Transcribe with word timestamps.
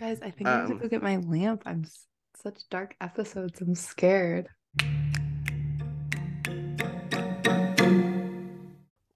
Guys, 0.00 0.18
I 0.22 0.30
think 0.30 0.48
I 0.48 0.52
have 0.52 0.66
to 0.68 0.72
Um, 0.72 0.78
go 0.78 0.88
get 0.88 1.02
my 1.02 1.18
lamp. 1.18 1.62
I'm 1.66 1.84
such 2.34 2.66
dark 2.70 2.96
episodes. 3.02 3.60
I'm 3.60 3.74
scared. 3.74 4.48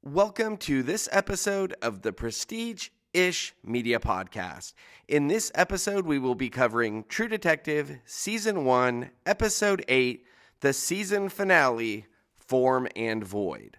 Welcome 0.02 0.58
to 0.58 0.82
this 0.82 1.08
episode 1.10 1.74
of 1.80 2.02
the 2.02 2.12
Prestige 2.12 2.90
Ish 3.14 3.54
Media 3.64 3.98
Podcast. 3.98 4.74
In 5.08 5.28
this 5.28 5.50
episode, 5.54 6.04
we 6.04 6.18
will 6.18 6.34
be 6.34 6.50
covering 6.50 7.04
True 7.08 7.28
Detective 7.28 8.00
Season 8.04 8.66
1, 8.66 9.10
Episode 9.24 9.86
8, 9.88 10.22
the 10.60 10.74
season 10.74 11.30
finale, 11.30 12.04
Form 12.36 12.86
and 12.94 13.24
Void. 13.24 13.78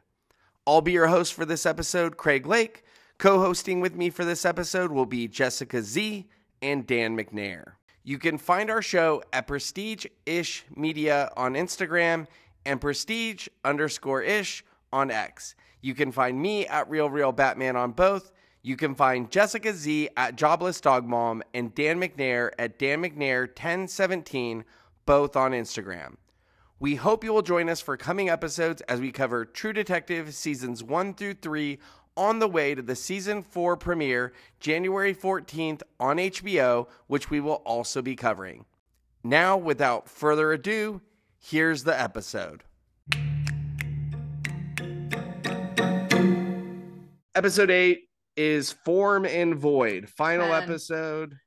I'll 0.66 0.82
be 0.82 0.94
your 0.94 1.06
host 1.06 1.36
for 1.36 1.46
this 1.46 1.68
episode, 1.68 2.18
Craig 2.18 2.48
Lake. 2.48 2.84
Co 3.20 3.38
hosting 3.40 3.80
with 3.80 3.96
me 3.96 4.10
for 4.10 4.26
this 4.26 4.44
episode 4.44 4.92
will 4.92 5.06
be 5.06 5.28
Jessica 5.28 5.84
Z 5.84 6.28
and 6.66 6.88
Dan 6.88 7.16
McNair. 7.16 7.74
You 8.04 8.18
can 8.18 8.40
find 8.40 8.72
our 8.72 8.82
show 8.82 9.24
at 9.32 9.46
Prestige 9.46 10.08
Ish 10.26 10.66
Media 10.76 11.32
on 11.38 11.54
Instagram 11.54 12.26
and 12.66 12.82
Prestige 12.82 13.48
underscore 13.64 14.24
Ish 14.24 14.66
on 14.92 15.12
X. 15.12 15.56
You 15.82 15.94
can 15.94 16.12
find 16.12 16.42
me 16.42 16.66
at 16.66 16.90
Real 16.90 17.08
Real 17.08 17.32
Batman 17.32 17.76
on 17.76 17.92
both. 17.92 18.32
You 18.64 18.76
can 18.76 18.96
find 18.96 19.30
Jessica 19.30 19.74
Z 19.74 20.10
at 20.18 20.38
Jobless 20.38 20.82
Dog 20.82 21.06
Mom 21.06 21.44
and 21.54 21.74
Dan 21.76 22.02
McNair 22.02 22.50
at 22.58 22.80
Dan 22.80 23.04
McNair 23.04 23.42
1017, 23.48 24.66
both 25.06 25.36
on 25.36 25.52
Instagram. 25.52 26.16
We 26.80 26.96
hope 26.96 27.24
you 27.24 27.32
will 27.32 27.44
join 27.44 27.70
us 27.70 27.80
for 27.80 27.96
coming 27.96 28.28
episodes 28.28 28.82
as 28.90 29.00
we 29.00 29.12
cover 29.12 29.46
True 29.46 29.72
Detective 29.72 30.34
seasons 30.34 30.84
1 30.84 31.14
through 31.14 31.36
3 31.36 31.78
on 32.18 32.40
the 32.40 32.48
way 32.48 32.76
to 32.76 32.82
the 32.82 32.96
season 32.96 33.44
4 33.44 33.78
premiere 33.78 34.34
January 34.60 35.14
14th 35.14 35.82
on 36.00 36.18
HBO, 36.18 36.88
which 37.08 37.30
we 37.30 37.40
will 37.40 37.62
also 37.66 38.02
be 38.02 38.16
covering. 38.16 38.66
Now, 39.24 39.58
without 39.58 40.08
further 40.08 40.52
ado, 40.52 41.02
here's 41.40 41.84
the 41.84 42.00
episode. 42.00 42.64
Episode 47.34 47.70
8 47.70 48.08
is 48.38 48.72
Form 48.72 49.26
and 49.26 49.56
Void, 49.56 50.08
final 50.10 50.48
Ten. 50.50 50.64
episode. 50.64 51.38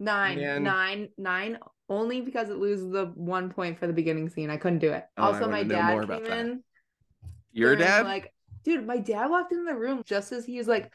Nine, 0.00 0.38
Man. 0.38 0.62
nine, 0.62 1.08
nine. 1.18 1.58
Only 1.90 2.20
because 2.20 2.50
it 2.50 2.58
loses 2.58 2.90
the 2.90 3.06
one 3.14 3.50
point 3.50 3.78
for 3.78 3.86
the 3.86 3.92
beginning 3.92 4.28
scene. 4.28 4.50
I 4.50 4.58
couldn't 4.58 4.78
do 4.78 4.92
it. 4.92 5.06
Oh, 5.16 5.24
also, 5.24 5.48
my 5.50 5.64
dad 5.64 6.06
came 6.06 6.24
that. 6.24 6.38
in. 6.38 6.62
Your 7.52 7.76
dad? 7.76 8.04
Like, 8.04 8.32
dude, 8.64 8.86
my 8.86 8.98
dad 8.98 9.28
walked 9.28 9.52
in 9.52 9.64
the 9.64 9.74
room 9.74 10.02
just 10.04 10.32
as 10.32 10.44
he 10.44 10.58
was 10.58 10.68
like 10.68 10.92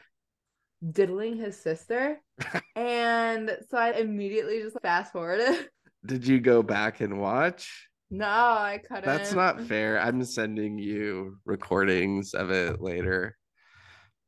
diddling 0.92 1.36
his 1.36 1.56
sister, 1.56 2.20
and 2.76 3.56
so 3.70 3.78
I 3.78 3.92
immediately 3.92 4.62
just 4.62 4.80
fast 4.80 5.12
forwarded. 5.12 5.68
Did 6.06 6.26
you 6.26 6.38
go 6.40 6.62
back 6.62 7.00
and 7.00 7.18
watch? 7.18 7.88
No, 8.10 8.26
I 8.26 8.80
couldn't. 8.86 9.06
That's 9.06 9.32
not 9.32 9.62
fair. 9.62 9.98
I'm 9.98 10.22
sending 10.24 10.78
you 10.78 11.38
recordings 11.44 12.34
of 12.34 12.50
it 12.50 12.80
later. 12.80 13.36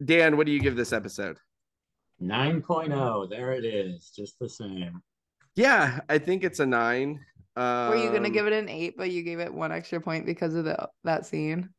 Dan, 0.05 0.37
what 0.37 0.47
do 0.47 0.53
you 0.53 0.61
give 0.61 0.77
this 0.77 0.93
episode? 0.93 1.39
9.0. 2.23 3.31
There 3.31 3.53
it 3.53 3.65
is. 3.65 4.11
Just 4.15 4.39
the 4.39 4.49
same. 4.49 5.03
Yeah, 5.55 6.01
I 6.09 6.19
think 6.19 6.45
it's 6.45 6.61
a 6.61 6.67
nine. 6.67 7.21
Um, 7.57 7.91
Were 7.91 7.97
you 7.97 8.11
gonna 8.11 8.31
give 8.31 8.47
it 8.47 8.53
an 8.53 8.69
eight, 8.69 8.97
but 8.99 9.11
you 9.11 9.23
gave 9.23 9.41
it 9.41 9.53
one 9.53 9.73
extra 9.73 10.01
point 10.01 10.27
because 10.27 10.55
of 10.55 10.65
the 10.65 10.89
that 11.05 11.25
scene? 11.25 11.71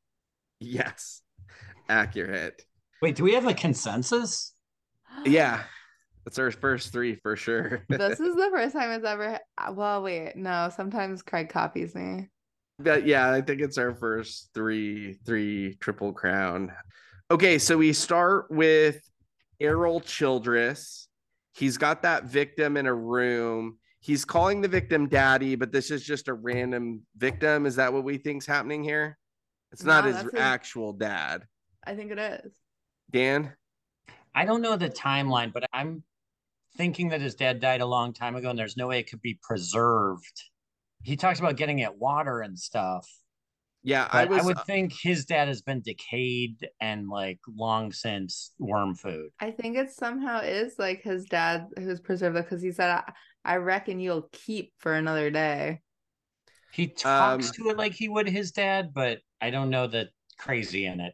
Yes, 0.60 1.22
accurate. 1.90 2.64
Wait, 3.02 3.16
do 3.16 3.24
we 3.24 3.34
have 3.34 3.48
a 3.48 3.54
consensus? 3.54 4.54
Yeah, 5.26 5.64
it's 6.28 6.38
our 6.38 6.52
first 6.52 6.92
three 6.94 7.16
for 7.16 7.36
sure. 7.36 7.84
this 7.90 8.20
is 8.20 8.36
the 8.36 8.50
first 8.54 8.74
time 8.76 8.92
it's 8.92 9.06
ever. 9.06 9.40
Well, 9.74 10.04
wait, 10.04 10.36
no. 10.36 10.70
Sometimes 10.76 11.24
Craig 11.24 11.50
copies 11.50 11.96
me. 11.96 12.30
but 12.78 13.08
yeah, 13.08 13.32
I 13.32 13.42
think 13.42 13.62
it's 13.62 13.80
our 13.80 13.96
first 13.96 14.50
three, 14.54 15.14
three 15.26 15.76
triple 15.80 16.14
crown. 16.14 16.72
Okay, 17.32 17.58
so 17.58 17.78
we 17.78 17.94
start 17.94 18.46
with 18.52 19.02
Errol 19.60 20.02
Childress. 20.02 21.08
He's 21.56 21.78
got 21.80 22.04
that 22.04 22.26
victim 22.26 22.78
in 22.78 22.86
a 22.86 22.94
room. 22.94 23.80
He's 24.00 24.24
calling 24.24 24.62
the 24.62 24.68
victim 24.68 25.10
daddy, 25.10 25.56
but 25.56 25.72
this 25.72 25.90
is 25.90 26.06
just 26.06 26.28
a 26.28 26.34
random 26.36 27.02
victim. 27.18 27.66
Is 27.66 27.78
that 27.78 27.92
what 27.92 28.04
we 28.04 28.18
think's 28.20 28.46
happening 28.46 28.84
here? 28.84 29.18
It's 29.72 29.84
not 29.84 30.06
No, 30.06 30.12
his 30.12 30.22
his- 30.22 30.34
actual 30.36 30.94
dad. 30.94 31.44
I 31.88 31.96
think 31.96 32.12
it 32.12 32.20
is. 32.20 32.52
Dan? 33.12 33.54
I 34.36 34.46
don't 34.46 34.62
know 34.62 34.78
the 34.78 34.90
timeline, 34.90 35.54
but 35.54 35.66
I'm 35.74 36.04
thinking 36.78 37.10
that 37.10 37.22
his 37.22 37.36
dad 37.36 37.60
died 37.60 37.82
a 37.82 37.86
long 37.88 38.14
time 38.14 38.36
ago 38.36 38.50
and 38.52 38.60
there's 38.60 38.78
no 38.78 38.88
way 38.88 39.00
it 39.00 39.10
could 39.10 39.22
be 39.22 39.40
preserved. 39.42 40.44
He 41.04 41.16
talks 41.18 41.40
about 41.40 41.58
getting 41.58 41.80
it 41.80 41.96
water 41.98 42.42
and 42.42 42.58
stuff. 42.60 43.08
Yeah, 43.84 44.08
I 44.12 44.26
But 44.26 44.32
I, 44.34 44.42
was 44.42 44.44
uh, 44.44 44.44
would 44.46 44.60
think 44.66 44.94
his 44.94 45.26
dad 45.26 45.48
has 45.48 45.62
been 45.62 45.82
decayed 45.82 46.70
and 46.82 47.10
like 47.10 47.40
long 47.48 47.92
since 47.94 48.54
worm 48.60 48.96
food. 48.96 49.32
I 49.40 49.52
think 49.52 49.78
it 49.78 49.92
somehow 49.92 50.40
is 50.42 50.80
like 50.80 51.04
his 51.04 51.26
dad 51.26 51.68
who's 51.78 52.00
preserved 52.00 52.38
it 52.38 52.46
because 52.46 52.62
he 52.62 52.72
said, 52.72 52.90
I, 52.90 53.14
"I 53.46 53.56
reckon 53.58 54.00
you'll 54.00 54.30
keep 54.32 54.74
for 54.80 54.94
another 54.94 55.30
day." 55.30 55.82
He 56.72 56.88
talks 56.88 57.48
Um, 57.48 57.54
to 57.54 57.70
it 57.70 57.78
like 57.78 57.94
he 57.94 58.08
would 58.10 58.28
his 58.28 58.52
dad, 58.52 58.94
but 58.94 59.20
I 59.42 59.50
don't 59.50 59.70
know 59.70 59.88
the 59.88 60.10
crazy 60.38 60.86
in 60.86 61.00
it. 61.00 61.14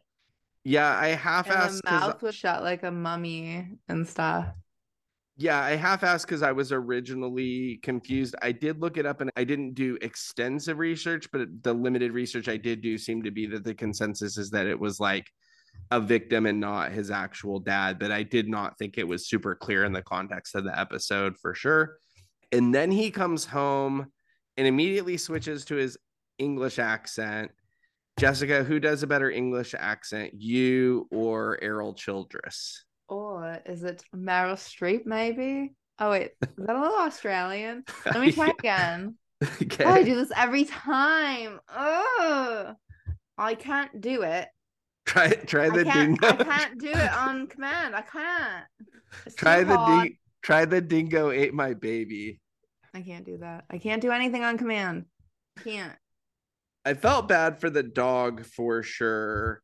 Yeah, 0.64 0.96
I 0.98 1.08
half 1.08 1.46
the 1.46 1.80
mouth 1.84 2.22
was 2.22 2.34
shut 2.34 2.62
like 2.62 2.82
a 2.82 2.90
mummy 2.90 3.68
and 3.88 4.08
stuff. 4.08 4.46
Yeah, 5.36 5.60
I 5.60 5.72
half 5.72 6.04
asked 6.04 6.26
because 6.26 6.42
I 6.42 6.52
was 6.52 6.70
originally 6.70 7.80
confused. 7.82 8.36
I 8.40 8.52
did 8.52 8.80
look 8.80 8.96
it 8.96 9.04
up 9.04 9.20
and 9.20 9.30
I 9.36 9.44
didn't 9.44 9.74
do 9.74 9.98
extensive 10.00 10.78
research, 10.78 11.28
but 11.32 11.48
the 11.62 11.74
limited 11.74 12.12
research 12.12 12.48
I 12.48 12.56
did 12.56 12.80
do 12.80 12.96
seemed 12.96 13.24
to 13.24 13.32
be 13.32 13.46
that 13.46 13.64
the 13.64 13.74
consensus 13.74 14.38
is 14.38 14.50
that 14.50 14.66
it 14.66 14.78
was 14.78 15.00
like 15.00 15.28
a 15.90 16.00
victim 16.00 16.46
and 16.46 16.60
not 16.60 16.92
his 16.92 17.10
actual 17.10 17.58
dad. 17.58 17.98
But 17.98 18.12
I 18.12 18.22
did 18.22 18.48
not 18.48 18.78
think 18.78 18.96
it 18.96 19.08
was 19.08 19.28
super 19.28 19.56
clear 19.56 19.84
in 19.84 19.92
the 19.92 20.02
context 20.02 20.54
of 20.54 20.64
the 20.64 20.78
episode 20.78 21.36
for 21.36 21.52
sure. 21.52 21.98
And 22.52 22.72
then 22.72 22.92
he 22.92 23.10
comes 23.10 23.44
home 23.44 24.06
and 24.56 24.66
immediately 24.68 25.16
switches 25.16 25.64
to 25.66 25.74
his 25.74 25.98
English 26.38 26.78
accent. 26.78 27.50
Jessica, 28.18 28.62
who 28.62 28.78
does 28.78 29.02
a 29.02 29.06
better 29.06 29.30
English 29.30 29.74
accent, 29.78 30.32
you 30.34 31.08
or 31.10 31.58
Errol 31.62 31.94
Childress? 31.94 32.84
Or 33.08 33.60
is 33.66 33.82
it 33.82 34.02
Meryl 34.14 34.54
Streep? 34.54 35.04
Maybe. 35.04 35.74
Oh 35.98 36.10
wait, 36.10 36.32
is 36.42 36.48
that 36.58 36.76
a 36.76 36.80
little 36.80 36.98
Australian? 36.98 37.84
Let 38.06 38.20
me 38.20 38.32
try 38.32 38.52
again. 38.58 39.16
Okay. 39.62 39.84
Oh, 39.84 39.90
I 39.90 40.02
do 40.04 40.14
this 40.14 40.30
every 40.34 40.64
time. 40.64 41.60
Oh, 41.68 42.74
I 43.36 43.54
can't 43.54 44.00
do 44.00 44.22
it. 44.22 44.48
Try 45.06 45.28
try 45.30 45.68
the 45.68 45.80
I 45.88 45.92
dingo. 45.92 46.26
I 46.28 46.32
can't 46.44 46.80
do 46.80 46.90
it 46.90 47.12
on 47.12 47.46
command. 47.48 47.94
I 47.94 48.02
can't. 48.02 48.64
It's 49.26 49.34
try 49.34 49.64
the 49.64 49.76
ding- 49.76 50.16
try 50.40 50.64
the 50.64 50.80
dingo 50.80 51.30
ate 51.30 51.52
my 51.52 51.74
baby. 51.74 52.40
I 52.94 53.02
can't 53.02 53.26
do 53.26 53.38
that. 53.38 53.64
I 53.68 53.78
can't 53.78 54.00
do 54.00 54.12
anything 54.12 54.44
on 54.44 54.56
command. 54.56 55.06
Can't. 55.62 55.92
I 56.84 56.94
felt 56.94 57.28
bad 57.28 57.60
for 57.60 57.70
the 57.70 57.82
dog 57.82 58.44
for 58.44 58.82
sure. 58.82 59.62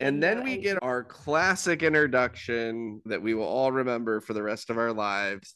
And 0.00 0.22
then 0.22 0.42
we 0.42 0.56
get 0.56 0.78
our 0.82 1.04
classic 1.04 1.82
introduction 1.82 3.02
that 3.04 3.22
we 3.22 3.34
will 3.34 3.44
all 3.44 3.70
remember 3.70 4.20
for 4.20 4.32
the 4.32 4.42
rest 4.42 4.70
of 4.70 4.78
our 4.78 4.92
lives. 4.92 5.54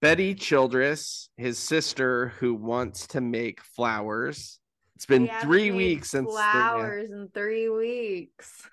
Betty 0.00 0.34
Childress, 0.34 1.30
his 1.36 1.58
sister, 1.58 2.28
who 2.38 2.54
wants 2.54 3.06
to 3.08 3.20
make 3.20 3.60
flowers. 3.62 4.58
It's 4.96 5.06
been 5.06 5.30
three 5.40 5.70
weeks 5.70 6.10
since 6.10 6.26
the- 6.28 6.32
flowers 6.32 7.10
in 7.10 7.28
three 7.32 7.68
weeks. 7.68 8.68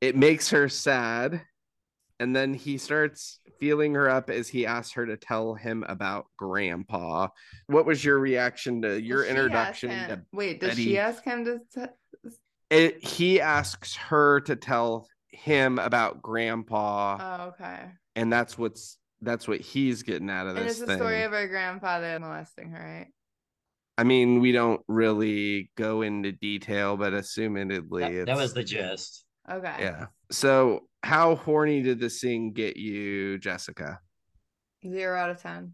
it 0.00 0.16
makes 0.16 0.50
her 0.50 0.68
sad. 0.68 1.42
And 2.22 2.36
then 2.36 2.54
he 2.54 2.78
starts 2.78 3.40
feeling 3.58 3.94
her 3.94 4.08
up 4.08 4.30
as 4.30 4.46
he 4.48 4.64
asks 4.64 4.92
her 4.92 5.04
to 5.06 5.16
tell 5.16 5.54
him 5.56 5.84
about 5.88 6.26
grandpa. 6.38 7.26
What 7.66 7.84
was 7.84 8.04
your 8.04 8.20
reaction 8.20 8.80
to 8.82 9.00
your 9.02 9.22
Does 9.22 9.30
introduction 9.30 9.90
him- 9.90 10.08
to 10.08 10.22
Wait, 10.32 10.60
does 10.60 10.70
Betty- 10.70 10.84
she 10.84 10.98
ask 10.98 11.24
him 11.24 11.44
to? 11.46 11.58
t- 11.74 12.30
it, 12.70 13.04
he 13.04 13.40
asks 13.40 13.96
her 13.96 14.40
to 14.42 14.54
tell 14.54 15.08
him 15.30 15.80
about 15.80 16.22
grandpa 16.22 17.18
Oh, 17.20 17.44
okay. 17.48 17.90
and 18.14 18.32
that's 18.32 18.56
what's 18.56 18.98
that's 19.20 19.48
what 19.48 19.60
he's 19.60 20.04
getting 20.04 20.30
out 20.30 20.46
of 20.46 20.56
And 20.56 20.68
this 20.68 20.78
it's 20.78 20.86
the 20.88 20.94
story 20.94 21.22
of 21.24 21.32
her 21.32 21.48
grandfather 21.48 22.18
molesting 22.20 22.70
her, 22.70 22.78
right? 22.80 23.08
i 23.98 24.04
mean 24.04 24.40
we 24.40 24.52
don't 24.52 24.80
really 24.88 25.70
go 25.76 26.00
into 26.02 26.30
detail 26.32 26.96
but 26.96 27.12
assumedly 27.12 28.00
That, 28.00 28.12
it's, 28.12 28.26
that 28.26 28.36
was 28.36 28.54
the 28.54 28.62
gist. 28.64 29.24
Okay. 29.50 29.74
yeah 29.80 30.06
so 30.30 30.80
how 31.02 31.34
horny 31.34 31.82
did 31.82 31.98
this 31.98 32.20
thing 32.20 32.52
get 32.52 32.76
you 32.76 33.38
jessica 33.38 33.98
Zero 34.88 35.16
out 35.18 35.30
of 35.30 35.40
ten. 35.40 35.72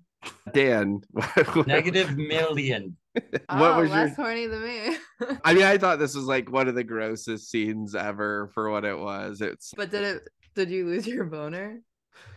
dan 0.52 1.00
Negative 1.66 2.16
million. 2.16 2.96
what 3.14 3.42
oh, 3.48 3.80
was 3.80 3.90
less 3.90 4.08
your 4.08 4.16
horny 4.16 4.46
than 4.46 4.62
me. 4.62 4.96
i 5.44 5.54
mean 5.54 5.64
i 5.64 5.76
thought 5.78 5.98
this 5.98 6.14
was 6.14 6.24
like 6.24 6.50
one 6.50 6.68
of 6.68 6.74
the 6.74 6.84
grossest 6.84 7.50
scenes 7.50 7.94
ever 7.94 8.50
for 8.54 8.70
what 8.70 8.84
it 8.84 8.98
was 8.98 9.40
it's 9.40 9.72
but 9.76 9.90
did 9.90 10.02
it? 10.02 10.28
Did 10.54 10.70
you 10.70 10.86
lose 10.86 11.06
your 11.06 11.24
boner? 11.24 11.80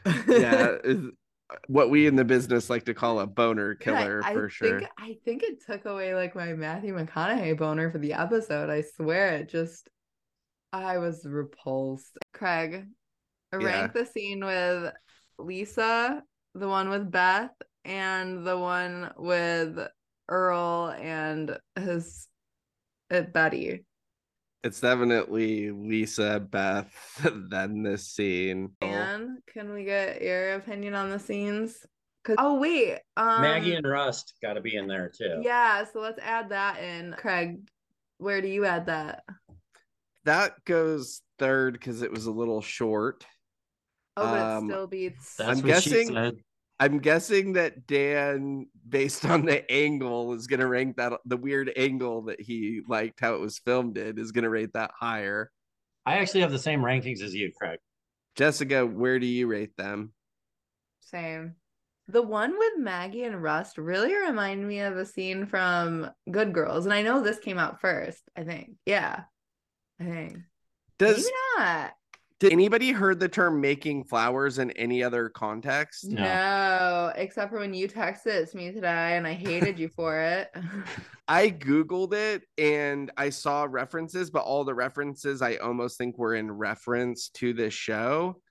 yeah 0.06 0.76
it's- 0.84 0.98
uh, 1.52 1.56
what 1.68 1.90
we 1.90 2.08
in 2.08 2.16
the 2.16 2.24
business 2.24 2.70
like 2.70 2.86
to 2.86 2.94
call 2.94 3.20
a 3.20 3.28
boner 3.28 3.74
Dude, 3.74 3.82
I- 3.94 4.04
killer 4.04 4.22
I, 4.24 4.34
for 4.34 4.48
sure. 4.48 4.80
Think, 4.80 4.92
I 4.98 5.18
think 5.26 5.44
it 5.44 5.66
took 5.66 5.84
away 5.86 6.16
like 6.16 6.34
my 6.34 6.54
Matthew 6.54 6.96
McConaughey 6.98 7.58
boner 7.58 7.92
for 7.92 7.98
the 7.98 8.14
episode. 8.14 8.70
I 8.70 8.82
swear 8.96 9.34
it 9.36 9.50
just 9.50 9.90
I 10.74 10.98
was 10.98 11.26
repulsed. 11.26 12.18
Craig, 12.34 12.86
rank 13.52 13.94
the 13.94 14.06
scene 14.06 14.44
with 14.44 14.94
Lisa, 15.38 16.24
the 16.56 16.68
one 16.68 16.90
with 16.90 17.12
Beth, 17.12 17.52
and 17.84 18.46
the 18.46 18.58
one 18.58 19.12
with 19.18 19.78
Earl 20.30 20.96
and 20.98 21.58
his 21.76 22.28
uh, 23.12 23.22
Betty. 23.22 23.86
It's 24.64 24.80
definitely 24.80 25.72
Lisa, 25.72 26.40
Beth, 26.40 26.94
then 27.50 27.84
this 27.84 28.08
scene. 28.08 28.72
And 28.82 29.40
can 29.52 29.74
we 29.74 29.84
get 29.84 30.22
your 30.22 30.56
opinion 30.56 30.94
on 30.94 31.10
the 31.10 31.20
scenes? 31.20 31.86
Cause 32.24 32.36
oh 32.38 32.60
wait, 32.60 33.00
um, 33.18 33.42
Maggie 33.42 33.74
and 33.74 33.88
Rust 33.88 34.36
got 34.44 34.54
to 34.54 34.62
be 34.62 34.76
in 34.76 34.88
there 34.88 35.10
too. 35.10 35.42
yeah. 35.42 35.84
So 35.92 36.00
let's 36.00 36.20
add 36.22 36.50
that 36.50 36.78
in. 36.78 37.16
Craig, 37.18 37.68
where 38.20 38.42
do 38.44 38.48
you 38.48 38.64
add 38.66 38.86
that? 38.86 39.24
That 40.26 40.64
goes 40.66 41.22
third 41.40 41.74
because 41.74 42.02
it 42.02 42.12
was 42.12 42.26
a 42.28 42.32
little 42.32 42.62
short. 42.62 43.26
Oh, 44.18 44.24
but 44.26 44.40
Um, 44.40 44.66
it 44.70 44.74
still 44.74 44.88
beats. 44.88 45.36
That's 45.36 45.50
I'm 45.50 45.58
what 45.58 45.66
guessing- 45.68 46.08
she 46.08 46.14
said. 46.14 46.38
I'm 46.80 46.98
guessing 46.98 47.54
that 47.54 47.86
Dan, 47.86 48.66
based 48.90 49.24
on 49.26 49.46
the 49.46 49.70
angle, 49.72 50.34
is 50.34 50.48
gonna 50.48 50.68
rank 50.68 50.98
that 50.98 51.14
the 51.26 51.38
weird 51.38 51.72
angle 51.78 52.24
that 52.24 52.42
he 52.42 52.82
liked 52.88 53.20
how 53.20 53.36
it 53.36 53.40
was 53.40 53.60
filmed 53.60 53.98
in, 54.00 54.18
is 54.18 54.32
gonna 54.32 54.50
rate 54.50 54.74
that 54.74 54.92
higher. 55.00 55.52
I 56.08 56.18
actually 56.18 56.42
have 56.42 56.52
the 56.52 56.58
same 56.58 56.82
rankings 56.82 57.22
as 57.22 57.36
you, 57.36 57.52
Craig. 57.56 57.80
Jessica, 58.36 58.86
where 58.86 59.20
do 59.20 59.28
you 59.28 59.46
rate 59.48 59.78
them? 59.78 60.14
Same. 61.02 61.56
The 62.08 62.24
one 62.24 62.58
with 62.58 62.74
Maggie 62.80 63.24
and 63.26 63.42
Rust 63.42 63.78
really 63.78 64.16
reminded 64.16 64.66
me 64.66 64.80
of 64.80 64.98
a 64.98 65.06
scene 65.06 65.46
from 65.46 66.10
Good 66.32 66.52
Girls, 66.54 66.86
and 66.86 66.94
I 66.94 67.04
know 67.04 67.22
this 67.22 67.38
came 67.40 67.60
out 67.60 67.80
first. 67.80 68.24
I 68.36 68.44
think, 68.44 68.72
yeah, 68.88 69.26
I 70.02 70.06
think 70.06 70.38
Does 70.98 71.18
maybe 71.18 71.32
not. 71.58 71.94
did 72.40 72.52
anybody 72.52 72.92
heard 72.92 73.20
the 73.20 73.30
term 73.30 73.62
making 73.62 74.06
flowers 74.06 74.58
in 74.58 74.72
any 74.72 75.04
other 75.04 75.30
context? 75.30 76.10
No. 76.10 76.24
No. 76.24 77.14
except 77.16 77.52
for 77.52 77.60
when 77.60 77.74
you 77.74 77.88
texted 77.88 78.28
it 78.28 78.56
me 78.56 78.72
today, 78.72 79.16
and 79.16 79.28
I 79.28 79.34
hated 79.34 79.78
you 79.78 79.90
for 79.90 80.20
it. 80.20 80.50
I 81.28 81.50
googled 81.50 82.14
it 82.14 82.44
and 82.58 83.12
I 83.16 83.30
saw 83.30 83.68
references, 83.70 84.32
but 84.32 84.44
all 84.44 84.64
the 84.64 84.74
references 84.74 85.42
I 85.42 85.56
almost 85.58 85.98
think 85.98 86.18
were 86.18 86.36
in 86.36 86.52
reference 86.52 87.30
to 87.36 87.54
this 87.54 87.74
show. 87.74 88.42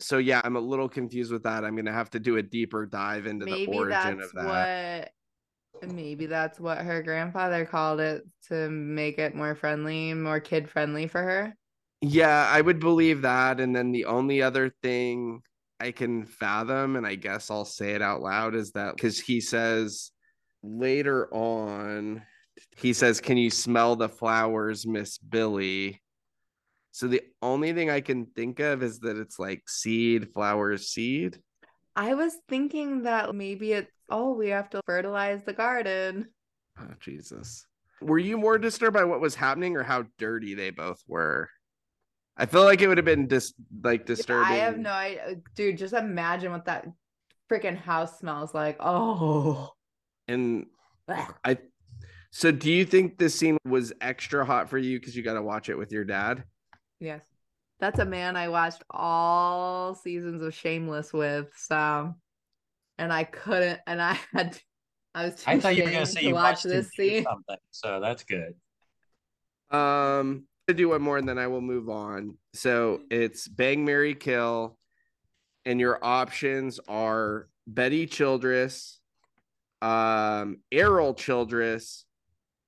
So 0.00 0.18
yeah, 0.18 0.40
I'm 0.44 0.56
a 0.56 0.60
little 0.60 0.88
confused 0.88 1.32
with 1.32 1.42
that. 1.42 1.64
I'm 1.64 1.76
gonna 1.76 1.92
have 1.92 2.10
to 2.10 2.20
do 2.20 2.36
a 2.36 2.42
deeper 2.42 2.86
dive 2.86 3.26
into 3.26 3.46
the 3.46 3.66
origin 3.66 4.18
that's 4.18 4.28
of 4.28 4.32
that. 4.34 5.02
what. 5.02 5.10
Maybe 5.82 6.26
that's 6.26 6.58
what 6.58 6.78
her 6.78 7.02
grandfather 7.02 7.64
called 7.64 8.00
it 8.00 8.24
to 8.48 8.70
make 8.70 9.18
it 9.18 9.34
more 9.34 9.54
friendly, 9.54 10.14
more 10.14 10.40
kid 10.40 10.68
friendly 10.70 11.06
for 11.06 11.22
her. 11.22 11.56
Yeah, 12.00 12.48
I 12.50 12.60
would 12.60 12.80
believe 12.80 13.22
that. 13.22 13.60
And 13.60 13.74
then 13.74 13.92
the 13.92 14.06
only 14.06 14.42
other 14.42 14.70
thing 14.82 15.40
I 15.80 15.90
can 15.90 16.26
fathom, 16.26 16.96
and 16.96 17.06
I 17.06 17.14
guess 17.14 17.50
I'll 17.50 17.64
say 17.64 17.92
it 17.92 18.02
out 18.02 18.22
loud, 18.22 18.54
is 18.54 18.72
that 18.72 18.94
because 18.94 19.18
he 19.18 19.40
says 19.40 20.10
later 20.62 21.32
on, 21.32 22.22
he 22.76 22.92
says, 22.92 23.20
Can 23.20 23.36
you 23.36 23.50
smell 23.50 23.96
the 23.96 24.08
flowers, 24.08 24.86
Miss 24.86 25.18
Billy? 25.18 26.00
So 26.92 27.08
the 27.08 27.22
only 27.42 27.72
thing 27.72 27.90
I 27.90 28.00
can 28.00 28.26
think 28.26 28.60
of 28.60 28.82
is 28.82 29.00
that 29.00 29.16
it's 29.16 29.38
like 29.38 29.68
seed, 29.68 30.32
flowers, 30.32 30.88
seed. 30.88 31.38
I 31.96 32.14
was 32.14 32.36
thinking 32.48 33.02
that 33.02 33.34
maybe 33.34 33.72
it's 33.72 33.90
oh, 34.08 34.32
we 34.34 34.48
have 34.48 34.70
to 34.70 34.80
fertilize 34.86 35.42
the 35.44 35.52
garden. 35.52 36.28
Oh, 36.78 36.88
Jesus. 37.00 37.66
Were 38.00 38.18
you 38.18 38.36
more 38.36 38.58
disturbed 38.58 38.94
by 38.94 39.04
what 39.04 39.20
was 39.20 39.34
happening 39.34 39.76
or 39.76 39.82
how 39.82 40.04
dirty 40.18 40.54
they 40.54 40.70
both 40.70 41.02
were? 41.06 41.48
I 42.36 42.46
feel 42.46 42.64
like 42.64 42.80
it 42.80 42.88
would 42.88 42.98
have 42.98 43.04
been 43.04 43.28
dis- 43.28 43.54
like 43.82 44.06
disturbing. 44.06 44.52
I 44.52 44.56
have 44.56 44.78
no 44.78 44.90
idea, 44.90 45.36
dude. 45.54 45.78
Just 45.78 45.94
imagine 45.94 46.50
what 46.50 46.64
that 46.64 46.86
freaking 47.50 47.76
house 47.76 48.18
smells 48.18 48.52
like. 48.52 48.76
Oh, 48.80 49.70
And 50.26 50.66
I 51.44 51.58
so 52.32 52.50
do 52.50 52.72
you 52.72 52.84
think 52.84 53.18
this 53.18 53.36
scene 53.36 53.58
was 53.64 53.92
extra 54.00 54.44
hot 54.44 54.68
for 54.68 54.78
you 54.78 54.98
because 54.98 55.14
you 55.16 55.22
got 55.22 55.34
to 55.34 55.42
watch 55.42 55.68
it 55.68 55.78
with 55.78 55.92
your 55.92 56.04
dad? 56.04 56.42
yes, 56.98 57.22
that's 57.78 58.00
a 58.00 58.04
man 58.04 58.36
I 58.36 58.48
watched 58.48 58.82
all 58.90 59.94
seasons 59.94 60.42
of 60.42 60.52
Shameless 60.54 61.12
with. 61.12 61.48
So, 61.56 62.14
and 62.98 63.12
I 63.12 63.24
couldn't, 63.24 63.80
and 63.86 64.00
I 64.00 64.18
had, 64.32 64.58
I 65.14 65.26
was. 65.26 65.36
Too 65.36 65.42
I 65.46 65.60
thought 65.60 65.76
you 65.76 65.84
were 65.84 65.90
going 65.90 66.04
to 66.04 66.10
ashamed 66.10 66.18
say 66.22 66.28
you 66.28 66.34
watch 66.34 66.44
watched 66.44 66.64
this 66.64 66.86
this 66.86 66.90
scene. 66.94 67.24
something, 67.24 67.56
so 67.70 68.00
that's 68.00 68.24
good. 68.24 68.54
Um, 69.70 70.46
to 70.68 70.74
do 70.74 70.90
one 70.90 71.02
more 71.02 71.18
and 71.18 71.28
then 71.28 71.38
I 71.38 71.46
will 71.46 71.60
move 71.60 71.88
on. 71.88 72.38
So 72.52 73.00
it's 73.10 73.48
Bang 73.48 73.84
Mary 73.84 74.14
Kill, 74.14 74.78
and 75.64 75.80
your 75.80 75.98
options 76.02 76.80
are 76.88 77.48
Betty 77.66 78.06
Childress, 78.06 79.00
um, 79.82 80.58
Errol 80.70 81.14
Childress, 81.14 82.04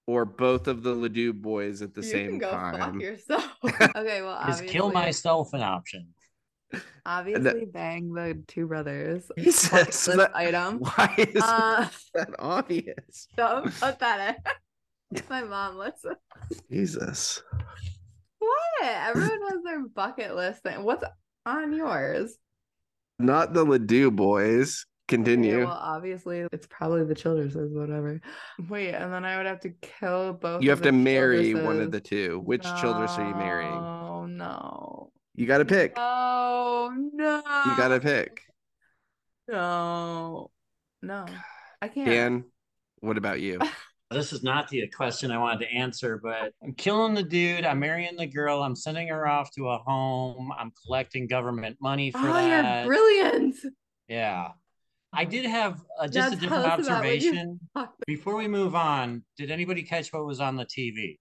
or 0.06 0.24
both 0.24 0.68
of 0.68 0.82
the 0.82 0.94
Ledoux 0.94 1.32
boys 1.32 1.82
at 1.82 1.94
the 1.94 2.02
you 2.02 2.08
same 2.08 2.28
can 2.30 2.38
go 2.38 2.50
time. 2.50 2.78
fuck 2.78 3.00
yourself. 3.00 3.44
okay, 3.64 4.22
well, 4.22 4.34
Is 4.34 4.56
obviously, 4.56 4.68
kill 4.68 4.92
myself 4.92 5.52
an 5.52 5.62
option? 5.62 6.08
Obviously, 7.04 7.64
bang 7.66 8.12
the 8.12 8.42
two 8.48 8.66
brothers. 8.66 9.30
That- 9.36 10.30
item. 10.34 10.78
Why 10.80 11.14
is 11.18 11.42
Uh, 11.42 11.88
that 12.14 12.30
obvious? 12.38 13.28
don't 13.36 13.72
put 13.80 13.98
that 14.00 14.36
in. 15.12 15.22
My 15.30 15.42
mom 15.42 15.76
listens. 15.78 16.16
Jesus. 16.70 17.42
What? 18.38 18.52
Everyone 18.82 19.40
has 19.50 19.62
their 19.64 19.86
bucket 19.86 20.34
list 20.34 20.62
thing. 20.62 20.82
What's 20.82 21.04
on 21.46 21.72
yours? 21.72 22.36
Not 23.18 23.54
the 23.54 23.64
Ledoux 23.64 24.10
boys. 24.10 24.84
Okay, 25.08 25.16
Continue. 25.18 25.58
well, 25.60 25.78
obviously, 25.80 26.44
it's 26.52 26.66
probably 26.66 27.04
the 27.04 27.14
Childresses, 27.14 27.72
whatever. 27.72 28.20
Wait, 28.68 28.92
and 28.92 29.12
then 29.12 29.24
I 29.24 29.36
would 29.36 29.46
have 29.46 29.60
to 29.60 29.70
kill 29.80 30.32
both. 30.32 30.62
you 30.64 30.70
have 30.70 30.82
to 30.82 30.90
marry 30.90 31.54
one 31.54 31.80
of 31.80 31.92
the 31.92 32.00
two. 32.00 32.40
Which 32.44 32.62
Childress 32.64 33.16
are 33.16 33.28
you 33.28 33.34
marrying? 33.36 33.72
Oh 33.72 34.26
no! 34.26 35.12
You 35.36 35.46
got 35.46 35.58
to 35.58 35.66
pick. 35.66 35.92
Oh 35.96 36.90
no! 37.12 37.36
You 37.36 37.76
got 37.76 37.88
to 37.88 38.00
pick. 38.00 38.40
No, 39.48 40.50
no, 41.02 41.26
I 41.80 41.88
can't. 41.88 42.08
Dan, 42.08 42.44
what 43.00 43.18
about 43.18 43.40
you? 43.40 43.60
This 44.08 44.32
is 44.32 44.44
not 44.44 44.68
the 44.68 44.86
question 44.86 45.32
I 45.32 45.38
wanted 45.38 45.66
to 45.66 45.74
answer, 45.74 46.20
but 46.22 46.52
I'm 46.62 46.74
killing 46.74 47.12
the 47.14 47.24
dude. 47.24 47.64
I'm 47.64 47.80
marrying 47.80 48.16
the 48.16 48.28
girl. 48.28 48.62
I'm 48.62 48.76
sending 48.76 49.08
her 49.08 49.26
off 49.26 49.50
to 49.56 49.68
a 49.68 49.78
home. 49.78 50.52
I'm 50.56 50.70
collecting 50.84 51.26
government 51.26 51.78
money 51.80 52.12
for 52.12 52.20
oh, 52.20 52.32
that. 52.32 52.84
you're 52.84 52.86
brilliant. 52.86 53.56
Yeah. 54.06 54.50
I 55.12 55.24
did 55.24 55.44
have 55.46 55.82
uh, 55.98 56.06
just 56.06 56.30
Now 56.30 56.36
a 56.36 56.40
different 56.40 56.64
us 56.66 56.86
you 56.86 56.92
observation. 56.92 57.60
Before 58.06 58.36
we 58.36 58.46
move 58.46 58.76
on, 58.76 59.24
did 59.36 59.50
anybody 59.50 59.82
catch 59.82 60.12
what 60.12 60.24
was 60.24 60.38
on 60.38 60.54
the 60.54 60.66
TV? 60.66 61.18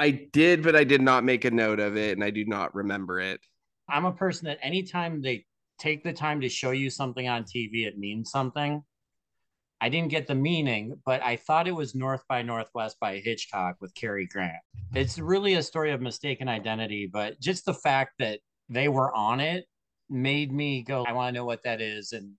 I 0.00 0.10
did, 0.10 0.64
but 0.64 0.74
I 0.74 0.82
did 0.82 1.02
not 1.02 1.22
make 1.22 1.44
a 1.44 1.52
note 1.52 1.78
of 1.78 1.96
it, 1.96 2.18
and 2.18 2.24
I 2.24 2.30
do 2.30 2.44
not 2.44 2.74
remember 2.74 3.20
it. 3.20 3.38
I'm 3.88 4.04
a 4.04 4.12
person 4.12 4.46
that 4.46 4.58
anytime 4.62 5.20
they 5.20 5.44
take 5.78 6.04
the 6.04 6.12
time 6.12 6.40
to 6.40 6.48
show 6.48 6.70
you 6.70 6.90
something 6.90 7.28
on 7.28 7.44
TV, 7.44 7.86
it 7.86 7.98
means 7.98 8.30
something. 8.30 8.82
I 9.80 9.88
didn't 9.88 10.08
get 10.08 10.26
the 10.26 10.34
meaning, 10.34 11.00
but 11.04 11.22
I 11.22 11.36
thought 11.36 11.68
it 11.68 11.74
was 11.74 11.94
North 11.94 12.22
by 12.28 12.42
Northwest 12.42 12.96
by 13.00 13.18
Hitchcock 13.18 13.76
with 13.80 13.94
Cary 13.94 14.26
Grant. 14.26 14.62
It's 14.94 15.18
really 15.18 15.54
a 15.54 15.62
story 15.62 15.92
of 15.92 16.00
mistaken 16.00 16.48
identity, 16.48 17.08
but 17.12 17.38
just 17.40 17.66
the 17.66 17.74
fact 17.74 18.12
that 18.18 18.40
they 18.68 18.88
were 18.88 19.14
on 19.14 19.40
it 19.40 19.66
made 20.08 20.52
me 20.52 20.82
go, 20.82 21.04
I 21.04 21.12
want 21.12 21.34
to 21.34 21.38
know 21.38 21.44
what 21.44 21.64
that 21.64 21.80
is. 21.80 22.12
And 22.12 22.32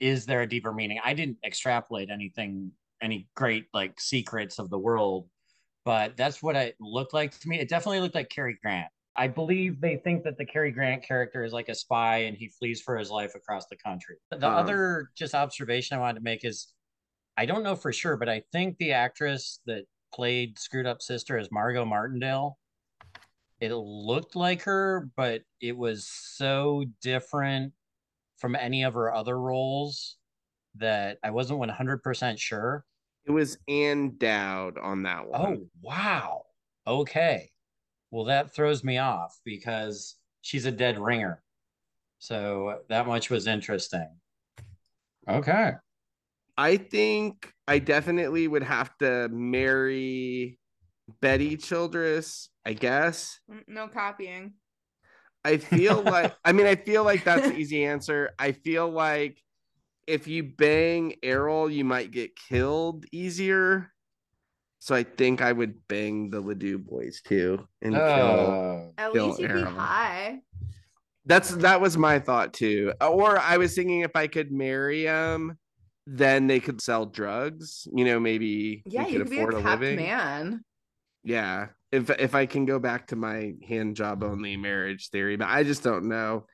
is 0.00 0.26
there 0.26 0.42
a 0.42 0.48
deeper 0.48 0.72
meaning? 0.72 0.98
I 1.02 1.14
didn't 1.14 1.38
extrapolate 1.44 2.10
anything, 2.10 2.72
any 3.00 3.28
great 3.34 3.66
like 3.72 3.98
secrets 3.98 4.58
of 4.58 4.68
the 4.68 4.78
world, 4.78 5.28
but 5.84 6.16
that's 6.16 6.42
what 6.42 6.56
it 6.56 6.76
looked 6.78 7.14
like 7.14 7.38
to 7.38 7.48
me. 7.48 7.58
It 7.58 7.68
definitely 7.68 8.00
looked 8.00 8.14
like 8.14 8.28
Cary 8.28 8.58
Grant. 8.62 8.88
I 9.16 9.28
believe 9.28 9.80
they 9.80 9.96
think 9.96 10.24
that 10.24 10.36
the 10.36 10.44
Cary 10.44 10.70
Grant 10.70 11.02
character 11.02 11.44
is 11.44 11.52
like 11.52 11.68
a 11.68 11.74
spy 11.74 12.18
and 12.18 12.36
he 12.36 12.48
flees 12.48 12.80
for 12.82 12.96
his 12.96 13.10
life 13.10 13.34
across 13.34 13.66
the 13.66 13.76
country. 13.76 14.16
The 14.30 14.36
Um, 14.36 14.54
other 14.54 15.10
just 15.16 15.34
observation 15.34 15.96
I 15.96 16.00
wanted 16.00 16.20
to 16.20 16.24
make 16.24 16.44
is 16.44 16.72
I 17.36 17.46
don't 17.46 17.62
know 17.62 17.76
for 17.76 17.92
sure, 17.92 18.16
but 18.16 18.28
I 18.28 18.42
think 18.52 18.78
the 18.78 18.92
actress 18.92 19.60
that 19.66 19.84
played 20.12 20.58
Screwed 20.58 20.86
Up 20.86 21.02
Sister 21.02 21.38
is 21.38 21.50
Margot 21.50 21.84
Martindale. 21.84 22.58
It 23.60 23.74
looked 23.74 24.36
like 24.36 24.62
her, 24.62 25.10
but 25.16 25.42
it 25.60 25.76
was 25.76 26.06
so 26.06 26.84
different 27.00 27.72
from 28.38 28.54
any 28.54 28.84
of 28.84 28.94
her 28.94 29.14
other 29.14 29.38
roles 29.38 30.16
that 30.76 31.18
I 31.22 31.30
wasn't 31.30 31.58
100% 31.60 32.38
sure. 32.38 32.84
It 33.24 33.30
was 33.30 33.58
Ann 33.66 34.16
Dowd 34.18 34.78
on 34.78 35.02
that 35.02 35.26
one. 35.26 35.40
Oh, 35.40 35.66
wow. 35.82 36.42
Okay. 36.86 37.50
Well, 38.10 38.24
that 38.26 38.54
throws 38.54 38.84
me 38.84 38.98
off 38.98 39.38
because 39.44 40.16
she's 40.40 40.64
a 40.66 40.70
dead 40.72 40.98
ringer. 40.98 41.42
So 42.18 42.80
that 42.88 43.06
much 43.06 43.30
was 43.30 43.46
interesting. 43.46 44.08
Okay. 45.28 45.72
I 46.56 46.76
think 46.76 47.52
I 47.68 47.78
definitely 47.78 48.48
would 48.48 48.62
have 48.62 48.96
to 48.98 49.28
marry 49.28 50.58
Betty 51.20 51.56
Childress, 51.56 52.48
I 52.64 52.72
guess. 52.72 53.40
Mm, 53.50 53.64
No 53.68 53.88
copying. 53.88 54.54
I 55.44 55.58
feel 55.58 56.02
like 56.02 56.34
I 56.44 56.52
mean 56.52 56.66
I 56.66 56.76
feel 56.76 57.04
like 57.04 57.24
that's 57.24 57.46
the 57.46 57.54
easy 57.54 57.84
answer. 57.84 58.30
I 58.38 58.52
feel 58.52 58.88
like 58.88 59.42
if 60.06 60.26
you 60.26 60.44
bang 60.44 61.16
Errol, 61.22 61.70
you 61.70 61.84
might 61.84 62.10
get 62.10 62.36
killed 62.36 63.06
easier. 63.12 63.92
So 64.86 64.94
I 64.94 65.02
think 65.02 65.42
I 65.42 65.50
would 65.50 65.74
bang 65.88 66.30
the 66.30 66.40
Ledoux 66.40 66.78
boys 66.78 67.20
too 67.20 67.66
and 67.82 67.92
kill. 67.96 68.00
Oh. 68.04 68.92
At 68.96 69.12
Kill 69.12 69.26
least 69.26 69.40
you'd 69.40 69.52
be 69.52 69.62
high. 69.62 70.38
That's 71.24 71.50
that 71.56 71.80
was 71.80 71.98
my 71.98 72.20
thought 72.20 72.52
too. 72.54 72.92
Uh, 73.00 73.08
or 73.10 73.36
I 73.36 73.56
was 73.56 73.74
thinking 73.74 74.02
if 74.02 74.14
I 74.14 74.28
could 74.28 74.52
marry 74.52 75.02
them, 75.02 75.58
then 76.06 76.46
they 76.46 76.60
could 76.60 76.80
sell 76.80 77.04
drugs. 77.04 77.88
You 77.92 78.04
know, 78.04 78.20
maybe 78.20 78.84
Yeah, 78.86 79.06
we 79.06 79.10
you 79.14 79.18
could 79.18 79.26
could 79.26 79.30
be 79.30 79.38
afford 79.40 79.54
a 79.54 79.56
a 79.56 79.66
living. 79.70 79.96
man. 79.96 80.64
Yeah. 81.24 81.66
If 81.90 82.08
if 82.10 82.36
I 82.36 82.46
can 82.46 82.64
go 82.64 82.78
back 82.78 83.08
to 83.08 83.16
my 83.16 83.54
hand 83.66 83.96
job 83.96 84.22
only 84.22 84.56
marriage 84.56 85.08
theory, 85.10 85.34
but 85.34 85.48
I 85.48 85.64
just 85.64 85.82
don't 85.82 86.04
know. 86.04 86.46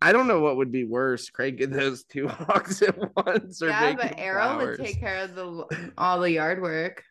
I 0.00 0.12
don't 0.12 0.26
know 0.26 0.40
what 0.40 0.56
would 0.56 0.72
be 0.72 0.84
worse, 0.84 1.28
cranking 1.28 1.68
those 1.68 2.04
two 2.04 2.28
hogs 2.28 2.80
at 2.80 2.96
once 3.14 3.60
or 3.60 3.68
Yeah, 3.68 3.92
but 3.92 4.14
Errol 4.16 4.54
flowers. 4.56 4.78
would 4.78 4.86
take 4.86 5.00
care 5.00 5.18
of 5.18 5.34
the 5.34 5.92
all 5.98 6.18
the 6.20 6.32
yard 6.32 6.62
work. 6.62 7.04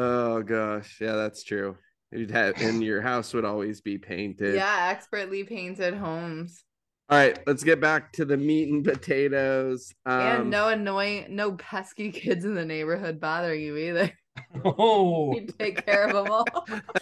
Oh 0.00 0.42
gosh, 0.42 0.98
yeah, 1.00 1.14
that's 1.14 1.42
true. 1.42 1.76
You'd 2.12 2.30
have, 2.30 2.54
and 2.62 2.82
your 2.84 3.02
house 3.02 3.34
would 3.34 3.44
always 3.44 3.80
be 3.80 3.98
painted. 3.98 4.54
Yeah, 4.54 4.88
expertly 4.90 5.42
painted 5.44 5.94
homes. 5.94 6.62
All 7.10 7.18
right, 7.18 7.38
let's 7.46 7.64
get 7.64 7.80
back 7.80 8.12
to 8.12 8.24
the 8.24 8.36
meat 8.36 8.68
and 8.70 8.84
potatoes. 8.84 9.92
Um, 10.06 10.20
and 10.20 10.50
no 10.50 10.68
annoying, 10.68 11.34
no 11.34 11.52
pesky 11.52 12.12
kids 12.12 12.44
in 12.44 12.54
the 12.54 12.64
neighborhood 12.64 13.18
bothering 13.20 13.60
you 13.60 13.76
either. 13.76 14.12
Oh. 14.64 15.34
You 15.34 15.48
take 15.58 15.84
care 15.84 16.06
of 16.06 16.12
them 16.14 16.32
all. 16.32 16.46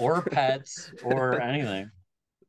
or 0.00 0.22
pets 0.22 0.90
or 1.04 1.38
anything. 1.38 1.90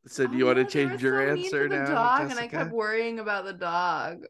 So 0.08 0.26
do 0.28 0.34
Oh, 0.34 0.38
you 0.38 0.46
want 0.46 0.56
to 0.56 0.62
yeah, 0.62 0.66
they 0.66 0.72
change 0.72 1.04
your 1.04 1.20
so 1.28 1.34
mean 1.36 1.44
answer 1.44 1.68
to 1.68 1.76
the 1.76 1.84
now, 1.84 1.94
dog, 1.94 2.32
and 2.32 2.40
I 2.40 2.48
kept 2.48 2.72
worrying 2.72 3.20
about 3.20 3.44
the 3.44 3.52
dog. 3.52 4.24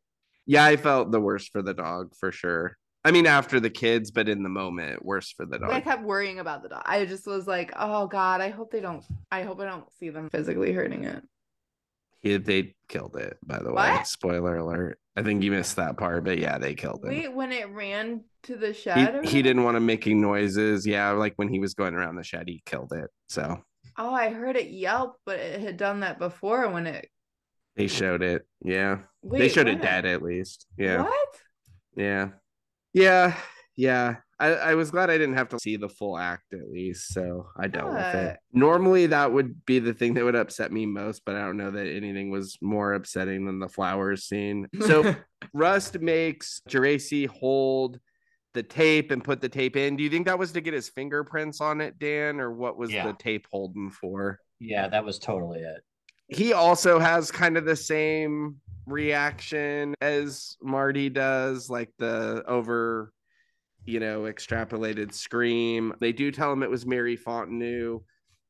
Yeah, 0.48 0.66
I 0.66 0.78
felt 0.78 1.12
the 1.12 1.22
worst 1.22 1.52
for 1.52 1.62
the 1.62 1.76
dog 1.76 2.16
for 2.20 2.32
sure. 2.32 2.76
I 3.08 3.12
mean, 3.12 3.26
after 3.26 3.62
the 3.62 3.70
kids, 3.70 4.12
but 4.12 4.28
in 4.28 4.44
the 4.44 4.50
moment, 4.50 5.06
worse 5.06 5.32
for 5.32 5.46
the 5.46 5.58
dog. 5.58 5.72
I 5.72 5.80
kept 5.80 6.04
worrying 6.04 6.40
about 6.40 6.62
the 6.62 6.68
dog. 6.68 6.84
I 6.86 7.06
just 7.06 7.26
was 7.26 7.48
like, 7.48 7.72
oh 7.78 8.06
god, 8.08 8.42
I 8.42 8.50
hope 8.50 8.70
they 8.70 8.82
don't. 8.82 9.02
I 9.32 9.44
hope 9.44 9.62
I 9.62 9.66
don't 9.66 9.90
see 9.98 10.10
them 10.10 10.30
physically 10.30 10.74
hurting 10.74 11.06
it. 11.06 11.24
He, 12.20 12.36
they 12.36 12.76
killed 12.90 13.16
it, 13.16 13.38
by 13.46 13.60
the 13.60 13.70
way. 13.70 13.92
What? 13.92 14.08
Spoiler 14.08 14.58
alert. 14.58 15.00
I 15.16 15.24
think 15.24 15.42
you 15.42 15.52
missed 15.52 15.78
that 15.78 15.96
part, 15.98 16.26
but 16.26 16.38
yeah, 16.38 16.58
they 16.58 16.76
killed 16.76 17.06
it. 17.06 17.08
Wait, 17.08 17.34
when 17.34 17.54
it 17.54 17.70
ran 17.70 18.26
to 18.44 18.58
the 18.58 18.74
shed, 18.74 19.16
or 19.16 19.22
he 19.24 19.42
didn't 19.42 19.64
want 19.64 19.76
to 19.76 19.80
making 19.80 20.20
noises. 20.20 20.86
Yeah, 20.86 21.12
like 21.12 21.34
when 21.38 21.48
he 21.48 21.60
was 21.60 21.76
going 21.76 21.94
around 21.94 22.18
the 22.18 22.24
shed, 22.26 22.50
he 22.50 22.62
killed 22.66 22.92
it. 22.92 23.10
So 23.30 23.64
Oh, 23.98 24.14
I 24.14 24.32
heard 24.32 24.58
it 24.58 24.70
yelp, 24.70 25.16
but 25.26 25.40
it 25.40 25.62
had 25.62 25.78
done 25.78 26.02
that 26.02 26.20
before 26.20 26.70
when 26.70 26.88
it. 26.88 27.08
they 27.78 27.88
showed 27.88 28.22
it. 28.22 28.46
Yeah. 28.62 29.00
Wait, 29.24 29.40
they 29.40 29.50
showed 29.50 29.70
it 29.70 29.82
dead 29.82 30.06
at 30.06 30.22
least. 30.22 30.68
Yeah. 30.78 31.04
What? 31.04 31.30
Yeah. 31.96 32.30
Yeah. 32.98 33.36
Yeah. 33.76 34.16
I, 34.40 34.48
I 34.54 34.76
was 34.76 34.92
glad 34.92 35.10
I 35.10 35.18
didn't 35.18 35.36
have 35.36 35.50
to 35.50 35.60
see 35.60 35.78
the 35.78 35.90
full 35.90 36.18
act 36.18 36.54
at 36.54 36.70
least. 36.72 37.14
So 37.14 37.48
I 37.58 37.68
dealt 37.68 37.92
with 37.94 38.16
it. 38.16 38.38
Normally 38.54 39.08
that 39.08 39.32
would 39.32 39.66
be 39.66 39.80
the 39.80 39.94
thing 39.94 40.14
that 40.14 40.24
would 40.24 40.36
upset 40.36 40.72
me 40.72 40.86
most, 40.86 41.24
but 41.26 41.36
I 41.36 41.40
don't 41.40 41.58
know 41.58 41.72
that 41.72 41.88
anything 41.88 42.30
was 42.30 42.58
more 42.62 42.94
upsetting 42.94 43.46
than 43.46 43.60
the 43.60 43.68
flowers 43.70 44.26
scene. 44.26 44.68
So 44.86 45.16
Rust 45.54 46.00
makes 46.00 46.62
Geraci 46.70 47.28
hold 47.28 48.00
the 48.54 48.62
tape 48.64 49.10
and 49.12 49.24
put 49.24 49.42
the 49.42 49.50
tape 49.50 49.76
in. 49.76 49.96
Do 49.98 50.04
you 50.04 50.10
think 50.10 50.26
that 50.28 50.38
was 50.40 50.52
to 50.54 50.62
get 50.62 50.74
his 50.74 50.90
fingerprints 50.90 51.60
on 51.62 51.82
it, 51.82 51.98
Dan, 52.00 52.40
or 52.40 52.52
what 52.54 52.78
was 52.78 52.92
Yeah. 52.92 53.08
the 53.08 53.14
tape 53.14 53.48
holding 53.52 53.90
for? 53.92 54.40
Yeah, 54.60 54.88
that 54.88 55.04
was 55.06 55.18
totally 55.20 55.60
it. 55.60 55.82
he 56.36 56.54
also 56.54 57.00
has 57.00 57.32
kind 57.32 57.58
of 57.58 57.66
the 57.66 57.76
same 57.76 58.58
reaction 58.88 59.94
as 60.02 60.58
Marty 60.62 61.10
does, 61.10 61.70
like 61.70 61.92
the 62.00 62.44
over, 62.48 63.12
you 63.86 64.00
know, 64.00 64.22
extrapolated 64.22 65.14
scream. 65.14 65.94
They 66.00 66.12
do 66.12 66.32
tell 66.32 66.52
him 66.52 66.64
it 66.64 66.70
was 66.70 66.86
Mary 66.86 67.18
Fontenot, 67.18 68.02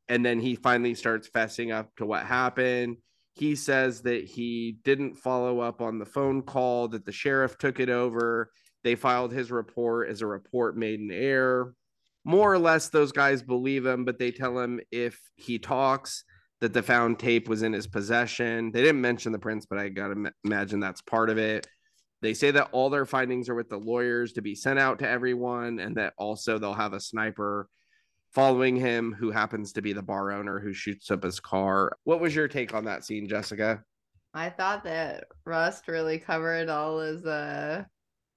and 0.08 0.26
then 0.26 0.40
he 0.40 0.56
finally 0.56 0.94
starts 0.94 1.30
fessing 1.30 1.74
up 1.74 1.96
to 1.98 2.06
what 2.06 2.26
happened. 2.26 2.98
He 3.34 3.56
says 3.56 4.02
that 4.04 4.26
he 4.26 4.78
didn't 4.84 5.16
follow 5.16 5.60
up 5.60 5.82
on 5.82 6.00
the 6.00 6.06
phone 6.06 6.42
call, 6.42 6.88
that 6.90 7.06
the 7.06 7.12
sheriff 7.12 7.58
took 7.58 7.80
it 7.80 7.90
over. 7.90 8.52
They 8.84 8.96
filed 8.96 9.32
his 9.32 9.52
report 9.52 10.10
as 10.10 10.22
a 10.22 10.28
report 10.28 10.78
made 10.78 11.00
in 11.00 11.12
error. 11.12 11.74
More 12.24 12.52
or 12.52 12.60
less, 12.60 12.90
those 12.90 13.12
guys 13.12 13.42
believe 13.42 13.86
him, 13.86 14.06
but 14.06 14.20
they 14.20 14.32
tell 14.32 14.60
him 14.60 14.80
if 14.92 15.20
he 15.36 15.60
talks, 15.60 16.24
that 16.60 16.74
the 16.74 16.84
found 16.84 17.20
tape 17.20 17.48
was 17.48 17.62
in 17.62 17.74
his 17.74 17.88
possession. 17.88 18.72
They 18.72 18.82
didn't 18.82 19.02
mention 19.02 19.32
the 19.32 19.40
prints, 19.40 19.66
but 19.66 19.78
I 19.78 19.90
got 19.90 20.08
to 20.08 20.32
imagine 20.44 20.80
that's 20.80 21.02
part 21.02 21.30
of 21.30 21.38
it. 21.38 21.68
They 22.22 22.34
say 22.34 22.50
that 22.52 22.70
all 22.72 22.90
their 22.90 23.06
findings 23.06 23.48
are 23.48 23.56
with 23.56 23.70
the 23.70 23.78
lawyers 23.78 24.34
to 24.34 24.42
be 24.42 24.56
sent 24.56 24.80
out 24.80 25.00
to 25.00 25.08
everyone, 25.08 25.80
and 25.80 25.96
that 25.98 26.14
also 26.18 26.58
they'll 26.58 26.74
have 26.74 26.94
a 26.94 27.00
sniper 27.00 27.70
following 28.32 28.76
him 28.76 29.16
who 29.18 29.32
happens 29.32 29.74
to 29.74 29.82
be 29.82 29.94
the 29.94 30.02
bar 30.02 30.32
owner 30.32 30.60
who 30.60 30.74
shoots 30.74 31.12
up 31.12 31.24
his 31.24 31.40
car. 31.40 31.96
What 32.04 32.20
was 32.20 32.36
your 32.36 32.48
take 32.48 32.74
on 32.74 32.86
that 32.86 33.06
scene, 33.06 33.28
Jessica? 33.28 33.84
I 34.34 34.50
thought 34.50 34.84
that 34.84 35.26
Rust 35.46 35.88
really 35.88 36.20
covered 36.20 36.70
all 36.70 37.00
his 37.00 37.26
uh 37.26 37.84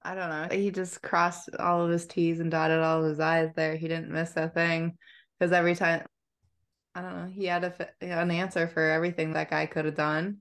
I 0.03 0.15
don't 0.15 0.31
know. 0.31 0.57
He 0.57 0.71
just 0.71 1.03
crossed 1.03 1.51
all 1.59 1.85
of 1.85 1.91
his 1.91 2.07
T's 2.07 2.41
and 2.41 2.51
dotted 2.51 2.79
all 2.79 3.03
of 3.03 3.11
his 3.11 3.21
I's 3.21 3.51
there. 3.55 3.77
He 3.77 3.87
didn't 3.87 4.11
miss 4.11 4.35
a 4.37 4.49
thing 4.49 4.97
because 5.39 5.53
every 5.53 5.75
time 5.75 6.07
I 7.01 7.03
don't 7.03 7.17
know, 7.17 7.33
he 7.33 7.47
had 7.47 7.65
a, 7.65 8.05
an 8.05 8.31
answer 8.31 8.69
for 8.69 8.83
everything 8.91 9.33
that 9.33 9.49
guy 9.51 9.67
could 9.67 9.87
have 9.87 9.95
done. 9.95 10.39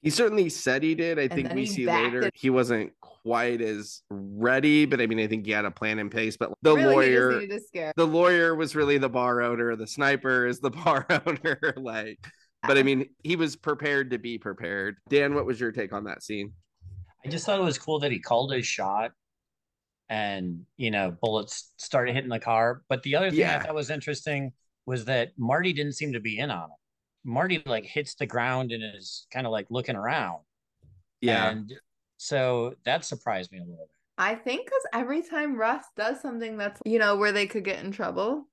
He 0.00 0.10
certainly 0.10 0.48
said 0.48 0.82
he 0.82 0.94
did. 0.94 1.18
I 1.18 1.26
think 1.28 1.52
we 1.52 1.66
see 1.66 1.84
later 1.84 2.22
it. 2.22 2.34
he 2.34 2.50
wasn't 2.50 2.92
quite 3.00 3.60
as 3.60 4.02
ready, 4.10 4.86
but 4.86 5.00
I 5.00 5.06
mean, 5.06 5.18
I 5.18 5.26
think 5.26 5.44
he 5.44 5.50
had 5.52 5.64
a 5.64 5.72
plan 5.72 5.98
in 5.98 6.08
place. 6.08 6.36
But 6.36 6.52
the 6.62 6.74
really, 6.76 6.94
lawyer, 6.94 7.30
he 7.30 7.36
just 7.36 7.42
needed 7.42 7.60
to 7.60 7.66
scare. 7.66 7.92
the 7.96 8.06
lawyer 8.06 8.54
was 8.54 8.76
really 8.76 8.96
the 8.98 9.08
bar 9.08 9.42
owner 9.42 9.74
the 9.76 9.86
sniper 9.86 10.46
is 10.46 10.60
the 10.60 10.70
bar 10.84 11.04
owner 11.26 11.74
like 11.76 12.18
but 12.62 12.78
i 12.78 12.82
mean 12.82 13.08
he 13.22 13.36
was 13.36 13.54
prepared 13.56 14.10
to 14.10 14.18
be 14.18 14.38
prepared 14.38 14.96
dan 15.08 15.34
what 15.34 15.44
was 15.46 15.60
your 15.60 15.72
take 15.72 15.92
on 15.92 16.04
that 16.04 16.22
scene 16.22 16.52
I 17.24 17.28
just 17.28 17.44
thought 17.44 17.58
it 17.58 17.64
was 17.64 17.78
cool 17.78 17.98
that 18.00 18.12
he 18.12 18.20
called 18.20 18.52
his 18.52 18.64
shot 18.64 19.10
and, 20.08 20.64
you 20.76 20.90
know, 20.92 21.10
bullets 21.20 21.72
started 21.76 22.14
hitting 22.14 22.30
the 22.30 22.38
car. 22.38 22.82
But 22.88 23.02
the 23.02 23.16
other 23.16 23.30
thing 23.30 23.40
Yeah. 23.40 23.58
I 23.58 23.66
thought 23.66 23.74
was 23.74 23.90
interesting 23.90 24.52
was 24.88 25.04
that 25.04 25.32
Marty 25.36 25.72
didn't 25.74 25.92
seem 25.92 26.14
to 26.14 26.20
be 26.20 26.38
in 26.38 26.50
on 26.50 26.70
it. 26.70 26.76
Marty 27.22 27.62
like 27.66 27.84
hits 27.84 28.14
the 28.14 28.24
ground 28.26 28.72
and 28.72 28.82
is 28.96 29.26
kind 29.30 29.46
of 29.46 29.52
like 29.52 29.66
looking 29.68 29.96
around. 29.96 30.38
yeah 31.20 31.50
And 31.50 31.70
so 32.16 32.74
that 32.86 33.04
surprised 33.04 33.52
me 33.52 33.58
a 33.58 33.60
little 33.60 33.76
bit. 33.76 33.90
I 34.16 34.34
think 34.34 34.64
because 34.64 34.86
every 34.94 35.22
time 35.22 35.56
Rust 35.56 35.90
does 35.96 36.20
something 36.22 36.56
that's 36.56 36.80
you 36.86 36.98
know 36.98 37.16
where 37.16 37.32
they 37.32 37.46
could 37.46 37.64
get 37.64 37.84
in 37.84 37.92
trouble, 37.92 38.48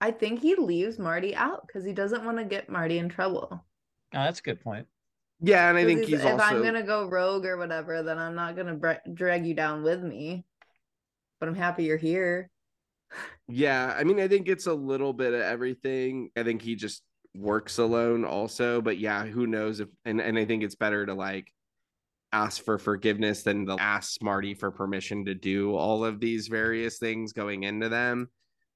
I 0.00 0.10
think 0.10 0.40
he 0.40 0.56
leaves 0.56 0.98
Marty 0.98 1.34
out 1.36 1.64
because 1.66 1.84
he 1.84 1.92
doesn't 1.92 2.24
want 2.24 2.38
to 2.38 2.44
get 2.44 2.68
Marty 2.68 2.98
in 2.98 3.08
trouble. 3.08 3.48
Oh, 3.52 3.62
that's 4.24 4.40
a 4.40 4.42
good 4.42 4.60
point. 4.60 4.86
yeah 5.40 5.68
and 5.68 5.78
i 5.78 5.82
'Cause 5.82 5.88
think 5.88 5.98
he's- 6.00 6.20
he's 6.20 6.24
if 6.26 6.32
also 6.32 6.44
I'm 6.44 6.62
gonna 6.64 6.82
go 6.82 7.06
rogue 7.08 7.46
or 7.46 7.56
whatever, 7.58 8.02
then 8.02 8.18
I'm 8.18 8.34
not 8.34 8.56
gonna 8.56 8.74
bra- 8.74 9.04
drag 9.14 9.46
you 9.46 9.54
down 9.54 9.82
with 9.84 10.02
me. 10.02 10.44
But 11.38 11.48
I'm 11.48 11.54
happy 11.54 11.84
you're 11.84 11.96
here. 12.12 12.50
Yeah 13.48 13.94
i 13.96 14.04
mean 14.04 14.20
i 14.20 14.28
think 14.28 14.48
it's 14.48 14.66
a 14.66 14.74
little 14.74 15.12
bit 15.12 15.34
of 15.34 15.40
everything. 15.40 16.30
I 16.36 16.42
think 16.42 16.62
he 16.62 16.74
just 16.74 17.02
works 17.34 17.78
alone 17.78 18.24
also 18.24 18.80
but 18.80 18.96
yeah 18.98 19.24
who 19.26 19.46
knows 19.46 19.80
if 19.80 19.88
and, 20.06 20.22
and 20.22 20.38
i 20.38 20.46
think 20.46 20.62
it's 20.62 20.74
better 20.74 21.04
to 21.04 21.12
like 21.12 21.52
ask 22.32 22.64
for 22.64 22.78
forgiveness 22.78 23.42
than 23.42 23.66
to 23.66 23.76
ask 23.78 24.22
Marty 24.22 24.54
for 24.54 24.70
permission 24.70 25.24
to 25.24 25.34
do 25.34 25.74
all 25.74 26.04
of 26.04 26.20
these 26.20 26.48
various 26.48 26.98
things 26.98 27.32
going 27.32 27.62
into 27.62 27.88
them. 27.88 28.28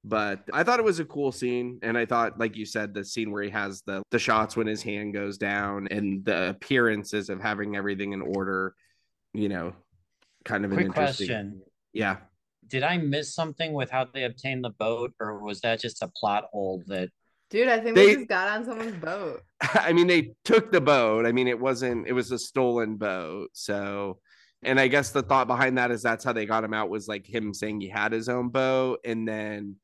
But 0.02 0.44
i 0.52 0.62
thought 0.62 0.78
it 0.78 0.85
was 0.85 0.99
a 0.99 1.04
cool 1.04 1.30
scene 1.30 1.78
and 1.82 1.99
i 1.99 2.06
thought 2.06 2.38
like 2.38 2.56
you 2.56 2.64
said 2.64 2.94
the 2.94 3.04
scene 3.04 3.30
where 3.30 3.42
he 3.42 3.50
has 3.50 3.82
the 3.82 4.02
the 4.11 4.18
shots 4.18 4.56
when 4.56 4.66
his 4.66 4.82
hand 4.82 5.12
goes 5.12 5.37
down 5.37 5.88
and 5.90 6.25
the 6.25 6.49
appearances 6.50 7.28
of 7.28 7.38
having 7.38 7.76
everything 7.76 8.14
in 8.14 8.23
order 8.23 8.75
you 9.35 9.50
know 9.50 9.75
kind 10.47 10.64
of 10.64 10.73
an 10.73 10.80
interesting 10.80 11.26
question. 11.26 11.62
yeah 11.92 12.16
Did 12.71 12.83
I 12.83 12.97
miss 12.99 13.35
something 13.35 13.73
with 13.73 13.91
how 13.91 14.07
they 14.12 14.25
obtained 14.25 14.65
the 14.65 14.71
boat, 14.71 15.12
or 15.21 15.39
was 15.43 15.61
that 15.61 15.81
just 15.81 16.03
a 16.03 16.09
plot 16.09 16.45
hole 16.53 16.83
that 16.87 17.11
Dude, 17.50 17.69
I 17.69 17.81
think 17.81 17.97
they, 17.97 18.07
They- 18.07 18.15
just 18.15 18.29
got 18.29 18.49
on 18.49 18.65
someone's 18.65 18.95
boat. 18.95 19.43
I 19.61 19.93
mean, 19.93 20.07
they 20.07 20.35
took 20.45 20.71
the 20.71 20.81
boat. 20.81 21.27
I 21.27 21.33
mean, 21.33 21.49
it 21.49 21.59
wasn't, 21.59 22.07
it 22.07 22.12
was 22.12 22.31
a 22.31 22.39
stolen 22.39 22.97
boat. 22.97 23.49
So, 23.55 24.21
and 24.62 24.79
I 24.79 24.87
guess 24.87 25.11
the 25.11 25.23
thought 25.23 25.49
behind 25.49 25.77
that 25.77 25.91
is 25.91 26.00
that's 26.00 26.25
how 26.25 26.33
they 26.33 26.47
got 26.47 26.62
him 26.62 26.73
out 26.75 26.91
was 26.91 27.09
like 27.09 27.27
him 27.27 27.53
saying 27.53 27.81
he 27.81 27.89
had 27.89 28.12
his 28.12 28.29
own 28.29 28.50
boat. 28.50 29.00
And 29.05 29.27
then 29.27 29.77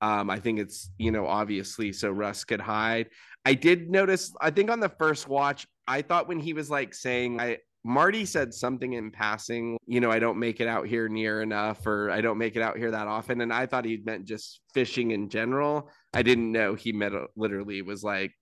um, 0.00 0.30
I 0.30 0.40
think 0.40 0.60
it's, 0.60 0.90
you 0.96 1.10
know, 1.10 1.26
obviously 1.26 1.92
so 1.92 2.10
Rust 2.10 2.48
could 2.48 2.60
hide. 2.60 3.08
I 3.44 3.52
did 3.52 3.90
notice, 3.90 4.32
I 4.40 4.50
think 4.50 4.70
on 4.70 4.80
the 4.80 4.88
first 4.88 5.28
watch, 5.28 5.66
I 5.86 6.00
thought 6.00 6.26
when 6.26 6.40
he 6.40 6.54
was 6.54 6.70
like 6.70 6.94
saying, 6.94 7.38
I, 7.38 7.58
Marty 7.84 8.26
said 8.26 8.52
something 8.52 8.92
in 8.92 9.10
passing, 9.10 9.78
you 9.86 10.00
know, 10.00 10.10
I 10.10 10.18
don't 10.18 10.38
make 10.38 10.60
it 10.60 10.68
out 10.68 10.86
here 10.86 11.08
near 11.08 11.40
enough, 11.40 11.86
or 11.86 12.10
I 12.10 12.20
don't 12.20 12.36
make 12.36 12.56
it 12.56 12.62
out 12.62 12.76
here 12.76 12.90
that 12.90 13.08
often. 13.08 13.40
And 13.40 13.52
I 13.52 13.66
thought 13.66 13.86
he 13.86 13.98
meant 14.04 14.26
just 14.26 14.60
fishing 14.74 15.12
in 15.12 15.30
general. 15.30 15.90
I 16.12 16.22
didn't 16.22 16.52
know 16.52 16.74
he 16.74 16.92
meant 16.92 17.14
uh, 17.14 17.26
literally 17.36 17.80
was 17.80 18.02
like 18.02 18.32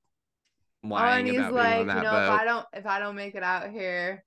lying 0.82 1.26
oh, 1.26 1.28
and 1.30 1.44
he's 1.44 1.52
like, 1.52 1.78
you 1.80 1.84
know, 1.84 2.02
boat. 2.02 2.24
if 2.24 2.40
I 2.40 2.44
don't 2.44 2.66
if 2.72 2.86
I 2.86 2.98
don't 2.98 3.14
make 3.14 3.36
it 3.36 3.42
out 3.44 3.70
here 3.70 4.24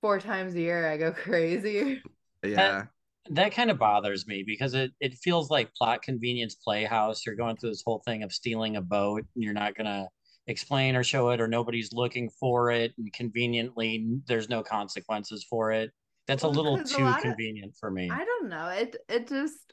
four 0.00 0.18
times 0.18 0.54
a 0.54 0.60
year, 0.60 0.90
I 0.90 0.96
go 0.96 1.12
crazy. 1.24 2.02
Yeah. 2.42 2.54
That, 2.56 2.88
that 3.30 3.52
kind 3.52 3.70
of 3.70 3.78
bothers 3.78 4.26
me 4.26 4.44
because 4.46 4.74
it, 4.74 4.92
it 5.00 5.14
feels 5.14 5.50
like 5.50 5.74
plot 5.74 6.02
convenience 6.02 6.54
playhouse. 6.54 7.24
You're 7.24 7.36
going 7.36 7.56
through 7.56 7.70
this 7.70 7.82
whole 7.84 8.02
thing 8.04 8.22
of 8.22 8.32
stealing 8.32 8.76
a 8.76 8.82
boat 8.82 9.24
and 9.34 9.44
you're 9.44 9.54
not 9.54 9.74
gonna 9.74 10.08
explain 10.46 10.94
or 10.96 11.02
show 11.02 11.30
it 11.30 11.40
or 11.40 11.48
nobody's 11.48 11.92
looking 11.92 12.28
for 12.28 12.70
it 12.70 12.92
and 12.98 13.12
conveniently 13.12 14.06
there's 14.26 14.48
no 14.48 14.62
consequences 14.62 15.44
for 15.48 15.72
it. 15.72 15.90
That's 16.26 16.42
well, 16.42 16.52
a 16.52 16.54
little 16.54 16.82
too 16.82 17.06
a 17.06 17.18
convenient 17.20 17.72
of, 17.72 17.78
for 17.78 17.90
me. 17.90 18.10
I 18.10 18.24
don't 18.24 18.48
know 18.48 18.68
it 18.68 18.96
it 19.08 19.28
just 19.28 19.72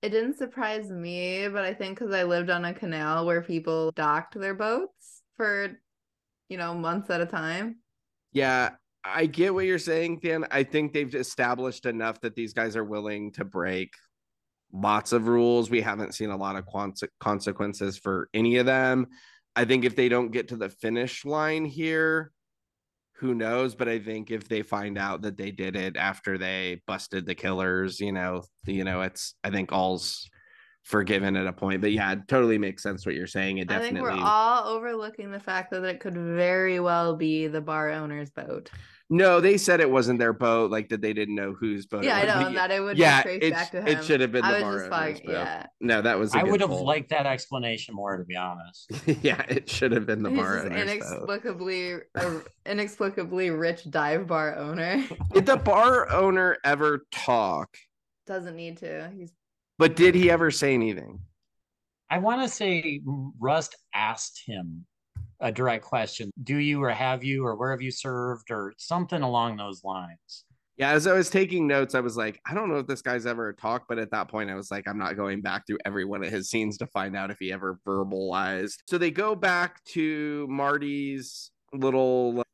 it 0.00 0.10
didn't 0.10 0.36
surprise 0.36 0.90
me 0.90 1.46
but 1.48 1.64
i 1.64 1.72
think 1.72 1.98
because 1.98 2.12
i 2.12 2.24
lived 2.24 2.50
on 2.50 2.64
a 2.64 2.74
canal 2.74 3.24
where 3.24 3.40
people 3.40 3.92
docked 3.92 4.38
their 4.38 4.54
boats 4.54 5.22
for 5.36 5.78
you 6.48 6.56
know 6.56 6.74
months 6.74 7.10
at 7.10 7.20
a 7.20 7.26
time. 7.26 7.78
Yeah 8.32 8.70
i 9.04 9.26
get 9.26 9.52
what 9.52 9.64
you're 9.64 9.78
saying 9.78 10.20
dan. 10.22 10.46
I 10.50 10.62
think 10.62 10.92
they've 10.92 11.14
established 11.14 11.86
enough 11.86 12.20
that 12.20 12.36
these 12.36 12.52
guys 12.52 12.76
are 12.76 12.84
willing 12.84 13.32
to 13.32 13.44
break 13.44 13.90
lots 14.72 15.12
of 15.12 15.26
rules. 15.26 15.68
We 15.68 15.82
haven't 15.82 16.14
seen 16.14 16.30
a 16.30 16.36
lot 16.36 16.56
of 16.56 16.64
consequences 17.20 17.98
for 17.98 18.28
any 18.32 18.56
of 18.56 18.66
them 18.66 19.08
I 19.54 19.64
think 19.64 19.84
if 19.84 19.96
they 19.96 20.08
don't 20.08 20.32
get 20.32 20.48
to 20.48 20.56
the 20.56 20.68
finish 20.68 21.24
line 21.24 21.64
here, 21.64 22.32
who 23.16 23.34
knows? 23.34 23.74
But 23.74 23.88
I 23.88 23.98
think 23.98 24.30
if 24.30 24.48
they 24.48 24.62
find 24.62 24.98
out 24.98 25.22
that 25.22 25.36
they 25.36 25.50
did 25.50 25.76
it 25.76 25.96
after 25.96 26.38
they 26.38 26.80
busted 26.86 27.26
the 27.26 27.34
killers, 27.34 28.00
you 28.00 28.12
know, 28.12 28.42
you 28.66 28.84
know, 28.84 29.02
it's 29.02 29.34
I 29.44 29.50
think 29.50 29.72
all's 29.72 30.28
forgiven 30.82 31.36
at 31.36 31.46
a 31.46 31.52
point. 31.52 31.80
But 31.80 31.92
yeah, 31.92 32.12
it 32.12 32.26
totally 32.28 32.58
makes 32.58 32.82
sense 32.82 33.06
what 33.06 33.14
you're 33.14 33.26
saying. 33.26 33.58
It 33.58 33.68
definitely. 33.68 34.00
I 34.00 34.04
think 34.04 34.20
we're 34.20 34.26
all 34.26 34.66
overlooking 34.68 35.30
the 35.30 35.40
fact 35.40 35.70
that 35.70 35.84
it 35.84 36.00
could 36.00 36.16
very 36.16 36.80
well 36.80 37.16
be 37.16 37.46
the 37.46 37.60
bar 37.60 37.90
owner's 37.90 38.30
boat. 38.30 38.70
No, 39.12 39.42
they 39.42 39.58
said 39.58 39.80
it 39.80 39.90
wasn't 39.90 40.18
their 40.18 40.32
boat, 40.32 40.70
like 40.70 40.88
that 40.88 41.02
they 41.02 41.12
didn't 41.12 41.34
know 41.34 41.52
whose 41.52 41.84
boat. 41.84 42.02
Yeah, 42.02 42.16
I 42.16 42.24
know 42.24 42.54
that 42.54 42.70
it 42.70 42.80
would 42.80 42.96
yeah, 42.96 43.22
be 43.22 43.38
traced 43.38 43.52
back 43.52 43.70
to 43.72 43.82
him. 43.82 43.86
It 43.86 44.04
should 44.04 44.22
have 44.22 44.32
been 44.32 44.42
I 44.42 44.54
the 44.54 44.60
bar 44.64 44.88
like, 44.88 45.22
yeah. 45.22 45.66
No, 45.82 46.00
that 46.00 46.18
was. 46.18 46.34
I 46.34 46.42
would 46.42 46.62
have 46.62 46.70
pull. 46.70 46.86
liked 46.86 47.10
that 47.10 47.26
explanation 47.26 47.94
more, 47.94 48.16
to 48.16 48.24
be 48.24 48.36
honest. 48.36 48.90
yeah, 49.22 49.42
it 49.50 49.68
should 49.68 49.92
have 49.92 50.06
been 50.06 50.22
the 50.22 50.30
He's 50.30 50.38
bar 50.38 50.60
owner. 50.60 50.74
Inexplicably, 50.74 51.96
inexplicably 52.64 53.50
rich 53.50 53.90
dive 53.90 54.26
bar 54.26 54.56
owner. 54.56 55.06
did 55.34 55.44
the 55.44 55.58
bar 55.58 56.10
owner 56.10 56.56
ever 56.64 57.04
talk? 57.12 57.76
Doesn't 58.26 58.56
need 58.56 58.78
to. 58.78 59.10
He's. 59.14 59.34
But 59.76 59.94
did 59.94 60.14
he 60.14 60.30
ever 60.30 60.50
say 60.50 60.72
anything? 60.72 61.20
I 62.08 62.16
want 62.16 62.40
to 62.40 62.48
say 62.48 63.02
Rust 63.38 63.76
asked 63.94 64.42
him 64.46 64.86
a 65.42 65.52
direct 65.52 65.84
question. 65.84 66.30
Do 66.42 66.56
you 66.56 66.82
or 66.82 66.90
have 66.90 67.22
you 67.22 67.44
or 67.44 67.56
where 67.56 67.72
have 67.72 67.82
you 67.82 67.90
served 67.90 68.50
or 68.50 68.72
something 68.78 69.22
along 69.22 69.56
those 69.56 69.84
lines? 69.84 70.44
Yeah 70.78 70.92
as 70.92 71.06
i 71.06 71.12
was 71.12 71.28
taking 71.28 71.66
notes 71.66 71.94
i 71.94 72.00
was 72.00 72.16
like 72.16 72.40
i 72.48 72.54
don't 72.54 72.70
know 72.70 72.78
if 72.78 72.86
this 72.86 73.02
guy's 73.02 73.26
ever 73.26 73.52
talked 73.52 73.88
but 73.88 73.98
at 73.98 74.10
that 74.10 74.28
point 74.28 74.50
i 74.50 74.54
was 74.54 74.70
like 74.70 74.88
i'm 74.88 74.98
not 74.98 75.16
going 75.16 75.42
back 75.42 75.66
through 75.66 75.76
every 75.84 76.04
one 76.06 76.24
of 76.24 76.32
his 76.32 76.48
scenes 76.48 76.78
to 76.78 76.86
find 76.86 77.14
out 77.14 77.30
if 77.30 77.38
he 77.38 77.52
ever 77.52 77.78
verbalized. 77.86 78.76
So 78.88 78.96
they 78.96 79.10
go 79.10 79.34
back 79.34 79.84
to 79.90 80.46
marty's 80.48 81.50
little 81.74 82.40
uh, 82.40 82.44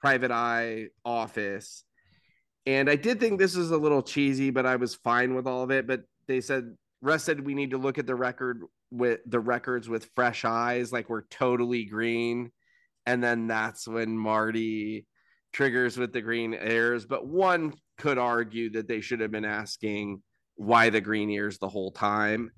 private 0.00 0.30
eye 0.30 0.88
office. 1.04 1.84
And 2.66 2.90
i 2.90 2.96
did 2.96 3.18
think 3.18 3.38
this 3.38 3.56
was 3.56 3.70
a 3.70 3.78
little 3.78 4.02
cheesy 4.02 4.50
but 4.50 4.66
i 4.66 4.76
was 4.76 4.94
fine 4.96 5.34
with 5.34 5.46
all 5.46 5.62
of 5.62 5.70
it. 5.70 5.86
But 5.86 6.02
they 6.28 6.42
said 6.42 6.76
Rust 7.00 7.24
said 7.24 7.44
we 7.44 7.54
need 7.54 7.70
to 7.70 7.78
look 7.78 7.98
at 7.98 8.06
the 8.06 8.14
record 8.14 8.62
with 8.92 9.20
the 9.26 9.40
records 9.40 9.88
with 9.88 10.10
fresh 10.14 10.44
eyes, 10.44 10.92
like 10.92 11.08
we're 11.08 11.22
totally 11.22 11.86
green. 11.86 12.52
And 13.06 13.24
then 13.24 13.46
that's 13.46 13.88
when 13.88 14.16
Marty 14.16 15.06
triggers 15.52 15.96
with 15.96 16.12
the 16.12 16.20
green 16.20 16.52
ears. 16.52 17.06
But 17.06 17.26
one 17.26 17.72
could 17.98 18.18
argue 18.18 18.70
that 18.72 18.88
they 18.88 19.00
should 19.00 19.20
have 19.20 19.30
been 19.30 19.46
asking 19.46 20.22
why 20.56 20.90
the 20.90 21.00
green 21.00 21.30
ears 21.30 21.58
the 21.58 21.70
whole 21.70 21.90
time. 21.90 22.50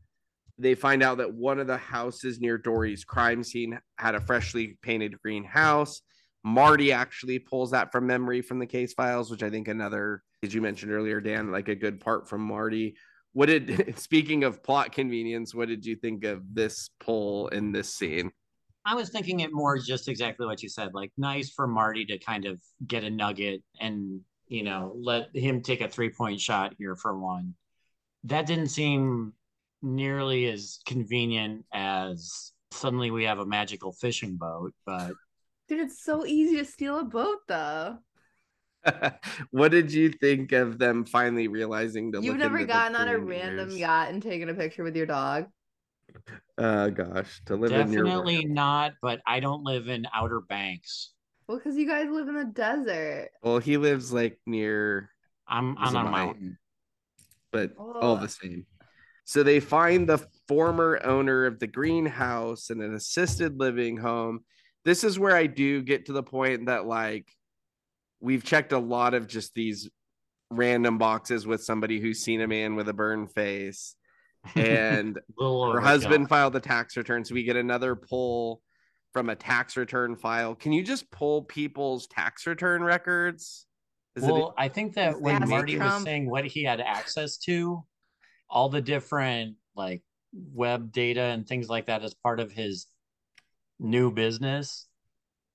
They 0.59 0.75
find 0.75 1.03
out 1.03 1.19
that 1.19 1.33
one 1.33 1.61
of 1.61 1.69
the 1.69 1.77
houses 1.77 2.41
near 2.41 2.59
Dory's 2.59 3.05
crime 3.05 3.45
scene 3.45 3.79
had 3.97 4.17
a 4.17 4.21
freshly 4.21 4.77
painted 4.83 5.21
green 5.23 5.45
house. 5.45 6.03
Marty 6.43 6.93
actually 6.93 7.39
pulls 7.39 7.71
that 7.71 7.93
from 7.93 8.07
memory 8.07 8.43
from 8.43 8.59
the 8.59 8.67
case 8.67 8.93
files, 8.93 9.31
which 9.31 9.43
I 9.43 9.51
think 9.51 9.69
another, 9.69 10.23
as 10.43 10.53
you 10.53 10.61
mentioned 10.61 10.93
earlier, 10.93 11.21
Dan, 11.21 11.53
like 11.53 11.69
a 11.69 11.75
good 11.75 12.01
part 12.01 12.29
from 12.29 12.43
Marty 12.43 12.97
what 13.35 13.47
did 13.47 13.95
speaking 13.99 14.45
of 14.45 14.63
plot 14.63 14.93
convenience 14.93 15.55
what 15.55 15.69
did 15.69 15.85
you 15.85 15.97
think 15.97 16.25
of 16.25 16.43
this 16.55 16.89
pull 16.99 17.49
in 17.49 17.71
this 17.71 17.93
scene? 17.93 18.33
I 18.87 18.95
was 18.95 19.11
thinking 19.11 19.41
it 19.41 19.53
more 19.53 19.79
just 19.79 20.09
exactly 20.09 20.47
what 20.47 20.63
you 20.63 20.69
said 20.69 20.95
like 20.95 21.13
nice 21.19 21.51
for 21.51 21.67
marty 21.67 22.07
to 22.07 22.19
kind 22.19 22.47
of 22.47 22.61
get 22.87 23.05
a 23.05 23.11
nugget 23.11 23.63
and 23.81 24.21
you 24.49 24.63
know 24.63 24.93
let 24.97 25.35
him 25.35 25.61
take 25.61 25.83
a 25.83 25.89
three 25.89 26.11
point 26.11 26.41
shot 26.41 26.75
here 26.79 26.97
for 26.97 27.19
one. 27.19 27.55
That 28.25 28.47
didn't 28.47 28.69
seem 28.69 29.35
nearly 29.83 30.47
as 30.47 30.79
convenient 30.87 31.65
as 31.73 32.53
suddenly 32.71 33.11
we 33.11 33.25
have 33.25 33.39
a 33.39 33.47
magical 33.47 33.93
fishing 33.93 34.37
boat 34.37 34.73
but 34.87 35.13
dude 35.69 35.79
it's 35.79 36.03
so 36.03 36.25
easy 36.27 36.57
to 36.57 36.65
steal 36.65 36.99
a 36.99 37.05
boat 37.05 37.39
though 37.47 37.99
what 39.51 39.71
did 39.71 39.93
you 39.93 40.11
think 40.11 40.53
of 40.53 40.79
them 40.79 41.05
finally 41.05 41.49
realizing 41.49 42.13
to 42.13 42.23
You've 42.23 42.37
never 42.37 42.65
gotten 42.65 42.97
on 42.97 43.09
a 43.09 43.19
random 43.19 43.71
yacht 43.71 44.11
and 44.11 44.23
taken 44.23 44.49
a 44.49 44.55
picture 44.55 44.85
with 44.85 44.97
your 44.97 45.07
dog? 45.07 45.47
Uh 46.59 46.91
gosh, 46.91 47.41
to 47.47 47.57
live 47.57 47.71
Definitely 47.71 48.37
in 48.37 48.43
your... 48.43 48.51
not, 48.51 48.93
but 49.03 49.21
I 49.27 49.41
don't 49.41 49.65
live 49.65 49.89
in 49.89 50.07
Outer 50.15 50.41
Banks. 50.41 51.13
Well, 51.49 51.59
because 51.59 51.77
you 51.77 51.87
guys 51.87 52.09
live 52.11 52.29
in 52.29 52.35
the 52.35 52.45
desert. 52.45 53.31
Well, 53.43 53.59
he 53.59 53.77
lives 53.77 54.13
like 54.13 54.39
near 54.47 55.11
I'm 55.47 55.77
on 55.77 55.97
a 55.97 56.11
mountain. 56.11 56.59
But 57.53 57.73
oh. 57.79 57.93
all 58.01 58.17
the 58.17 58.29
same. 58.29 58.67
So 59.25 59.43
they 59.43 59.61
find 59.61 60.09
the 60.09 60.25
former 60.49 61.01
owner 61.03 61.47
of 61.47 61.59
the 61.59 61.67
greenhouse 61.67 62.71
in 62.71 62.81
an 62.81 62.95
assisted 62.95 63.59
living 63.59 63.97
home. 63.97 64.41
This 64.85 65.03
is 65.03 65.19
where 65.19 65.35
I 65.35 65.47
do 65.47 65.83
get 65.83 66.07
to 66.07 66.13
the 66.13 66.23
point 66.23 66.67
that 66.67 66.87
like 66.87 67.27
we've 68.25 68.43
checked 68.43 68.73
a 68.73 68.79
lot 68.79 69.13
of 69.15 69.27
just 69.29 69.55
these 69.55 69.89
random 70.51 70.99
boxes 70.99 71.47
with 71.47 71.63
somebody 71.63 72.01
who's 72.01 72.21
seen 72.21 72.41
a 72.41 72.49
man 72.49 72.75
with 72.75 72.89
a 72.89 72.93
burned 72.93 73.31
face. 73.31 73.95
And 74.57 75.19
her 75.41 75.81
husband 75.81 76.29
filed 76.29 76.55
a 76.55 76.61
tax 76.61 76.99
return 76.99 77.25
so 77.25 77.35
we 77.35 77.45
get 77.45 77.57
another 77.57 77.97
pull 77.97 78.61
from 79.15 79.31
a 79.31 79.35
tax 79.35 79.75
return 79.75 80.17
file. 80.17 80.55
Can 80.55 80.73
you 80.73 80.83
just 80.83 81.11
pull 81.11 81.45
people's 81.45 82.07
tax 82.09 82.47
return 82.47 82.83
records? 82.85 83.65
Is 84.17 84.23
well 84.23 84.49
it, 84.49 84.55
i 84.59 84.69
think 84.69 84.95
that 84.95 85.21
when 85.21 85.49
marty 85.49 85.77
Trump? 85.77 85.95
was 85.95 86.05
saying 86.05 86.31
what 86.31 86.45
he 86.45 86.63
had 86.63 86.81
access 86.81 87.39
to 87.39 87.85
all 88.51 88.69
the 88.69 88.83
different 88.83 89.57
like 89.75 90.03
web 90.53 90.93
data 90.93 91.23
and 91.23 91.49
things 91.49 91.69
like 91.69 91.87
that 91.87 92.05
as 92.05 92.15
part 92.15 92.39
of 92.39 92.53
his 92.53 92.87
new 93.81 94.13
business 94.13 94.87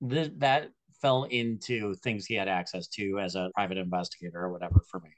th- 0.10 0.34
that 0.38 0.72
fell 1.02 1.24
into 1.26 1.94
things 1.96 2.26
he 2.26 2.36
had 2.36 2.48
access 2.48 2.88
to 2.88 3.20
as 3.20 3.36
a 3.36 3.50
private 3.56 3.78
investigator 3.78 4.42
or 4.42 4.52
whatever 4.52 4.82
for 4.90 5.00
me. 5.00 5.10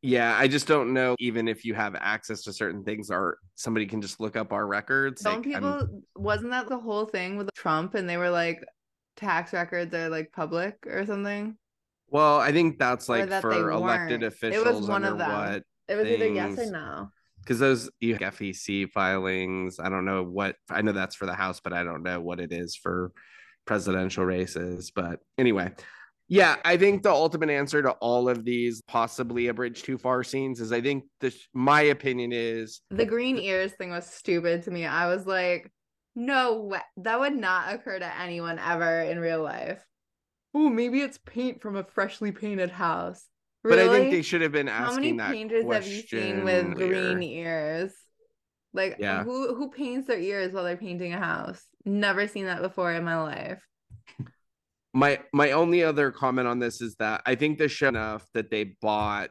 Yeah, 0.00 0.36
I 0.38 0.46
just 0.46 0.68
don't 0.68 0.92
know 0.92 1.16
even 1.18 1.48
if 1.48 1.64
you 1.64 1.74
have 1.74 1.96
access 1.96 2.42
to 2.44 2.52
certain 2.52 2.84
things 2.84 3.10
or 3.10 3.38
somebody 3.56 3.86
can 3.86 4.00
just 4.00 4.20
look 4.20 4.36
up 4.36 4.52
our 4.52 4.66
records. 4.66 5.22
Some 5.22 5.36
like, 5.36 5.42
people 5.42 5.68
I'm... 5.68 6.02
wasn't 6.14 6.50
that 6.52 6.68
the 6.68 6.78
whole 6.78 7.04
thing 7.04 7.36
with 7.36 7.50
Trump 7.54 7.94
and 7.94 8.08
they 8.08 8.16
were 8.16 8.30
like 8.30 8.62
tax 9.16 9.52
records 9.52 9.92
are 9.94 10.08
like 10.08 10.30
public 10.32 10.76
or 10.86 11.04
something? 11.04 11.56
Well, 12.10 12.38
I 12.38 12.52
think 12.52 12.78
that's 12.78 13.08
like 13.08 13.28
that 13.28 13.42
for 13.42 13.70
elected 13.70 14.22
officials. 14.22 14.66
It 14.66 14.74
was 14.74 14.86
one 14.88 15.04
of 15.04 15.18
them. 15.18 15.30
What 15.30 15.62
it 15.88 15.96
was 15.96 16.06
things... 16.06 16.22
either 16.22 16.32
yes 16.32 16.58
or 16.58 16.70
no. 16.70 17.10
Because 17.42 17.58
those 17.58 17.90
you 17.98 18.14
have 18.14 18.36
FEC 18.36 18.90
filings, 18.90 19.80
I 19.80 19.88
don't 19.88 20.04
know 20.04 20.22
what 20.22 20.56
I 20.70 20.82
know 20.82 20.92
that's 20.92 21.16
for 21.16 21.26
the 21.26 21.34
House, 21.34 21.60
but 21.60 21.72
I 21.72 21.82
don't 21.82 22.02
know 22.02 22.20
what 22.20 22.40
it 22.40 22.52
is 22.52 22.76
for 22.76 23.10
presidential 23.68 24.24
races. 24.24 24.90
But 24.90 25.20
anyway, 25.36 25.70
yeah, 26.26 26.56
I 26.64 26.76
think 26.76 27.04
the 27.04 27.12
ultimate 27.12 27.50
answer 27.50 27.82
to 27.82 27.90
all 27.92 28.28
of 28.28 28.44
these 28.44 28.82
possibly 28.82 29.46
a 29.46 29.54
bridge 29.54 29.82
too 29.82 29.98
far 29.98 30.24
scenes 30.24 30.60
is 30.60 30.72
I 30.72 30.80
think 30.80 31.04
the 31.20 31.32
my 31.54 31.82
opinion 31.82 32.32
is 32.32 32.80
the 32.90 33.06
green 33.06 33.38
ears 33.38 33.72
thing 33.74 33.90
was 33.90 34.06
stupid 34.06 34.64
to 34.64 34.70
me. 34.70 34.86
I 34.86 35.06
was 35.06 35.26
like, 35.26 35.70
no, 36.16 36.74
that 36.96 37.20
would 37.20 37.36
not 37.36 37.72
occur 37.72 37.98
to 37.98 38.20
anyone 38.20 38.58
ever 38.58 39.02
in 39.02 39.20
real 39.20 39.42
life. 39.42 39.84
Oh, 40.54 40.70
maybe 40.70 41.02
it's 41.02 41.18
paint 41.18 41.60
from 41.60 41.76
a 41.76 41.84
freshly 41.84 42.32
painted 42.32 42.70
house. 42.70 43.24
Really? 43.62 43.86
But 43.86 43.90
I 43.90 43.98
think 43.98 44.10
they 44.12 44.22
should 44.22 44.40
have 44.40 44.52
been 44.52 44.68
asking 44.68 45.18
How 45.18 45.28
many 45.28 45.38
painters 45.38 45.72
have 45.72 45.86
you 45.86 46.02
seen 46.02 46.42
with 46.42 46.74
green 46.74 47.22
ears? 47.22 47.92
Like 48.72 48.96
yeah. 48.98 49.24
who 49.24 49.54
who 49.54 49.70
paints 49.70 50.08
their 50.08 50.18
ears 50.18 50.52
while 50.52 50.64
they're 50.64 50.76
painting 50.76 51.12
a 51.12 51.18
house? 51.18 51.62
Never 51.88 52.28
seen 52.28 52.44
that 52.44 52.60
before 52.60 52.92
in 52.92 53.02
my 53.02 53.20
life. 53.22 53.62
My 54.92 55.20
my 55.32 55.52
only 55.52 55.82
other 55.82 56.10
comment 56.10 56.46
on 56.46 56.58
this 56.58 56.80
is 56.80 56.94
that 56.96 57.22
I 57.24 57.34
think 57.34 57.58
the 57.58 57.68
show 57.68 57.88
enough 57.88 58.26
that 58.34 58.50
they 58.50 58.74
bought 58.82 59.30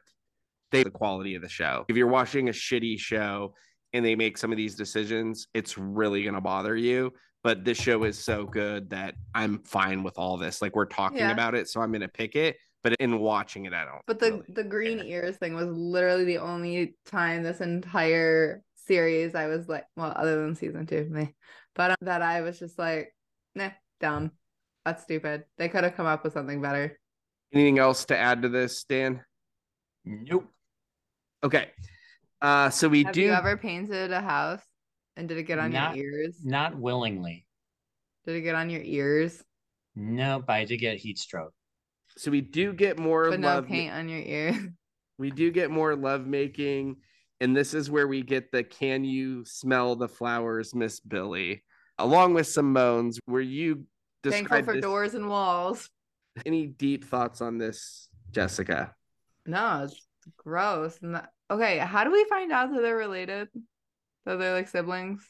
they 0.71 0.83
the 0.83 0.89
quality 0.89 1.35
of 1.35 1.41
the 1.41 1.49
show. 1.49 1.85
If 1.87 1.95
you're 1.95 2.07
watching 2.07 2.49
a 2.49 2.51
shitty 2.51 2.99
show 2.99 3.53
and 3.93 4.03
they 4.03 4.15
make 4.15 4.37
some 4.37 4.51
of 4.51 4.57
these 4.57 4.75
decisions, 4.75 5.47
it's 5.53 5.77
really 5.77 6.23
gonna 6.23 6.41
bother 6.41 6.75
you. 6.75 7.13
But 7.43 7.63
this 7.63 7.77
show 7.77 8.03
is 8.03 8.17
so 8.17 8.45
good 8.45 8.89
that 8.89 9.15
I'm 9.35 9.59
fine 9.59 10.03
with 10.03 10.17
all 10.17 10.37
this. 10.37 10.61
Like 10.61 10.75
we're 10.75 10.85
talking 10.85 11.19
Yeah. 11.19 11.31
about 11.31 11.53
it, 11.55 11.69
so 11.69 11.81
I'm 11.81 11.91
gonna 11.91 12.07
pick 12.07 12.35
it. 12.35 12.57
But 12.83 12.95
in 12.99 13.19
watching 13.19 13.65
it, 13.65 13.73
I 13.73 13.85
don't. 13.85 14.01
But 14.07 14.19
the 14.19 14.31
really 14.31 14.43
the 14.49 14.63
green 14.63 14.97
care. 14.99 15.07
ears 15.07 15.37
thing 15.37 15.53
was 15.53 15.67
literally 15.69 16.25
the 16.25 16.39
only 16.39 16.95
time 17.05 17.43
this 17.43 17.61
entire 17.61 18.61
series 18.75 19.35
I 19.35 19.47
was 19.47 19.67
like, 19.67 19.85
well, 19.95 20.13
other 20.15 20.41
than 20.41 20.55
season 20.55 20.85
two, 20.85 21.05
me, 21.09 21.35
but 21.77 21.91
um, 21.91 21.97
that 22.01 22.21
I 22.21 22.41
was 22.41 22.59
just 22.59 22.77
like, 22.77 23.15
nah, 23.55 23.69
dumb. 24.01 24.31
That's 24.85 25.03
stupid. 25.03 25.45
They 25.57 25.69
could 25.69 25.83
have 25.83 25.95
come 25.95 26.05
up 26.05 26.23
with 26.23 26.33
something 26.33 26.61
better. 26.61 26.99
Anything 27.53 27.79
else 27.79 28.03
to 28.05 28.17
add 28.17 28.41
to 28.41 28.49
this, 28.49 28.83
Dan? 28.83 29.21
Nope. 30.05 30.47
Okay. 31.43 31.69
Uh, 32.41 32.69
so 32.69 32.87
we 32.89 33.03
Have 33.03 33.13
do. 33.13 33.21
you 33.21 33.31
ever 33.31 33.55
painted 33.57 34.11
a 34.11 34.21
house 34.21 34.61
and 35.15 35.27
did 35.29 35.37
it 35.37 35.43
get 35.43 35.59
on 35.59 35.71
Not- 35.71 35.95
your 35.95 36.05
ears? 36.05 36.39
Not 36.43 36.77
willingly. 36.77 37.45
Did 38.25 38.35
it 38.35 38.41
get 38.41 38.55
on 38.55 38.69
your 38.69 38.81
ears? 38.81 39.41
Nope. 39.95 40.45
I 40.49 40.65
did 40.65 40.77
get 40.77 40.97
heat 40.97 41.17
stroke. 41.17 41.53
so 42.17 42.31
we 42.31 42.41
do 42.41 42.73
get 42.73 42.97
more 42.99 43.29
But 43.29 43.39
no 43.39 43.47
love. 43.47 43.67
paint 43.67 43.93
on 43.93 44.09
your 44.09 44.19
ears. 44.21 44.55
We 45.19 45.31
do 45.31 45.49
get 45.49 45.71
more 45.71 45.95
love 45.95 46.27
making, 46.27 46.97
and 47.39 47.55
this 47.55 47.73
is 47.73 47.89
where 47.89 48.07
we 48.07 48.21
get 48.21 48.51
the 48.51 48.63
"Can 48.63 49.03
you 49.03 49.45
smell 49.45 49.95
the 49.95 50.07
flowers, 50.07 50.73
Miss 50.75 50.99
Billy?" 50.99 51.63
along 51.97 52.33
with 52.33 52.47
some 52.47 52.73
moans. 52.73 53.19
Where 53.25 53.41
you 53.41 53.85
Thankful 54.23 54.63
for 54.63 54.73
this- 54.73 54.81
doors 54.81 55.13
and 55.13 55.29
walls. 55.29 55.89
Any 56.45 56.67
deep 56.67 57.05
thoughts 57.05 57.41
on 57.41 57.57
this, 57.57 58.09
Jessica? 58.31 58.93
No, 59.45 59.83
it's 59.85 60.07
gross. 60.35 60.99
Okay, 61.49 61.77
how 61.79 62.03
do 62.03 62.11
we 62.11 62.25
find 62.25 62.51
out 62.51 62.71
that 62.71 62.81
they're 62.81 62.97
related? 62.97 63.47
That 64.25 64.37
they're 64.37 64.53
like 64.53 64.67
siblings? 64.67 65.25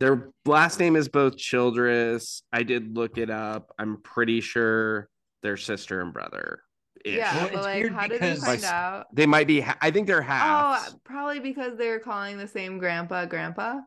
Their 0.00 0.30
last 0.44 0.80
name 0.80 0.96
is 0.96 1.08
both 1.08 1.36
Childress. 1.36 2.42
I 2.52 2.62
did 2.62 2.96
look 2.96 3.18
it 3.18 3.30
up. 3.30 3.72
I'm 3.78 4.00
pretty 4.02 4.40
sure 4.40 5.08
they're 5.42 5.56
sister 5.56 6.00
and 6.00 6.12
brother. 6.12 6.63
Yeah, 7.04 7.36
Well, 7.36 7.50
but 7.52 7.62
like, 7.62 7.88
how 7.92 8.02
did 8.02 8.12
we 8.12 8.16
because- 8.30 8.44
find 8.44 8.64
out? 8.64 9.14
They 9.14 9.26
might 9.26 9.46
be. 9.46 9.60
ha- 9.60 9.76
I 9.82 9.90
think 9.90 10.06
they're 10.06 10.22
half. 10.22 10.92
Oh, 10.92 10.98
probably 11.04 11.40
because 11.40 11.76
they're 11.76 12.00
calling 12.00 12.38
the 12.38 12.48
same 12.48 12.78
grandpa 12.78 13.26
grandpa. 13.26 13.80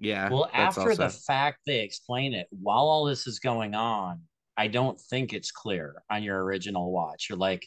yeah. 0.00 0.28
Well, 0.28 0.50
that's 0.52 0.76
after 0.76 0.94
the 0.96 1.08
fact 1.08 1.60
they 1.66 1.80
explain 1.80 2.34
it, 2.34 2.48
while 2.50 2.84
all 2.86 3.04
this 3.04 3.26
is 3.28 3.38
going 3.38 3.74
on, 3.74 4.20
I 4.56 4.66
don't 4.68 5.00
think 5.00 5.32
it's 5.32 5.50
clear 5.52 6.02
on 6.10 6.22
your 6.22 6.42
original 6.44 6.90
watch. 6.92 7.28
You're 7.28 7.38
like, 7.38 7.64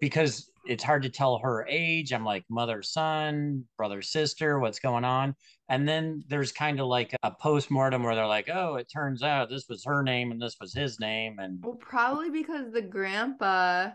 because 0.00 0.50
it's 0.66 0.84
hard 0.84 1.02
to 1.02 1.08
tell 1.08 1.38
her 1.38 1.64
age. 1.68 2.12
I'm 2.12 2.24
like, 2.24 2.44
mother, 2.50 2.82
son, 2.82 3.64
brother, 3.76 4.02
sister, 4.02 4.58
what's 4.58 4.78
going 4.80 5.04
on? 5.04 5.34
And 5.70 5.88
then 5.88 6.22
there's 6.28 6.52
kind 6.52 6.78
of 6.80 6.86
like 6.86 7.14
a 7.22 7.30
post 7.30 7.70
mortem 7.70 8.02
where 8.02 8.14
they're 8.14 8.26
like, 8.26 8.48
oh, 8.52 8.74
it 8.76 8.88
turns 8.92 9.22
out 9.22 9.50
this 9.50 9.66
was 9.68 9.84
her 9.84 10.02
name 10.02 10.30
and 10.32 10.40
this 10.42 10.56
was 10.60 10.72
his 10.74 10.98
name. 11.00 11.38
And 11.38 11.58
Well, 11.62 11.74
probably 11.76 12.30
because 12.30 12.72
the 12.72 12.82
grandpa. 12.82 13.90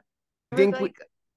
I 0.53 0.55
think 0.55 0.79
we- 0.79 0.93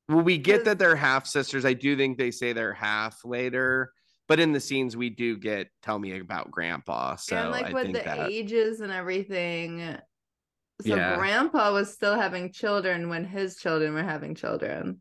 Well, 0.08 0.22
we 0.24 0.38
get 0.38 0.64
that 0.66 0.78
they're 0.78 0.94
half 0.94 1.26
sisters. 1.26 1.64
I 1.64 1.72
do 1.72 1.96
think 1.96 2.16
they 2.16 2.30
say 2.30 2.52
they're 2.52 2.72
half 2.72 3.24
later, 3.24 3.90
but 4.28 4.38
in 4.38 4.52
the 4.52 4.60
scenes 4.60 4.96
we 4.96 5.10
do 5.10 5.36
get 5.36 5.68
tell 5.82 5.98
me 5.98 6.18
about 6.20 6.50
grandpa. 6.52 7.16
So 7.16 7.36
and 7.36 7.50
like 7.50 7.66
I 7.66 7.72
with 7.72 7.86
the 7.92 8.02
that 8.04 8.30
ages 8.30 8.80
and 8.80 8.92
everything. 8.92 9.96
So 10.82 10.94
Yeah. 10.96 11.16
grandpa 11.16 11.72
was 11.72 11.92
still 11.92 12.14
having 12.14 12.52
children 12.52 13.08
when 13.08 13.24
his 13.24 13.56
children 13.56 13.94
were 13.94 14.02
having 14.04 14.34
children. 14.36 15.00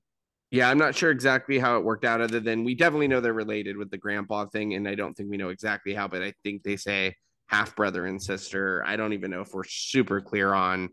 yeah, 0.51 0.69
I'm 0.69 0.77
not 0.77 0.95
sure 0.95 1.11
exactly 1.11 1.59
how 1.59 1.77
it 1.77 1.83
worked 1.83 2.05
out, 2.05 2.21
other 2.21 2.39
than 2.39 2.63
we 2.63 2.75
definitely 2.75 3.09
know 3.09 3.19
they're 3.19 3.33
related 3.33 3.75
with 3.77 3.91
the 3.91 3.97
grandpa 3.97 4.45
thing, 4.45 4.73
and 4.75 4.87
I 4.87 4.95
don't 4.95 5.13
think 5.13 5.29
we 5.29 5.35
know 5.37 5.49
exactly 5.49 5.93
how, 5.93 6.07
but 6.07 6.21
I 6.23 6.33
think 6.43 6.63
they 6.63 6.77
say 6.77 7.15
half 7.47 7.75
brother 7.75 8.05
and 8.05 8.21
sister. 8.21 8.81
I 8.85 8.95
don't 8.95 9.11
even 9.13 9.31
know 9.31 9.41
if 9.41 9.53
we're 9.53 9.65
super 9.65 10.21
clear 10.21 10.53
on 10.53 10.89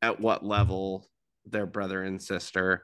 at 0.00 0.18
what 0.18 0.44
level 0.44 1.06
they're 1.46 1.66
brother 1.66 2.02
and 2.04 2.20
sister. 2.20 2.82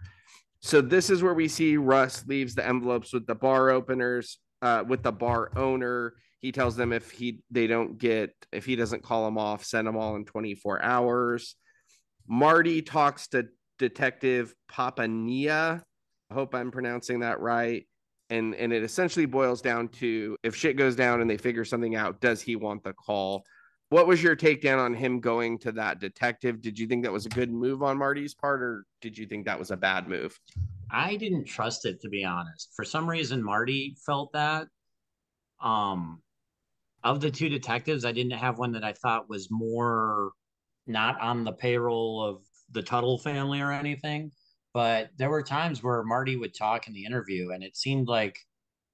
So 0.60 0.80
this 0.80 1.10
is 1.10 1.22
where 1.22 1.34
we 1.34 1.48
see 1.48 1.76
Rust 1.76 2.28
leaves 2.28 2.54
the 2.54 2.66
envelopes 2.66 3.12
with 3.12 3.26
the 3.26 3.34
bar 3.34 3.70
openers, 3.70 4.38
uh, 4.62 4.84
with 4.86 5.02
the 5.02 5.12
bar 5.12 5.50
owner. 5.56 6.14
He 6.40 6.52
tells 6.52 6.76
them 6.76 6.92
if 6.92 7.10
he 7.10 7.40
they 7.50 7.66
don't 7.66 7.98
get 7.98 8.34
if 8.52 8.64
he 8.64 8.76
doesn't 8.76 9.02
call 9.02 9.24
them 9.24 9.38
off, 9.38 9.64
send 9.64 9.86
them 9.86 9.96
all 9.96 10.16
in 10.16 10.24
24 10.24 10.82
hours. 10.82 11.56
Marty 12.28 12.82
talks 12.82 13.28
to 13.28 13.46
Detective 13.78 14.54
Papania. 14.70 15.82
I 16.30 16.34
hope 16.34 16.54
I'm 16.54 16.70
pronouncing 16.70 17.20
that 17.20 17.40
right. 17.40 17.86
And 18.30 18.54
and 18.54 18.72
it 18.72 18.82
essentially 18.82 19.26
boils 19.26 19.62
down 19.62 19.88
to 19.88 20.36
if 20.42 20.54
shit 20.54 20.76
goes 20.76 20.94
down 20.94 21.20
and 21.20 21.30
they 21.30 21.38
figure 21.38 21.64
something 21.64 21.96
out, 21.96 22.20
does 22.20 22.42
he 22.42 22.56
want 22.56 22.84
the 22.84 22.92
call? 22.92 23.44
What 23.90 24.06
was 24.06 24.22
your 24.22 24.36
takedown 24.36 24.78
on 24.78 24.94
him 24.94 25.20
going 25.20 25.58
to 25.60 25.72
that 25.72 25.98
detective? 25.98 26.60
Did 26.60 26.78
you 26.78 26.86
think 26.86 27.04
that 27.04 27.12
was 27.12 27.24
a 27.24 27.30
good 27.30 27.50
move 27.50 27.82
on 27.82 27.96
Marty's 27.96 28.34
part, 28.34 28.62
or 28.62 28.84
did 29.00 29.16
you 29.16 29.26
think 29.26 29.46
that 29.46 29.58
was 29.58 29.70
a 29.70 29.76
bad 29.76 30.08
move? 30.08 30.38
I 30.90 31.16
didn't 31.16 31.44
trust 31.44 31.86
it 31.86 32.00
to 32.02 32.08
be 32.08 32.24
honest. 32.24 32.72
For 32.74 32.84
some 32.84 33.08
reason, 33.08 33.42
Marty 33.42 33.96
felt 34.04 34.32
that. 34.32 34.68
Um, 35.60 36.22
of 37.02 37.20
the 37.20 37.30
two 37.30 37.48
detectives, 37.48 38.04
I 38.04 38.12
didn't 38.12 38.32
have 38.32 38.58
one 38.58 38.72
that 38.72 38.84
I 38.84 38.92
thought 38.92 39.28
was 39.28 39.48
more 39.50 40.32
not 40.86 41.20
on 41.20 41.44
the 41.44 41.52
payroll 41.52 42.24
of 42.24 42.42
the 42.72 42.82
Tuttle 42.82 43.18
family 43.18 43.60
or 43.60 43.72
anything. 43.72 44.32
But 44.74 45.10
there 45.16 45.30
were 45.30 45.42
times 45.42 45.82
where 45.82 46.02
Marty 46.04 46.36
would 46.36 46.54
talk 46.54 46.86
in 46.86 46.92
the 46.92 47.04
interview, 47.04 47.50
and 47.52 47.64
it 47.64 47.76
seemed 47.76 48.06
like 48.08 48.38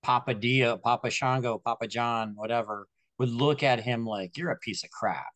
Papa 0.03 0.35
Dia, 0.35 0.77
Papa 0.77 1.11
Shango, 1.11 1.59
Papa 1.59 1.89
John, 1.89 2.35
whatever, 2.37 2.87
would 3.19 3.31
look 3.31 3.63
at 3.63 3.81
him 3.81 4.07
like 4.07 4.37
you're 4.37 4.51
a 4.51 4.59
piece 4.59 4.85
of 4.85 4.91
crap. 4.91 5.27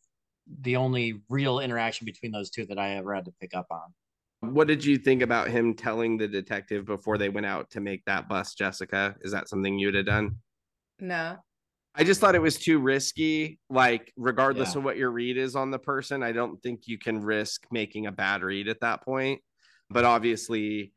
The 0.61 0.77
only 0.77 1.21
real 1.29 1.61
interaction 1.61 2.05
between 2.05 2.33
those 2.33 2.51
two 2.51 2.67
that 2.67 2.79
I 2.79 2.97
ever 2.97 3.15
had 3.15 3.27
to 3.27 3.33
pick 3.41 3.55
up 3.55 3.67
on. 3.71 4.53
What 4.53 4.69
did 4.69 4.85
you 4.85 4.99
think 4.99 5.23
about 5.23 5.49
him 5.49 5.75
telling 5.75 6.17
the 6.17 6.29
detective 6.29 6.87
before 6.87 7.19
they 7.19 7.29
went 7.29 7.47
out 7.47 7.71
to 7.71 7.81
make 7.81 8.05
that 8.07 8.29
bust, 8.29 8.57
Jessica? 8.57 9.17
Is 9.23 9.33
that 9.33 9.49
something 9.49 9.79
you'd 9.79 9.95
have 9.97 10.07
done? 10.07 10.37
No. 11.01 11.37
I 11.95 12.05
just 12.05 12.21
thought 12.21 12.37
it 12.37 12.43
was 12.43 12.57
too 12.57 12.79
risky. 12.79 13.59
Like, 13.69 14.13
regardless 14.17 14.75
Yeah. 14.75 14.79
of 14.79 14.85
what 14.85 14.97
your 14.97 15.11
read 15.11 15.37
is 15.37 15.57
on 15.57 15.71
the 15.73 15.79
person, 15.79 16.23
I 16.23 16.33
don't 16.33 16.63
think 16.63 16.87
you 16.87 16.99
can 16.99 17.21
risk 17.21 17.67
making 17.73 18.07
a 18.07 18.13
bad 18.13 18.43
read 18.43 18.69
at 18.69 18.81
that 18.81 19.03
point. 19.03 19.41
But 19.91 20.05
obviously, 20.05 20.93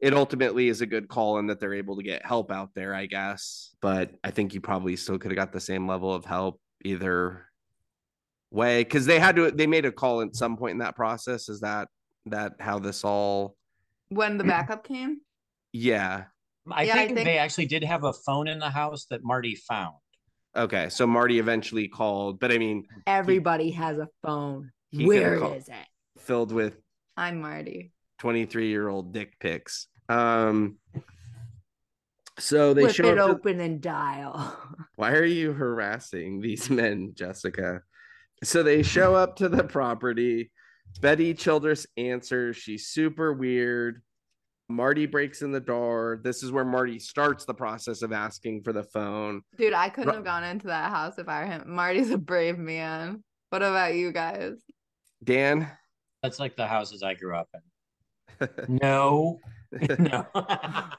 it 0.00 0.14
ultimately 0.14 0.68
is 0.68 0.80
a 0.80 0.86
good 0.86 1.08
call 1.08 1.38
in 1.38 1.46
that 1.48 1.60
they're 1.60 1.74
able 1.74 1.96
to 1.96 2.02
get 2.02 2.24
help 2.24 2.50
out 2.50 2.70
there, 2.74 2.94
I 2.94 3.06
guess. 3.06 3.74
But 3.80 4.12
I 4.24 4.30
think 4.30 4.54
you 4.54 4.60
probably 4.60 4.96
still 4.96 5.18
could 5.18 5.30
have 5.30 5.36
got 5.36 5.52
the 5.52 5.60
same 5.60 5.86
level 5.86 6.12
of 6.14 6.24
help 6.24 6.60
either 6.84 7.46
way 8.50 8.82
because 8.82 9.06
they 9.06 9.18
had 9.18 9.36
to, 9.36 9.50
they 9.50 9.66
made 9.66 9.84
a 9.84 9.92
call 9.92 10.22
at 10.22 10.34
some 10.34 10.56
point 10.56 10.72
in 10.72 10.78
that 10.78 10.96
process. 10.96 11.48
Is 11.48 11.60
that 11.60 11.88
that 12.26 12.54
how 12.60 12.78
this 12.78 13.04
all? 13.04 13.56
When 14.08 14.38
the 14.38 14.44
backup 14.44 14.84
came? 14.84 15.20
Yeah. 15.72 16.24
I, 16.70 16.84
Yeah, 16.84 16.94
I 16.94 16.96
think 16.96 17.14
think- 17.14 17.26
they 17.26 17.38
actually 17.38 17.66
did 17.66 17.84
have 17.84 18.04
a 18.04 18.12
phone 18.12 18.48
in 18.48 18.58
the 18.58 18.70
house 18.70 19.06
that 19.10 19.22
Marty 19.22 19.54
found. 19.54 19.94
Okay. 20.56 20.88
So 20.88 21.06
Marty 21.06 21.38
eventually 21.38 21.88
called, 21.88 22.40
but 22.40 22.50
I 22.50 22.58
mean, 22.58 22.84
Everybody 23.06 23.70
has 23.72 23.98
a 23.98 24.08
phone. 24.22 24.72
He 24.90 25.06
Where 25.06 25.38
could've 25.38 25.56
is 25.58 25.64
called- 25.68 25.78
it? 25.78 25.86
filled 26.22 26.52
with 26.52 26.80
I'm 27.16 27.40
Marty. 27.40 27.92
23 28.24 28.68
year 28.68 28.88
old 28.88 29.12
dick 29.12 29.38
pics. 29.40 29.88
Um, 30.08 30.76
so 32.38 32.72
they 32.74 32.82
Flip 32.82 32.94
show 32.94 33.12
it 33.12 33.18
up 33.18 33.28
to- 33.30 33.34
open 33.36 33.60
and 33.60 33.80
dial. 33.80 34.56
Why 34.96 35.12
are 35.12 35.24
you 35.24 35.52
harassing 35.52 36.40
these 36.40 36.70
men, 36.70 37.12
Jessica? 37.14 37.82
So 38.44 38.62
they 38.62 38.82
show 38.82 39.14
up 39.14 39.36
to 39.36 39.48
the 39.48 39.64
property. 39.64 40.50
Betty 41.00 41.34
Childress 41.34 41.86
answers. 41.96 42.56
She's 42.56 42.86
super 42.88 43.32
weird. 43.32 44.02
Marty 44.68 45.06
breaks 45.06 45.42
in 45.42 45.50
the 45.52 45.60
door. 45.60 46.20
This 46.22 46.42
is 46.42 46.52
where 46.52 46.64
Marty 46.64 46.98
starts 46.98 47.44
the 47.44 47.54
process 47.54 48.02
of 48.02 48.12
asking 48.12 48.62
for 48.62 48.72
the 48.72 48.84
phone. 48.84 49.42
Dude, 49.58 49.72
I 49.74 49.88
couldn't 49.88 50.10
Ru- 50.10 50.14
have 50.16 50.24
gone 50.24 50.44
into 50.44 50.68
that 50.68 50.90
house 50.90 51.18
if 51.18 51.28
I 51.28 51.40
were 51.44 51.50
him. 51.50 51.64
Marty's 51.74 52.10
a 52.10 52.18
brave 52.18 52.56
man. 52.58 53.22
What 53.50 53.62
about 53.62 53.94
you 53.94 54.12
guys? 54.12 54.54
Dan, 55.24 55.70
That's 56.22 56.38
like 56.38 56.56
the 56.56 56.66
houses 56.66 57.02
I 57.02 57.14
grew 57.14 57.36
up 57.36 57.48
in. 57.52 57.60
No, 58.68 59.40
no. 59.98 60.26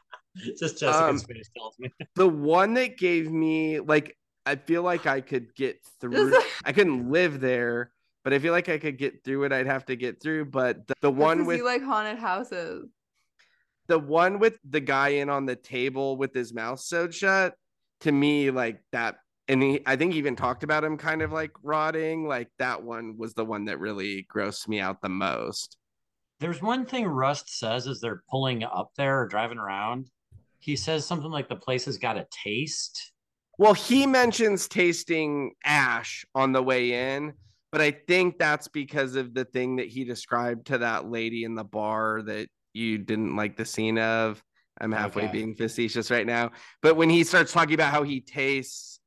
Just 0.58 0.80
Jessica's 0.80 0.94
Um, 1.12 1.20
face 1.20 1.50
tells 1.56 1.78
me. 1.80 1.92
the 2.16 2.28
one 2.28 2.74
that 2.76 2.98
gave 2.98 3.30
me 3.32 3.80
like 3.80 4.18
I 4.46 4.56
feel 4.56 4.82
like 4.84 5.06
I 5.06 5.22
could 5.22 5.54
get 5.56 5.78
through. 6.00 6.34
I 6.66 6.72
couldn't 6.72 7.12
live 7.12 7.40
there, 7.42 7.92
but 8.24 8.34
I 8.34 8.40
feel 8.40 8.54
like 8.54 8.70
I 8.70 8.78
could 8.78 8.98
get 8.98 9.24
through 9.24 9.44
it. 9.44 9.52
I'd 9.52 9.68
have 9.68 9.86
to 9.88 9.96
get 9.96 10.22
through. 10.22 10.46
But 10.46 10.88
the, 10.88 10.94
the 11.02 11.12
That's 11.12 11.20
one 11.20 11.38
'cause 11.40 11.48
with 11.48 11.58
you 11.58 11.66
like 11.66 11.84
haunted 11.84 12.18
houses. 12.18 12.90
the 13.88 14.00
one 14.00 14.40
with 14.40 14.58
the 14.68 14.80
guy 14.80 15.10
in 15.10 15.30
on 15.30 15.46
the 15.46 15.56
table 15.56 16.18
with 16.18 16.34
his 16.34 16.54
mouth 16.54 16.80
sewed 16.80 17.14
shut, 17.14 17.56
to 18.02 18.12
me, 18.12 18.52
like 18.52 18.82
that 18.92 19.18
and 19.48 19.62
he, 19.62 19.82
I 19.86 19.96
think 19.98 20.14
he 20.14 20.20
even 20.20 20.36
talked 20.38 20.64
about 20.64 20.84
him 20.84 20.98
kind 20.98 21.22
of 21.22 21.32
like 21.34 21.52
rotting. 21.62 22.26
Like 22.28 22.48
that 22.58 22.84
one 22.84 23.18
was 23.18 23.34
the 23.34 23.44
one 23.46 23.66
that 23.66 23.80
really 23.80 24.26
grossed 24.34 24.68
me 24.70 24.80
out 24.80 25.02
the 25.02 25.10
most. 25.10 25.78
There's 26.42 26.62
one 26.62 26.88
thing 26.88 27.06
Rust 27.06 27.58
says 27.60 27.88
as 27.88 28.02
they're 28.02 28.24
pulling 28.30 28.64
up 28.64 28.92
there 28.98 29.22
or 29.22 29.28
driving 29.28 29.60
around. 29.60 30.10
He 30.58 30.76
says 30.76 31.06
something 31.06 31.30
like 31.30 31.48
the 31.48 31.56
place 31.56 31.86
has 31.86 32.00
got 32.00 32.18
a 32.18 32.28
taste. 32.44 33.14
Well, 33.60 33.74
he 33.74 34.08
mentions 34.08 34.68
tasting 34.68 35.54
ash 35.64 36.26
on 36.34 36.52
the 36.52 36.64
way 36.64 37.16
in, 37.16 37.34
but 37.72 37.80
I 37.80 37.92
think 37.92 38.40
that's 38.40 38.68
because 38.68 39.16
of 39.16 39.36
the 39.36 39.46
thing 39.46 39.76
that 39.76 39.88
he 39.88 40.04
described 40.04 40.68
to 40.68 40.80
that 40.80 41.10
lady 41.10 41.44
in 41.44 41.54
the 41.54 41.64
bar 41.64 42.24
that 42.24 42.48
you 42.74 42.98
didn't 42.98 43.36
like 43.36 43.56
the 43.56 43.66
scene 43.66 44.00
of. 44.00 44.44
I'm 44.80 44.92
halfway 44.92 45.26
okay. 45.26 45.32
being 45.32 45.54
facetious 45.54 46.10
right 46.10 46.26
now. 46.26 46.54
But 46.82 46.96
when 46.96 47.12
he 47.12 47.24
starts 47.24 47.54
talking 47.54 47.76
about 47.76 47.92
how 47.92 48.02
he 48.02 48.20
tastes 48.20 49.00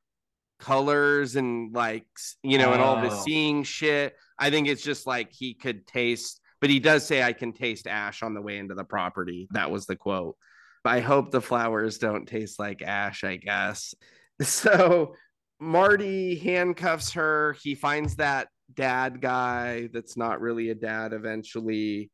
colors 0.61 1.35
and 1.35 1.75
like 1.75 2.07
you 2.44 2.59
know, 2.59 2.70
oh. 2.70 2.75
and 2.75 2.83
all 2.83 3.01
the 3.01 3.11
oh. 3.11 3.23
seeing 3.25 3.64
shit, 3.64 4.14
I 4.38 4.51
think 4.51 4.68
it's 4.68 4.85
just 4.85 5.05
like 5.05 5.33
he 5.33 5.55
could 5.55 5.85
taste, 5.87 6.40
but 6.64 6.70
he 6.70 6.81
does 6.81 7.05
say 7.05 7.22
I 7.22 7.35
can 7.35 7.53
taste 7.53 7.87
ash 7.87 8.22
on 8.22 8.33
the 8.33 8.40
way 8.40 8.57
into 8.57 8.74
the 8.74 8.85
property. 8.85 9.48
That 9.50 9.70
was 9.70 9.85
the 9.85 9.96
quote. 9.96 10.35
I 10.83 11.00
hope 11.00 11.31
the 11.31 11.42
flowers 11.42 11.98
don't 11.98 12.27
taste 12.27 12.59
like 12.59 12.81
ash, 12.81 13.22
I 13.22 13.37
guess. 13.37 13.94
So 14.40 15.14
Marty 15.61 16.38
handcuffs 16.38 17.12
her. 17.12 17.55
He 17.62 17.74
finds 17.74 18.16
that 18.16 18.48
dad 18.72 19.20
guy 19.20 19.90
that's 19.92 20.16
not 20.16 20.40
really 20.40 20.70
a 20.70 20.74
dad 20.74 21.12
eventually. 21.12 22.11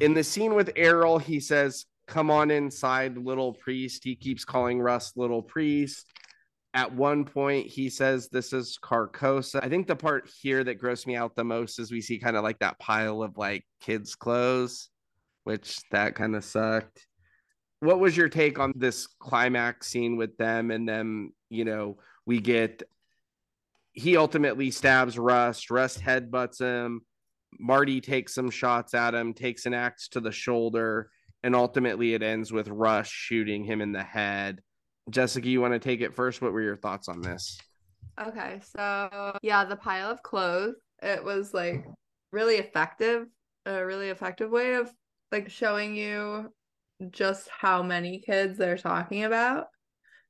In 0.00 0.14
the 0.14 0.24
scene 0.24 0.54
with 0.54 0.72
Errol, 0.74 1.18
he 1.18 1.38
says, 1.38 1.84
Come 2.06 2.30
on 2.30 2.50
inside, 2.50 3.18
little 3.18 3.52
priest. 3.52 4.04
He 4.04 4.16
keeps 4.16 4.46
calling 4.46 4.80
Rust 4.80 5.18
little 5.18 5.42
priest. 5.42 6.06
At 6.74 6.94
one 6.94 7.24
point, 7.24 7.66
he 7.66 7.90
says 7.90 8.28
this 8.28 8.52
is 8.52 8.78
Carcosa. 8.82 9.62
I 9.62 9.68
think 9.68 9.86
the 9.86 9.96
part 9.96 10.30
here 10.40 10.64
that 10.64 10.80
grossed 10.80 11.06
me 11.06 11.16
out 11.16 11.36
the 11.36 11.44
most 11.44 11.78
is 11.78 11.92
we 11.92 12.00
see 12.00 12.18
kind 12.18 12.36
of 12.36 12.42
like 12.42 12.58
that 12.60 12.78
pile 12.78 13.22
of 13.22 13.36
like 13.36 13.64
kids' 13.80 14.14
clothes, 14.14 14.88
which 15.44 15.80
that 15.90 16.14
kind 16.14 16.34
of 16.34 16.44
sucked. 16.44 17.06
What 17.80 18.00
was 18.00 18.16
your 18.16 18.28
take 18.28 18.58
on 18.58 18.72
this 18.76 19.06
climax 19.06 19.88
scene 19.88 20.16
with 20.16 20.36
them 20.38 20.70
and 20.70 20.88
them? 20.88 21.32
You 21.50 21.66
know, 21.66 21.98
we 22.24 22.40
get 22.40 22.82
he 23.92 24.16
ultimately 24.16 24.70
stabs 24.70 25.18
Rust. 25.18 25.70
Rust 25.70 26.00
headbutts 26.00 26.58
him. 26.58 27.02
Marty 27.58 28.00
takes 28.00 28.34
some 28.34 28.50
shots 28.50 28.94
at 28.94 29.14
him, 29.14 29.34
takes 29.34 29.66
an 29.66 29.74
axe 29.74 30.08
to 30.08 30.20
the 30.20 30.32
shoulder, 30.32 31.10
and 31.42 31.54
ultimately 31.54 32.14
it 32.14 32.22
ends 32.22 32.50
with 32.50 32.68
Rust 32.68 33.12
shooting 33.12 33.64
him 33.64 33.82
in 33.82 33.92
the 33.92 34.02
head. 34.02 34.62
Jessica, 35.10 35.48
you 35.48 35.60
want 35.60 35.74
to 35.74 35.78
take 35.78 36.00
it 36.00 36.14
first? 36.14 36.42
What 36.42 36.52
were 36.52 36.62
your 36.62 36.76
thoughts 36.76 37.08
on 37.08 37.20
this? 37.20 37.58
Okay, 38.20 38.60
so 38.76 39.38
yeah, 39.42 39.64
the 39.64 39.76
pile 39.76 40.10
of 40.10 40.22
clothes, 40.22 40.76
it 41.02 41.22
was 41.22 41.54
like 41.54 41.84
really 42.30 42.56
effective, 42.56 43.26
a 43.66 43.84
really 43.84 44.10
effective 44.10 44.50
way 44.50 44.74
of 44.74 44.92
like 45.30 45.50
showing 45.50 45.96
you 45.96 46.52
just 47.10 47.48
how 47.48 47.82
many 47.82 48.20
kids 48.20 48.58
they're 48.58 48.76
talking 48.76 49.24
about. 49.24 49.66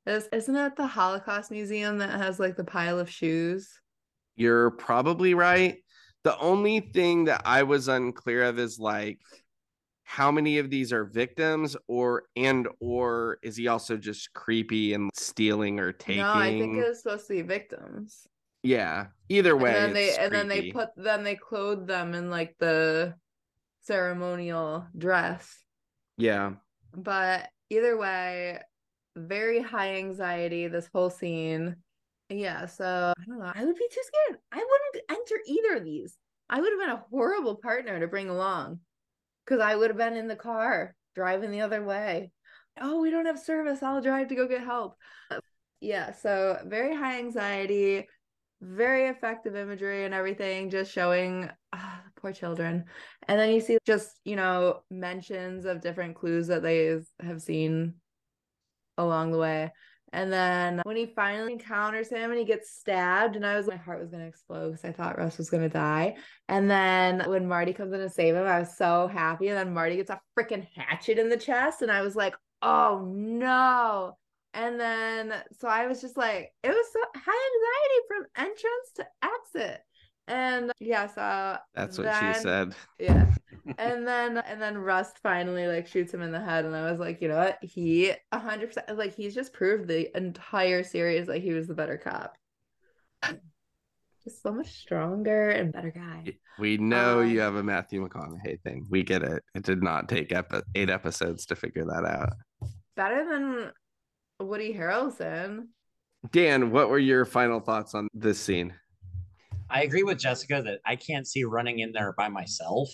Is, 0.06 0.28
isn't 0.32 0.56
it 0.56 0.76
the 0.76 0.86
Holocaust 0.86 1.50
Museum 1.50 1.98
that 1.98 2.18
has 2.18 2.40
like 2.40 2.56
the 2.56 2.64
pile 2.64 2.98
of 2.98 3.10
shoes? 3.10 3.68
You're 4.36 4.70
probably 4.70 5.34
right. 5.34 5.76
The 6.24 6.38
only 6.38 6.80
thing 6.80 7.24
that 7.24 7.42
I 7.44 7.64
was 7.64 7.88
unclear 7.88 8.44
of 8.44 8.58
is 8.58 8.78
like 8.78 9.20
how 10.12 10.30
many 10.30 10.58
of 10.58 10.68
these 10.68 10.92
are 10.92 11.06
victims 11.06 11.74
or 11.88 12.24
and 12.36 12.68
or 12.80 13.38
is 13.42 13.56
he 13.56 13.66
also 13.66 13.96
just 13.96 14.30
creepy 14.34 14.92
and 14.92 15.08
stealing 15.14 15.80
or 15.80 15.90
taking? 15.90 16.20
No, 16.20 16.34
I 16.34 16.50
think 16.50 16.76
it 16.76 16.86
was 16.86 17.02
supposed 17.02 17.28
to 17.28 17.32
be 17.32 17.40
victims. 17.40 18.26
Yeah. 18.62 19.06
Either 19.30 19.56
way. 19.56 19.70
And 19.70 19.84
then 19.84 19.94
they 19.94 20.16
and 20.18 20.34
then 20.34 20.48
they 20.48 20.70
put 20.70 20.90
then 20.98 21.22
they 21.24 21.34
clothed 21.34 21.86
them 21.86 22.12
in 22.12 22.28
like 22.28 22.54
the 22.58 23.14
ceremonial 23.84 24.86
dress. 24.98 25.50
Yeah. 26.18 26.56
But 26.94 27.48
either 27.70 27.96
way, 27.96 28.58
very 29.16 29.62
high 29.62 29.94
anxiety 29.94 30.68
this 30.68 30.90
whole 30.92 31.08
scene. 31.08 31.76
Yeah, 32.28 32.66
so 32.66 33.14
I 33.16 33.24
don't 33.26 33.38
know. 33.38 33.50
I 33.54 33.64
would 33.64 33.76
be 33.76 33.88
too 33.90 34.02
scared. 34.02 34.40
I 34.52 34.58
wouldn't 34.58 35.04
enter 35.10 35.40
either 35.46 35.78
of 35.78 35.84
these. 35.84 36.18
I 36.50 36.60
would 36.60 36.70
have 36.70 36.80
been 36.80 36.98
a 36.98 37.04
horrible 37.10 37.56
partner 37.56 37.98
to 37.98 38.06
bring 38.06 38.28
along 38.28 38.80
because 39.44 39.60
I 39.60 39.74
would 39.74 39.90
have 39.90 39.96
been 39.96 40.16
in 40.16 40.28
the 40.28 40.36
car 40.36 40.94
driving 41.14 41.50
the 41.50 41.60
other 41.60 41.84
way. 41.84 42.30
Oh, 42.80 43.00
we 43.00 43.10
don't 43.10 43.26
have 43.26 43.38
service. 43.38 43.82
I'll 43.82 44.00
drive 44.00 44.28
to 44.28 44.34
go 44.34 44.48
get 44.48 44.64
help. 44.64 44.96
Yeah, 45.80 46.12
so 46.12 46.58
very 46.64 46.94
high 46.94 47.18
anxiety, 47.18 48.06
very 48.60 49.08
effective 49.08 49.56
imagery 49.56 50.04
and 50.04 50.14
everything, 50.14 50.70
just 50.70 50.92
showing 50.92 51.50
ah, 51.72 52.02
poor 52.16 52.32
children. 52.32 52.84
And 53.26 53.38
then 53.38 53.50
you 53.52 53.60
see 53.60 53.78
just, 53.84 54.20
you 54.24 54.36
know, 54.36 54.82
mentions 54.90 55.64
of 55.64 55.80
different 55.80 56.14
clues 56.14 56.46
that 56.46 56.62
they 56.62 56.98
have 57.20 57.42
seen 57.42 57.94
along 58.96 59.32
the 59.32 59.38
way. 59.38 59.72
And 60.14 60.30
then 60.30 60.82
when 60.84 60.96
he 60.96 61.06
finally 61.06 61.54
encounters 61.54 62.10
him 62.10 62.30
and 62.30 62.38
he 62.38 62.44
gets 62.44 62.70
stabbed, 62.70 63.34
and 63.34 63.46
I 63.46 63.56
was 63.56 63.66
my 63.66 63.76
heart 63.76 64.00
was 64.00 64.10
gonna 64.10 64.26
explode 64.26 64.72
because 64.72 64.84
I 64.84 64.92
thought 64.92 65.16
Rust 65.16 65.38
was 65.38 65.48
gonna 65.48 65.70
die. 65.70 66.16
And 66.48 66.70
then 66.70 67.22
when 67.30 67.48
Marty 67.48 67.72
comes 67.72 67.94
in 67.94 68.00
to 68.00 68.10
save 68.10 68.34
him, 68.34 68.46
I 68.46 68.60
was 68.60 68.76
so 68.76 69.06
happy. 69.06 69.48
And 69.48 69.56
then 69.56 69.72
Marty 69.72 69.96
gets 69.96 70.10
a 70.10 70.20
freaking 70.38 70.66
hatchet 70.76 71.18
in 71.18 71.30
the 71.30 71.36
chest, 71.36 71.80
and 71.80 71.90
I 71.90 72.02
was 72.02 72.14
like, 72.14 72.34
oh 72.60 73.08
no. 73.10 74.16
And 74.54 74.78
then 74.78 75.32
so 75.58 75.66
I 75.66 75.86
was 75.86 76.02
just 76.02 76.18
like, 76.18 76.52
it 76.62 76.68
was 76.68 76.86
so 76.92 77.00
high 77.16 77.48
anxiety 77.54 78.00
from 78.08 78.26
entrance 78.36 78.92
to 78.96 79.06
exit. 79.24 79.80
And 80.28 80.72
yeah, 80.78 81.06
so 81.06 81.56
that's 81.74 81.96
what 81.96 82.04
then, 82.04 82.34
she 82.34 82.40
said. 82.40 82.74
Yeah. 82.98 83.26
And 83.78 84.06
then 84.06 84.38
and 84.38 84.60
then 84.60 84.78
Rust 84.78 85.18
finally 85.22 85.66
like 85.66 85.86
shoots 85.86 86.12
him 86.12 86.22
in 86.22 86.32
the 86.32 86.40
head, 86.40 86.64
and 86.64 86.74
I 86.74 86.90
was 86.90 87.00
like, 87.00 87.20
you 87.20 87.28
know 87.28 87.38
what? 87.38 87.58
He 87.62 88.12
hundred 88.32 88.68
percent 88.68 88.96
like 88.96 89.14
he's 89.14 89.34
just 89.34 89.52
proved 89.52 89.88
the 89.88 90.14
entire 90.16 90.82
series 90.82 91.28
like 91.28 91.42
he 91.42 91.52
was 91.52 91.68
the 91.68 91.74
better 91.74 91.96
cop. 91.96 92.36
Just 94.24 94.40
so 94.40 94.52
much 94.52 94.68
stronger 94.68 95.50
and 95.50 95.72
better 95.72 95.90
guy. 95.90 96.34
We 96.56 96.76
know 96.76 97.22
um, 97.22 97.28
you 97.28 97.40
have 97.40 97.56
a 97.56 97.62
Matthew 97.62 98.06
McConaughey 98.06 98.60
thing. 98.62 98.86
We 98.88 99.02
get 99.02 99.24
it. 99.24 99.42
It 99.56 99.64
did 99.64 99.82
not 99.82 100.08
take 100.08 100.30
epi- 100.30 100.62
eight 100.76 100.90
episodes 100.90 101.44
to 101.46 101.56
figure 101.56 101.84
that 101.86 102.04
out. 102.04 102.34
Better 102.94 103.28
than 103.28 103.72
Woody 104.38 104.72
Harrelson. 104.72 105.66
Dan, 106.30 106.70
what 106.70 106.88
were 106.88 107.00
your 107.00 107.24
final 107.24 107.58
thoughts 107.58 107.96
on 107.96 108.06
this 108.14 108.38
scene? 108.38 108.72
I 109.68 109.82
agree 109.82 110.04
with 110.04 110.18
Jessica 110.18 110.62
that 110.62 110.78
I 110.86 110.94
can't 110.94 111.26
see 111.26 111.42
running 111.42 111.80
in 111.80 111.90
there 111.90 112.14
by 112.16 112.28
myself. 112.28 112.90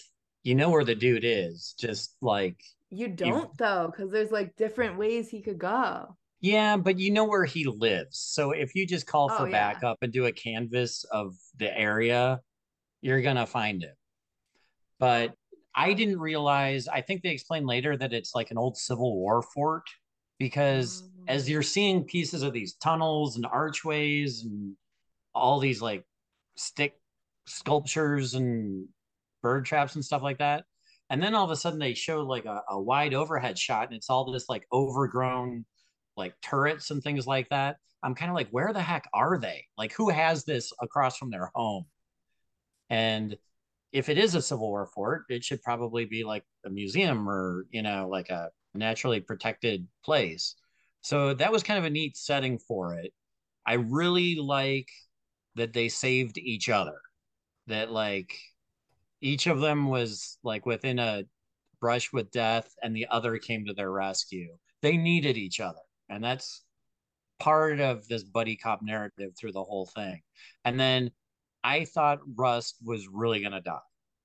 You 0.49 0.55
know 0.55 0.71
where 0.71 0.83
the 0.83 0.95
dude 0.95 1.27
is, 1.27 1.75
just 1.79 2.17
like 2.23 2.57
you 2.89 3.07
don't 3.09 3.43
you... 3.43 3.51
though, 3.59 3.93
because 3.93 4.11
there's 4.11 4.31
like 4.31 4.57
different 4.57 4.97
ways 4.97 5.29
he 5.29 5.43
could 5.43 5.59
go. 5.59 6.17
Yeah, 6.41 6.79
but 6.79 6.99
you 6.99 7.11
know 7.11 7.25
where 7.25 7.45
he 7.45 7.67
lives. 7.67 8.19
So 8.19 8.53
if 8.53 8.75
you 8.75 8.87
just 8.87 9.07
call 9.07 9.29
oh, 9.31 9.37
for 9.37 9.43
oh, 9.43 9.45
yeah. 9.45 9.75
backup 9.75 9.99
and 10.01 10.11
do 10.11 10.25
a 10.25 10.33
canvas 10.33 11.05
of 11.13 11.35
the 11.59 11.79
area, 11.79 12.41
you're 13.03 13.21
gonna 13.21 13.45
find 13.45 13.83
it. 13.83 13.95
But 14.99 15.35
I 15.75 15.93
didn't 15.93 16.19
realize, 16.19 16.89
I 16.89 17.03
think 17.03 17.21
they 17.21 17.29
explained 17.29 17.67
later 17.67 17.95
that 17.99 18.15
it's 18.15 18.35
like 18.35 18.51
an 18.51 18.57
old 18.57 18.79
Civil 18.79 19.17
War 19.17 19.43
fort 19.43 19.85
because 20.39 21.03
oh. 21.05 21.25
as 21.29 21.45
mm. 21.45 21.51
you're 21.51 21.63
seeing 21.63 22.05
pieces 22.05 22.43
of 22.43 22.55
these 22.55 22.73
tunnels 22.77 23.37
and 23.37 23.45
archways 23.45 24.45
and 24.45 24.77
all 25.35 25.61
these 25.61 25.83
like 25.83 26.07
stick 26.57 26.95
sculptures 27.45 28.33
and 28.33 28.89
bird 29.43 29.65
traps 29.65 29.95
and 29.95 30.05
stuff 30.05 30.23
like 30.23 30.39
that. 30.39 30.65
And 31.11 31.23
then 31.23 31.35
all 31.35 31.45
of 31.45 31.51
a 31.51 31.57
sudden 31.57 31.79
they 31.79 31.95
show 31.95 32.23
like 32.23 32.45
a, 32.45 32.63
a 32.69 32.81
wide 32.81 33.15
overhead 33.15 33.59
shot 33.59 33.89
and 33.89 33.97
it's 33.97 34.11
all 34.11 34.31
this 34.31 34.49
like 34.49 34.67
overgrown 34.73 35.65
like 36.17 36.35
turrets 36.43 36.91
and 36.91 37.03
things 37.03 37.27
like 37.27 37.49
that. 37.49 37.77
I'm 38.03 38.15
kind 38.15 38.31
of 38.31 38.37
like, 38.37 38.51
where 38.51 38.73
the 38.73 38.83
heck 38.83 39.09
are 39.13 39.39
they? 39.39 39.67
Like, 39.77 39.93
who 39.93 40.11
has 40.11 40.45
this 40.45 40.73
across 40.81 41.17
from 41.17 41.31
their 41.31 41.51
home? 41.55 41.87
And 42.91 43.37
if 43.93 44.09
it 44.09 44.19
is 44.19 44.35
a 44.35 44.43
Civil 44.43 44.69
War 44.69 44.87
fort, 44.87 45.25
it 45.29 45.45
should 45.45 45.63
probably 45.63 46.05
be 46.05 46.25
like 46.25 46.45
a 46.65 46.71
museum 46.71 47.29
or, 47.29 47.67
you 47.71 47.83
know, 47.83 48.09
like 48.09 48.29
a 48.29 48.51
naturally 48.75 49.21
protected 49.21 49.87
place. 50.05 50.55
So 51.01 51.35
that 51.35 51.53
was 51.53 51.63
kind 51.63 51.79
of 51.79 51.85
a 51.85 51.91
neat 51.91 52.17
setting 52.17 52.59
for 52.59 52.95
it. 52.95 53.13
I 53.67 53.75
really 53.75 54.37
like 54.37 54.89
that 55.57 55.73
they 55.73 55.89
saved 55.89 56.39
each 56.39 56.69
other. 56.69 57.01
That 57.67 57.91
like 57.91 58.35
each 59.21 59.47
of 59.47 59.61
them 59.61 59.89
was 59.89 60.39
like 60.43 60.67
within 60.67 60.99
a 60.99 61.25
brush 61.81 62.13
with 62.13 62.31
death 62.31 62.75
and 62.83 62.95
the 62.95 63.07
other 63.11 63.39
came 63.39 63.67
to 63.67 63.75
their 63.75 63.91
rescue. 63.91 64.57
They 64.83 64.97
needed 64.97 65.37
each 65.37 65.61
other. 65.61 65.79
And 66.09 66.23
that's 66.23 66.65
part 67.39 67.81
of 67.81 68.07
this 68.09 68.25
buddy 68.25 68.57
cop 68.57 68.83
narrative 68.83 69.33
through 69.37 69.53
the 69.53 69.63
whole 69.63 69.87
thing. 69.87 70.23
And 70.65 70.79
then 70.79 71.11
I 71.63 71.85
thought 71.85 72.21
Rust 72.37 72.77
was 72.85 73.09
really 73.09 73.43
to 73.43 73.61
die. 73.61 73.79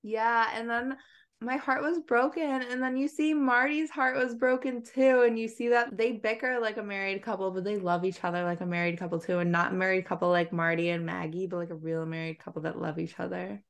Yeah. 0.03 0.49
And 0.53 0.69
then 0.69 0.97
my 1.41 1.57
heart 1.57 1.83
was 1.83 1.99
broken. 1.99 2.43
And 2.43 2.81
then 2.81 2.95
you 2.95 3.07
see 3.07 3.33
Marty's 3.33 3.89
heart 3.89 4.15
was 4.15 4.35
broken 4.35 4.83
too. 4.83 5.23
And 5.23 5.37
you 5.37 5.47
see 5.47 5.69
that 5.69 5.95
they 5.97 6.13
bicker 6.13 6.59
like 6.59 6.77
a 6.77 6.83
married 6.83 7.21
couple, 7.21 7.51
but 7.51 7.63
they 7.63 7.77
love 7.77 8.05
each 8.05 8.23
other 8.23 8.43
like 8.43 8.61
a 8.61 8.65
married 8.65 8.97
couple 8.97 9.19
too. 9.19 9.39
And 9.39 9.51
not 9.51 9.71
a 9.71 9.75
married 9.75 10.05
couple 10.05 10.29
like 10.29 10.53
Marty 10.53 10.89
and 10.89 11.05
Maggie, 11.05 11.47
but 11.47 11.57
like 11.57 11.71
a 11.71 11.75
real 11.75 12.05
married 12.05 12.39
couple 12.39 12.61
that 12.63 12.79
love 12.79 12.99
each 12.99 13.19
other. 13.19 13.61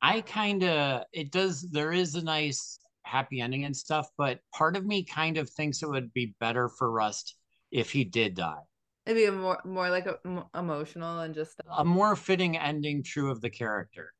I 0.00 0.20
kind 0.20 0.64
of, 0.64 1.02
it 1.12 1.30
does, 1.30 1.62
there 1.70 1.92
is 1.92 2.14
a 2.14 2.22
nice 2.22 2.78
happy 3.02 3.40
ending 3.40 3.64
and 3.64 3.76
stuff, 3.76 4.08
but 4.16 4.40
part 4.54 4.76
of 4.76 4.86
me 4.86 5.04
kind 5.04 5.38
of 5.38 5.50
thinks 5.50 5.82
it 5.82 5.88
would 5.88 6.12
be 6.12 6.34
better 6.40 6.68
for 6.68 6.90
Rust 6.90 7.36
if 7.70 7.90
he 7.90 8.04
did 8.04 8.34
die. 8.34 8.62
It'd 9.06 9.16
be 9.16 9.24
a 9.24 9.32
more, 9.32 9.60
more 9.64 9.90
like 9.90 10.06
a, 10.06 10.18
m- 10.24 10.44
emotional 10.54 11.20
and 11.20 11.34
just 11.34 11.60
a 11.76 11.84
more 11.84 12.14
fitting 12.14 12.56
ending, 12.56 13.02
true 13.02 13.30
of 13.30 13.40
the 13.40 13.50
character. 13.50 14.12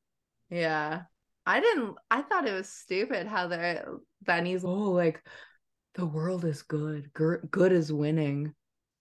Yeah. 0.49 1.03
I 1.45 1.59
didn't. 1.61 1.95
I 2.11 2.21
thought 2.21 2.47
it 2.47 2.53
was 2.53 2.69
stupid 2.69 3.25
how 3.25 3.47
the 3.47 3.99
Benny's 4.21 4.63
oh 4.63 4.91
like 4.91 5.23
the 5.95 6.05
world 6.05 6.45
is 6.45 6.61
good, 6.61 7.11
good, 7.13 7.47
good 7.49 7.71
is 7.71 7.91
winning, 7.91 8.53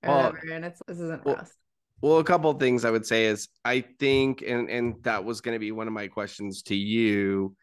or 0.02 0.08
well, 0.08 0.32
whatever, 0.32 0.52
and 0.52 0.64
it's 0.64 0.80
this 0.86 0.98
isn't 0.98 1.26
well, 1.26 1.36
Rust. 1.36 1.57
Well, 2.00 2.18
a 2.18 2.24
couple 2.24 2.50
of 2.50 2.60
things 2.60 2.84
I 2.84 2.90
would 2.90 3.06
say 3.06 3.26
is 3.26 3.48
I 3.64 3.80
think, 3.80 4.42
and 4.46 4.70
and 4.70 5.02
that 5.02 5.24
was 5.24 5.40
going 5.40 5.54
to 5.54 5.58
be 5.58 5.72
one 5.72 5.88
of 5.88 5.92
my 5.92 6.06
questions 6.08 6.62
to 6.64 6.76
you. 6.76 7.56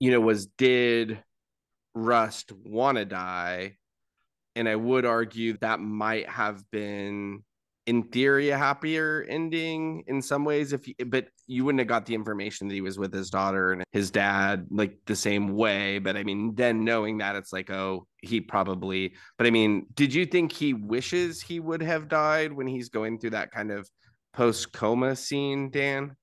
You 0.00 0.10
know, 0.10 0.20
was 0.20 0.46
did 0.46 1.22
Rust 1.94 2.52
want 2.52 2.98
to 2.98 3.04
die? 3.04 3.76
And 4.56 4.68
I 4.68 4.74
would 4.76 5.04
argue 5.04 5.56
that 5.58 5.80
might 5.80 6.28
have 6.28 6.68
been 6.70 7.44
in 7.86 8.02
theory 8.04 8.50
a 8.50 8.58
happier 8.58 9.24
ending 9.28 10.02
in 10.08 10.20
some 10.20 10.44
ways 10.44 10.72
if 10.72 10.84
but 11.06 11.28
you 11.46 11.64
wouldn't 11.64 11.78
have 11.78 11.88
got 11.88 12.04
the 12.04 12.14
information 12.14 12.66
that 12.66 12.74
he 12.74 12.80
was 12.80 12.98
with 12.98 13.12
his 13.12 13.30
daughter 13.30 13.72
and 13.72 13.84
his 13.92 14.10
dad 14.10 14.66
like 14.70 14.98
the 15.06 15.14
same 15.14 15.54
way 15.54 15.98
but 15.98 16.16
i 16.16 16.24
mean 16.24 16.54
then 16.56 16.84
knowing 16.84 17.18
that 17.18 17.36
it's 17.36 17.52
like 17.52 17.70
oh 17.70 18.06
he 18.22 18.40
probably 18.40 19.14
but 19.38 19.46
i 19.46 19.50
mean 19.50 19.86
did 19.94 20.12
you 20.12 20.26
think 20.26 20.50
he 20.50 20.74
wishes 20.74 21.40
he 21.40 21.60
would 21.60 21.82
have 21.82 22.08
died 22.08 22.52
when 22.52 22.66
he's 22.66 22.88
going 22.88 23.18
through 23.18 23.30
that 23.30 23.52
kind 23.52 23.70
of 23.70 23.88
post 24.36 24.72
coma 24.72 25.16
scene 25.16 25.70
dan? 25.70 26.14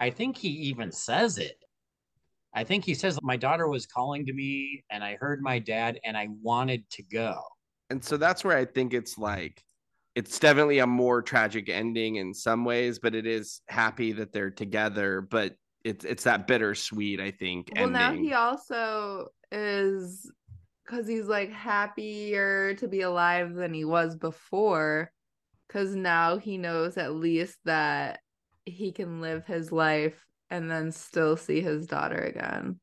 I 0.00 0.10
think 0.10 0.36
he 0.36 0.48
even 0.48 0.90
says 0.90 1.38
it. 1.38 1.62
I 2.54 2.64
think 2.64 2.84
he 2.84 2.94
says 2.94 3.18
my 3.22 3.36
daughter 3.36 3.68
was 3.68 3.86
calling 3.86 4.24
to 4.26 4.32
me 4.32 4.82
and 4.90 5.04
i 5.04 5.16
heard 5.20 5.42
my 5.42 5.58
dad 5.58 6.00
and 6.04 6.16
i 6.16 6.28
wanted 6.42 6.88
to 6.90 7.02
go. 7.02 7.40
And 7.90 8.02
so 8.02 8.16
that's 8.16 8.42
where 8.44 8.56
i 8.56 8.64
think 8.64 8.94
it's 8.94 9.18
like 9.18 9.62
it's 10.14 10.38
definitely 10.38 10.78
a 10.78 10.86
more 10.86 11.22
tragic 11.22 11.68
ending 11.68 12.16
in 12.16 12.32
some 12.32 12.64
ways, 12.64 12.98
but 12.98 13.14
it 13.14 13.26
is 13.26 13.60
happy 13.68 14.12
that 14.12 14.32
they're 14.32 14.50
together. 14.50 15.20
But 15.20 15.56
it's 15.82 16.04
it's 16.04 16.24
that 16.24 16.46
bittersweet, 16.46 17.20
I 17.20 17.30
think. 17.30 17.70
Well, 17.74 17.84
ending. 17.84 17.92
now 17.92 18.12
he 18.12 18.32
also 18.32 19.28
is 19.50 20.30
because 20.84 21.06
he's 21.08 21.26
like 21.26 21.50
happier 21.50 22.74
to 22.74 22.88
be 22.88 23.00
alive 23.00 23.54
than 23.54 23.74
he 23.74 23.84
was 23.84 24.16
before, 24.16 25.10
because 25.66 25.94
now 25.94 26.38
he 26.38 26.58
knows 26.58 26.96
at 26.96 27.14
least 27.14 27.58
that 27.64 28.20
he 28.64 28.92
can 28.92 29.20
live 29.20 29.44
his 29.46 29.72
life 29.72 30.24
and 30.48 30.70
then 30.70 30.92
still 30.92 31.36
see 31.36 31.60
his 31.60 31.86
daughter 31.86 32.18
again. 32.18 32.78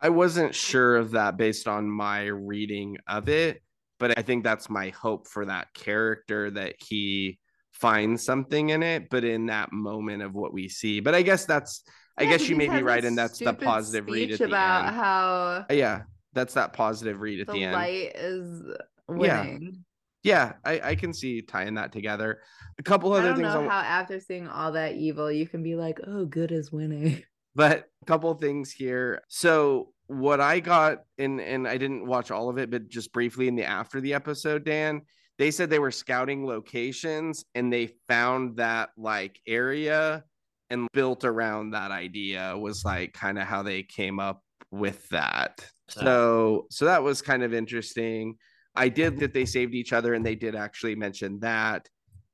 I 0.00 0.08
wasn't 0.08 0.54
sure 0.54 0.96
of 0.96 1.12
that 1.12 1.36
based 1.36 1.68
on 1.68 1.88
my 1.88 2.24
reading 2.24 2.96
of 3.06 3.28
it 3.28 3.62
but 4.00 4.18
I 4.18 4.22
think 4.22 4.42
that's 4.42 4.68
my 4.68 4.88
hope 4.88 5.28
for 5.28 5.44
that 5.44 5.72
character 5.74 6.50
that 6.50 6.74
he 6.78 7.38
finds 7.72 8.24
something 8.24 8.70
in 8.70 8.82
it, 8.82 9.08
but 9.10 9.22
in 9.22 9.46
that 9.46 9.72
moment 9.72 10.22
of 10.22 10.34
what 10.34 10.52
we 10.52 10.68
see. 10.68 10.98
But 10.98 11.14
I 11.14 11.22
guess 11.22 11.44
that's 11.44 11.84
I 12.18 12.24
guess 12.24 12.48
you 12.48 12.56
may 12.56 12.68
be 12.68 12.82
right, 12.82 13.04
and 13.04 13.16
that's 13.16 13.38
the 13.38 13.54
positive 13.54 14.06
read 14.06 14.32
at 14.32 14.38
the 14.38 14.46
about 14.46 14.86
end. 14.86 14.96
how 14.96 15.64
uh, 15.70 15.72
yeah, 15.72 16.02
that's 16.32 16.54
that 16.54 16.72
positive 16.72 17.20
read 17.20 17.40
at 17.40 17.46
the, 17.46 17.52
the 17.52 17.64
end. 17.64 17.72
Light 17.74 18.12
is 18.16 18.62
winning. 19.06 19.84
Yeah. 20.22 20.52
yeah, 20.64 20.80
I, 20.82 20.90
I 20.90 20.94
can 20.96 21.12
see 21.12 21.42
tying 21.42 21.74
that 21.74 21.92
together. 21.92 22.40
A 22.78 22.82
couple 22.82 23.12
other 23.12 23.22
I 23.22 23.28
don't 23.28 23.36
things. 23.36 23.54
Know 23.54 23.68
how 23.68 23.80
after 23.80 24.18
seeing 24.18 24.48
all 24.48 24.72
that 24.72 24.94
evil, 24.94 25.30
you 25.30 25.46
can 25.46 25.62
be 25.62 25.76
like, 25.76 26.00
"Oh, 26.06 26.24
good 26.24 26.52
is 26.52 26.72
winning." 26.72 27.22
But 27.52 27.88
a 28.02 28.04
couple 28.04 28.32
things 28.34 28.70
here. 28.70 29.22
So 29.28 29.92
what 30.10 30.40
I 30.40 30.58
got, 30.58 31.04
and 31.18 31.40
and 31.40 31.68
I 31.68 31.78
didn't 31.78 32.04
watch 32.04 32.32
all 32.32 32.48
of 32.48 32.58
it, 32.58 32.68
but 32.68 32.88
just 32.88 33.12
briefly 33.12 33.46
in 33.46 33.54
the 33.54 33.64
after 33.64 34.00
the 34.00 34.12
episode, 34.12 34.64
Dan, 34.64 35.02
they 35.38 35.52
said 35.52 35.70
they 35.70 35.78
were 35.78 35.92
scouting 35.92 36.44
locations 36.44 37.44
and 37.54 37.72
they 37.72 37.94
found 38.08 38.56
that 38.56 38.90
like 38.98 39.38
area 39.46 40.24
and 40.68 40.88
built 40.92 41.24
around 41.24 41.70
that 41.70 41.92
idea 41.92 42.58
was 42.58 42.84
like 42.84 43.12
kind 43.12 43.38
of 43.38 43.46
how 43.46 43.62
they 43.62 43.84
came 43.84 44.18
up 44.18 44.42
with 44.72 45.08
that. 45.10 45.64
So 45.88 46.66
so 46.70 46.86
that 46.86 47.04
was 47.04 47.22
kind 47.22 47.44
of 47.44 47.54
interesting. 47.54 48.34
I 48.74 48.88
did 48.88 49.18
that 49.20 49.32
they 49.32 49.44
saved 49.44 49.74
each 49.74 49.92
other 49.92 50.14
and 50.14 50.26
they 50.26 50.34
did 50.34 50.56
actually 50.56 50.96
mention 50.96 51.38
that 51.40 51.88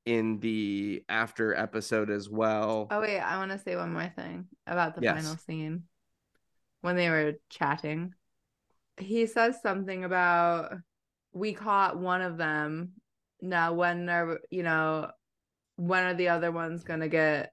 in 0.06 0.38
the 0.40 1.02
after 1.10 1.54
episode 1.54 2.08
as 2.10 2.30
well. 2.30 2.86
Oh 2.90 3.02
wait, 3.02 3.20
I 3.20 3.36
want 3.36 3.50
to 3.50 3.58
say 3.58 3.76
one 3.76 3.92
more 3.92 4.10
thing 4.16 4.46
about 4.66 4.94
the 4.94 5.02
yes. 5.02 5.14
final 5.14 5.36
scene 5.36 5.82
when 6.86 6.94
they 6.94 7.10
were 7.10 7.34
chatting. 7.50 8.14
He 8.96 9.26
says 9.26 9.60
something 9.60 10.04
about 10.04 10.72
we 11.32 11.52
caught 11.52 11.98
one 11.98 12.22
of 12.22 12.36
them. 12.36 12.92
Now 13.42 13.72
when 13.72 14.08
are 14.08 14.38
you 14.50 14.62
know 14.62 15.10
when 15.74 16.04
are 16.04 16.14
the 16.14 16.28
other 16.28 16.52
ones 16.52 16.84
gonna 16.84 17.08
get 17.08 17.52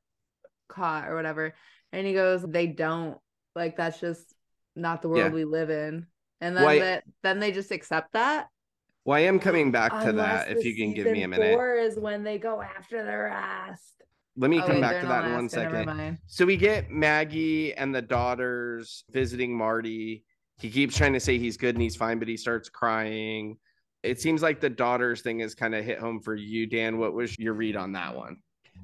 caught 0.69 1.10
or 1.10 1.15
whatever? 1.15 1.56
And 1.91 2.06
he 2.06 2.13
goes, 2.13 2.43
They 2.43 2.67
don't. 2.67 3.17
Like 3.56 3.76
that's 3.76 4.00
just 4.00 4.36
not 4.76 5.02
the 5.02 5.10
world 5.10 5.26
yeah. 5.26 5.30
we 5.30 5.46
live 5.46 5.72
in. 5.72 6.06
And 6.39 6.56
then 6.56 6.63
well, 6.63 7.02
then 7.24 7.39
they 7.39 7.52
just 7.52 7.72
accept 7.72 8.13
that. 8.13 8.50
Well, 9.04 9.17
I 9.17 9.22
am 9.22 9.39
coming 9.39 9.72
back 9.72 9.91
to 9.91 10.10
Unless 10.10 10.46
that 10.46 10.58
if 10.58 10.63
you 10.63 10.76
can 10.76 10.93
give 10.93 11.08
me 11.08 11.24
a 11.24 11.28
minute. 11.28 11.56
Four 11.56 11.74
is 11.74 11.98
when 11.98 12.24
they 12.24 12.38
go 12.38 12.62
after 12.62 13.04
the 13.04 13.17
rest 13.17 14.04
let 14.36 14.50
me 14.50 14.60
oh, 14.60 14.65
come 14.65 14.76
wait, 14.76 14.82
back 14.82 15.02
to 15.02 15.08
that 15.08 15.26
in 15.26 15.34
one 15.34 15.50
second. 15.50 16.17
So 16.28 16.46
we 16.46 16.58
get 16.58 16.89
Maggie 16.89 17.74
and 17.74 17.93
the 17.93 18.02
daughters 18.02 19.04
visiting 19.12 19.56
Marty. 19.56 20.26
He 20.60 20.69
keeps 20.69 20.98
trying 20.98 21.13
to 21.13 21.19
say 21.19 21.38
he's 21.38 21.58
good 21.58 21.76
and 21.76 21.82
he's 21.82 21.96
fine, 21.96 22.19
but 22.19 22.28
he 22.28 22.38
starts 22.38 22.69
crying. 22.69 23.58
It 24.02 24.19
seems 24.19 24.41
like 24.41 24.60
the 24.60 24.69
daughters 24.69 25.22
thing 25.22 25.39
is 25.39 25.56
kind 25.56 25.76
of 25.76 25.86
hit 25.86 26.00
home 26.00 26.19
for 26.19 26.36
you, 26.36 26.65
Dan. 26.65 26.98
What 26.98 27.13
was 27.13 27.38
your 27.38 27.54
read 27.54 27.76
on 27.76 27.91
that 27.93 28.15
one? 28.15 28.38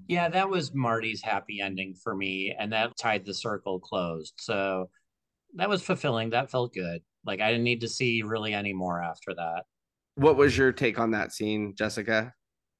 Yeah, 0.08 0.30
that 0.30 0.50
was 0.50 0.74
Marty's 0.74 1.22
happy 1.22 1.62
ending 1.62 1.94
for 1.96 2.16
me, 2.16 2.56
and 2.58 2.72
that 2.72 2.96
tied 2.98 3.26
the 3.26 3.34
circle 3.34 3.80
closed. 3.80 4.34
So 4.38 4.90
that 5.56 5.70
was 5.70 5.82
fulfilling. 5.82 6.30
That 6.30 6.52
felt 6.52 6.74
good. 6.74 7.02
Like 7.26 7.42
I 7.42 7.52
didn't 7.52 7.64
need 7.64 7.82
to 7.82 7.88
see 7.88 8.22
really 8.22 8.54
any 8.54 8.74
more 8.74 9.02
after 9.02 9.34
that. 9.36 9.64
What 10.16 10.38
was 10.38 10.58
your 10.58 10.72
take 10.72 11.00
on 11.00 11.12
that 11.12 11.32
scene, 11.32 11.74
Jessica? 11.76 12.34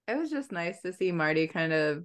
It 0.08 0.18
was 0.18 0.30
just 0.30 0.52
nice 0.52 0.82
to 0.82 0.94
see 0.94 1.12
Marty 1.12 1.48
kind 1.48 1.74
of 1.74 2.04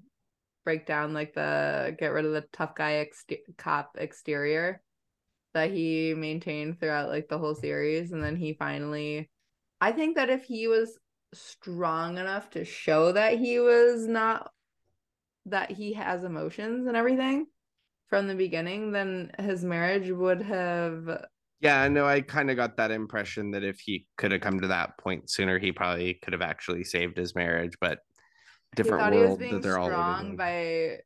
break 0.64 0.86
down 0.86 1.12
like 1.12 1.34
the 1.34 1.94
get 1.98 2.12
rid 2.12 2.24
of 2.24 2.32
the 2.32 2.44
tough 2.52 2.74
guy 2.74 2.94
ex- 2.94 3.26
cop 3.56 3.96
exterior 3.98 4.80
that 5.52 5.70
he 5.70 6.14
maintained 6.14 6.80
throughout 6.80 7.08
like 7.08 7.28
the 7.28 7.38
whole 7.38 7.54
series 7.54 8.12
and 8.12 8.22
then 8.22 8.36
he 8.36 8.54
finally 8.54 9.30
I 9.80 9.92
think 9.92 10.16
that 10.16 10.30
if 10.30 10.44
he 10.44 10.66
was 10.66 10.98
strong 11.32 12.18
enough 12.18 12.50
to 12.50 12.64
show 12.64 13.12
that 13.12 13.38
he 13.38 13.58
was 13.58 14.06
not 14.06 14.50
that 15.46 15.70
he 15.70 15.92
has 15.92 16.24
emotions 16.24 16.86
and 16.86 16.96
everything 16.96 17.46
from 18.08 18.26
the 18.26 18.34
beginning 18.34 18.92
then 18.92 19.30
his 19.38 19.64
marriage 19.64 20.10
would 20.10 20.42
have 20.42 21.26
yeah, 21.60 21.80
I 21.80 21.88
know. 21.88 22.04
I 22.04 22.20
kind 22.20 22.50
of 22.50 22.56
got 22.56 22.76
that 22.76 22.90
impression 22.90 23.52
that 23.52 23.64
if 23.64 23.80
he 23.80 24.06
could 24.18 24.32
have 24.32 24.42
come 24.42 24.60
to 24.60 24.68
that 24.68 24.98
point 24.98 25.30
sooner, 25.30 25.58
he 25.58 25.72
probably 25.72 26.12
could 26.12 26.34
have 26.34 26.42
actually 26.42 26.84
saved 26.84 27.16
his 27.16 27.34
marriage. 27.34 27.72
But 27.80 28.00
different 28.74 29.14
world 29.14 29.40
that 29.40 29.62
they're 29.62 29.78
all 29.78 29.88
strong 29.88 30.36
by 30.36 30.98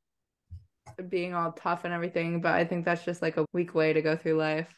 being 1.09 1.35
all 1.35 1.53
tough 1.53 1.85
and 1.85 1.93
everything, 1.93 2.41
but 2.41 2.55
I 2.55 2.65
think 2.65 2.85
that's 2.85 3.05
just 3.05 3.23
like 3.23 3.37
a 3.37 3.47
weak 3.53 3.75
way 3.75 3.93
to 3.93 4.03
go 4.03 4.17
through 4.17 4.35
life. 4.35 4.69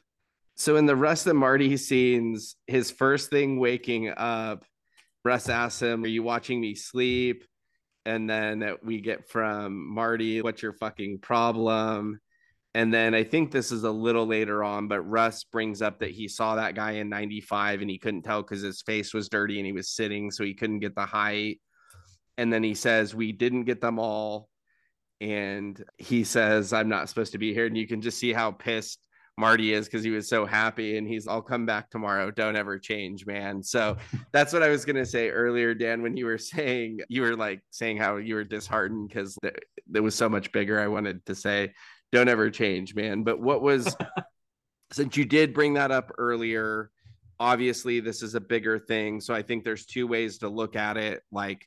So 0.57 0.77
in 0.77 0.87
the 0.87 0.97
rest 0.97 1.27
of 1.27 1.37
Marty 1.37 1.77
scenes, 1.77 2.57
his 2.67 2.91
first 2.91 3.31
thing 3.31 3.59
waking 3.59 4.11
up, 4.11 4.65
Rust 5.25 5.49
asks 5.49 5.81
him, 5.81 6.05
Are 6.05 6.09
you 6.09 6.23
watching 6.23 6.61
me 6.61 6.75
sleep? 6.75 7.45
And 8.05 8.29
then 8.29 8.77
we 8.83 9.01
get 9.01 9.29
from 9.29 9.93
Marty, 9.95 10.43
What's 10.43 10.63
your 10.63 10.73
fucking 10.75 11.21
problem? 11.21 12.21
And 12.75 12.95
then 12.95 13.15
I 13.15 13.25
think 13.25 13.51
this 13.51 13.73
is 13.73 13.83
a 13.85 13.91
little 13.91 14.27
later 14.27 14.63
on, 14.63 14.87
but 14.87 15.01
Rust 15.01 15.51
brings 15.51 15.83
up 15.83 16.01
that 16.01 16.11
he 16.11 16.29
saw 16.29 16.55
that 16.55 16.75
guy 16.77 16.93
in 16.93 17.09
95 17.09 17.81
and 17.81 17.91
he 17.91 17.99
couldn't 17.99 18.23
tell 18.23 18.43
because 18.43 18.63
his 18.63 18.83
face 18.83 19.13
was 19.13 19.29
dirty 19.29 19.59
and 19.59 19.67
he 19.67 19.73
was 19.73 19.89
sitting, 19.89 20.31
so 20.31 20.45
he 20.45 20.55
couldn't 20.55 20.79
get 20.79 20.95
the 20.95 21.07
height 21.07 21.59
and 22.41 22.51
then 22.51 22.63
he 22.63 22.75
says 22.75 23.15
we 23.15 23.33
didn't 23.33 23.65
get 23.65 23.83
them 23.83 23.99
all. 23.99 24.49
And 25.21 25.85
he 25.99 26.25
says 26.25 26.73
i'm 26.73 26.89
not 26.89 27.11
supposed 27.11 27.33
to 27.33 27.39
be 27.39 27.53
here. 27.53 27.67
And 27.67 27.77
you 27.77 27.87
can 27.87 28.01
just 28.01 28.19
see 28.19 28.33
how 28.33 28.51
pissed 28.51 28.99
marty 29.37 29.75
is 29.75 29.87
because 29.87 30.03
he 30.03 30.11
was 30.11 30.27
so 30.27 30.47
happy. 30.47 30.97
And 30.97 31.07
he's 31.07 31.29
i'll 31.29 31.43
come 31.43 31.67
back 31.67 31.91
tomorrow. 31.91 32.31
Don't 32.31 32.57
ever 32.57 32.79
change 32.79 33.27
man. 33.27 33.63
So 33.63 33.99
that's 34.33 34.55
what 34.55 34.63
i 34.63 34.71
was 34.71 34.87
going 34.87 34.97
to 34.97 35.05
say 35.05 35.29
earlier 35.29 35.75
dan 35.75 36.01
when 36.01 36.17
you 36.17 36.25
were 36.25 36.39
saying 36.39 37.01
you 37.11 37.21
were 37.21 37.37
like 37.37 37.61
saying 37.71 37.99
how 37.99 38.17
you 38.17 38.35
were 38.35 38.45
disheartened 38.45 39.09
because 39.09 39.39
it 39.43 40.01
was 40.01 40.15
so 40.15 40.29
much 40.29 40.51
bigger 40.51 40.81
i 40.81 40.89
wanted 40.89 41.25
to 41.27 41.35
say. 41.35 41.73
Don't 42.13 42.29
ever 42.29 42.51
change 42.51 42.95
man. 42.95 43.23
But 43.23 43.39
what 43.39 43.61
was 43.61 43.95
since 44.93 45.17
you 45.17 45.27
did 45.27 45.53
bring 45.53 45.75
that 45.75 45.91
up 45.91 46.11
earlier, 46.17 46.91
obviously 47.39 48.01
this 48.01 48.23
is 48.23 48.35
a 48.35 48.41
bigger 48.41 48.79
thing. 48.79 49.21
So 49.21 49.35
I 49.35 49.43
think 49.43 49.65
there's 49.65 49.85
two 49.85 50.07
ways 50.07 50.39
to 50.39 50.49
look 50.49 50.77
at 50.77 50.97
it. 50.97 51.23
Like 51.31 51.67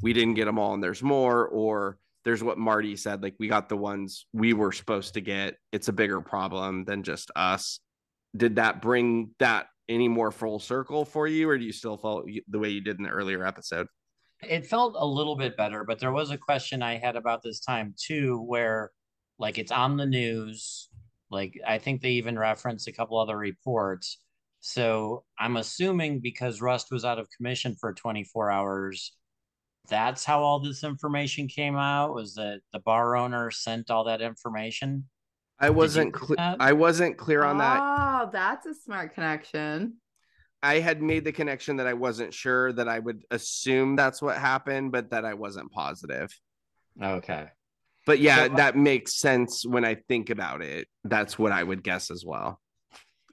we 0.00 0.12
didn't 0.12 0.34
get 0.34 0.46
them 0.46 0.58
all 0.58 0.74
and 0.74 0.82
there's 0.82 1.02
more, 1.02 1.46
or 1.48 1.98
there's 2.24 2.42
what 2.42 2.58
Marty 2.58 2.96
said, 2.96 3.22
like 3.22 3.34
we 3.38 3.48
got 3.48 3.68
the 3.68 3.76
ones 3.76 4.26
we 4.32 4.52
were 4.52 4.72
supposed 4.72 5.14
to 5.14 5.20
get. 5.20 5.56
It's 5.72 5.88
a 5.88 5.92
bigger 5.92 6.20
problem 6.20 6.84
than 6.84 7.02
just 7.02 7.30
us. 7.36 7.80
Did 8.36 8.56
that 8.56 8.80
bring 8.80 9.30
that 9.38 9.66
any 9.88 10.08
more 10.08 10.30
full 10.30 10.58
circle 10.58 11.04
for 11.04 11.26
you, 11.26 11.48
or 11.48 11.58
do 11.58 11.64
you 11.64 11.72
still 11.72 11.96
feel 11.96 12.24
the 12.48 12.58
way 12.58 12.70
you 12.70 12.80
did 12.80 12.98
in 12.98 13.04
the 13.04 13.10
earlier 13.10 13.44
episode? 13.44 13.86
It 14.42 14.66
felt 14.66 14.94
a 14.98 15.06
little 15.06 15.36
bit 15.36 15.56
better, 15.56 15.84
but 15.84 15.98
there 15.98 16.12
was 16.12 16.30
a 16.30 16.38
question 16.38 16.82
I 16.82 16.96
had 16.96 17.16
about 17.16 17.42
this 17.42 17.60
time 17.60 17.94
too, 18.00 18.40
where 18.40 18.90
like 19.38 19.58
it's 19.58 19.72
on 19.72 19.96
the 19.96 20.06
news. 20.06 20.88
Like 21.30 21.58
I 21.66 21.78
think 21.78 22.00
they 22.00 22.12
even 22.12 22.38
referenced 22.38 22.88
a 22.88 22.92
couple 22.92 23.18
other 23.18 23.36
reports. 23.36 24.18
So 24.60 25.24
I'm 25.38 25.56
assuming 25.56 26.20
because 26.20 26.62
Rust 26.62 26.92
was 26.92 27.04
out 27.04 27.18
of 27.18 27.28
commission 27.36 27.74
for 27.80 27.92
24 27.92 28.50
hours, 28.50 29.12
that's 29.88 30.24
how 30.24 30.42
all 30.42 30.60
this 30.60 30.84
information 30.84 31.48
came 31.48 31.76
out. 31.76 32.14
Was 32.14 32.34
that 32.34 32.60
the 32.72 32.78
bar 32.78 33.16
owner 33.16 33.50
sent 33.50 33.90
all 33.90 34.04
that 34.04 34.20
information? 34.20 35.04
I 35.58 35.70
wasn't 35.70 36.12
clear. 36.12 36.36
I 36.38 36.72
wasn't 36.72 37.16
clear 37.16 37.44
on 37.44 37.58
that. 37.58 37.80
Oh, 37.80 38.30
that's 38.32 38.66
a 38.66 38.74
smart 38.74 39.14
connection. 39.14 39.94
I 40.62 40.78
had 40.78 41.02
made 41.02 41.24
the 41.24 41.32
connection 41.32 41.76
that 41.76 41.86
I 41.86 41.92
wasn't 41.92 42.32
sure 42.32 42.72
that 42.72 42.88
I 42.88 42.98
would 42.98 43.24
assume 43.30 43.96
that's 43.96 44.22
what 44.22 44.36
happened, 44.36 44.92
but 44.92 45.10
that 45.10 45.24
I 45.24 45.34
wasn't 45.34 45.70
positive. 45.72 46.32
Okay. 47.00 47.48
But 48.06 48.18
yeah, 48.18 48.46
so, 48.46 48.54
that 48.56 48.76
makes 48.76 49.18
sense 49.18 49.64
when 49.64 49.84
I 49.84 49.96
think 50.08 50.30
about 50.30 50.62
it. 50.62 50.88
That's 51.04 51.38
what 51.38 51.52
I 51.52 51.62
would 51.62 51.82
guess 51.82 52.10
as 52.10 52.24
well. 52.24 52.60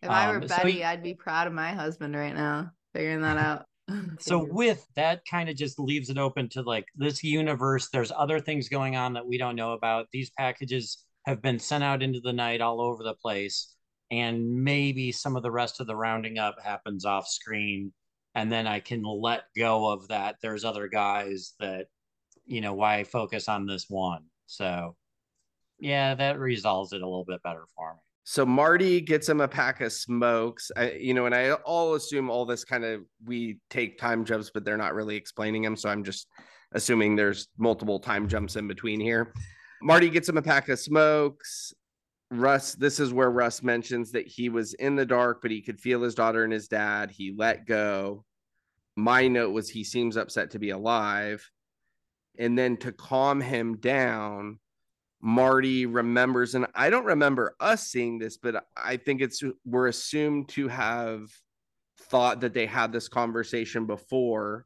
If 0.01 0.09
um, 0.09 0.15
I 0.15 0.31
were 0.31 0.39
Betty, 0.39 0.53
so 0.53 0.67
he, 0.67 0.83
I'd 0.83 1.03
be 1.03 1.13
proud 1.13 1.47
of 1.47 1.53
my 1.53 1.71
husband 1.71 2.15
right 2.15 2.33
now, 2.33 2.71
figuring 2.93 3.21
that 3.21 3.37
out. 3.39 3.65
so 4.19 4.45
with 4.49 4.85
that 4.95 5.21
kind 5.29 5.49
of 5.49 5.55
just 5.55 5.79
leaves 5.79 6.09
it 6.09 6.17
open 6.17 6.49
to 6.49 6.61
like 6.61 6.85
this 6.95 7.23
universe 7.23 7.89
there's 7.91 8.11
other 8.15 8.39
things 8.39 8.69
going 8.69 8.95
on 8.95 9.13
that 9.13 9.25
we 9.25 9.37
don't 9.37 9.55
know 9.55 9.73
about. 9.73 10.07
These 10.11 10.31
packages 10.31 11.03
have 11.25 11.41
been 11.41 11.59
sent 11.59 11.83
out 11.83 12.01
into 12.01 12.19
the 12.19 12.33
night 12.33 12.61
all 12.61 12.81
over 12.81 13.03
the 13.03 13.13
place 13.13 13.75
and 14.11 14.63
maybe 14.63 15.11
some 15.11 15.35
of 15.35 15.43
the 15.43 15.51
rest 15.51 15.79
of 15.79 15.87
the 15.87 15.95
rounding 15.95 16.39
up 16.39 16.55
happens 16.63 17.05
off 17.05 17.27
screen 17.27 17.93
and 18.35 18.51
then 18.51 18.65
i 18.67 18.79
can 18.79 19.03
let 19.03 19.43
go 19.57 19.87
of 19.91 20.07
that. 20.07 20.35
There's 20.41 20.65
other 20.65 20.87
guys 20.87 21.53
that 21.59 21.87
you 22.45 22.61
know 22.61 22.73
why 22.73 23.03
focus 23.03 23.47
on 23.49 23.65
this 23.65 23.85
one? 23.89 24.23
So 24.47 24.95
yeah 25.79 26.15
that 26.15 26.39
resolves 26.39 26.93
it 26.93 27.01
a 27.01 27.05
little 27.05 27.25
bit 27.25 27.41
better 27.43 27.65
for 27.75 27.93
me 27.93 27.99
so 28.29 28.45
marty 28.45 29.01
gets 29.01 29.27
him 29.27 29.41
a 29.41 29.47
pack 29.47 29.81
of 29.81 29.91
smokes 29.91 30.71
I, 30.77 30.91
you 30.91 31.15
know 31.15 31.25
and 31.25 31.33
i 31.33 31.51
all 31.51 31.95
assume 31.95 32.29
all 32.29 32.45
this 32.45 32.63
kind 32.63 32.85
of 32.85 33.01
we 33.25 33.57
take 33.71 33.97
time 33.97 34.23
jumps 34.23 34.51
but 34.53 34.63
they're 34.63 34.77
not 34.77 34.93
really 34.93 35.15
explaining 35.15 35.63
them 35.63 35.75
so 35.75 35.89
i'm 35.89 36.03
just 36.03 36.27
assuming 36.73 37.15
there's 37.15 37.47
multiple 37.57 37.99
time 37.99 38.27
jumps 38.27 38.55
in 38.55 38.67
between 38.67 38.99
here 38.99 39.33
marty 39.81 40.11
gets 40.11 40.29
him 40.29 40.37
a 40.37 40.43
pack 40.43 40.69
of 40.69 40.79
smokes 40.79 41.73
Rust, 42.31 42.79
this 42.79 42.99
is 42.99 43.11
where 43.11 43.31
Rust 43.31 43.63
mentions 43.63 44.11
that 44.11 44.27
he 44.27 44.49
was 44.49 44.75
in 44.75 44.95
the 44.95 45.03
dark, 45.03 45.41
but 45.41 45.49
he 45.49 45.63
could 45.63 45.81
feel 45.81 46.03
his 46.03 46.13
daughter 46.13 46.43
and 46.43 46.53
his 46.53 46.67
dad. 46.67 47.09
He 47.09 47.33
let 47.35 47.65
go. 47.65 48.23
My 48.95 49.27
note 49.27 49.49
was 49.49 49.67
he 49.67 49.83
seems 49.83 50.15
upset 50.15 50.51
to 50.51 50.59
be 50.59 50.69
alive. 50.69 51.43
And 52.37 52.55
then 52.55 52.77
to 52.77 52.91
calm 52.91 53.41
him 53.41 53.77
down, 53.77 54.59
Marty 55.21 55.85
remembers, 55.85 56.55
and 56.55 56.67
I 56.73 56.89
don't 56.89 57.05
remember 57.05 57.55
us 57.59 57.87
seeing 57.87 58.19
this, 58.19 58.37
but 58.37 58.65
I 58.77 58.97
think 58.97 59.21
it's 59.21 59.43
we're 59.65 59.87
assumed 59.87 60.49
to 60.49 60.67
have 60.69 61.27
thought 62.03 62.41
that 62.41 62.53
they 62.53 62.65
had 62.65 62.91
this 62.91 63.09
conversation 63.09 63.85
before 63.85 64.65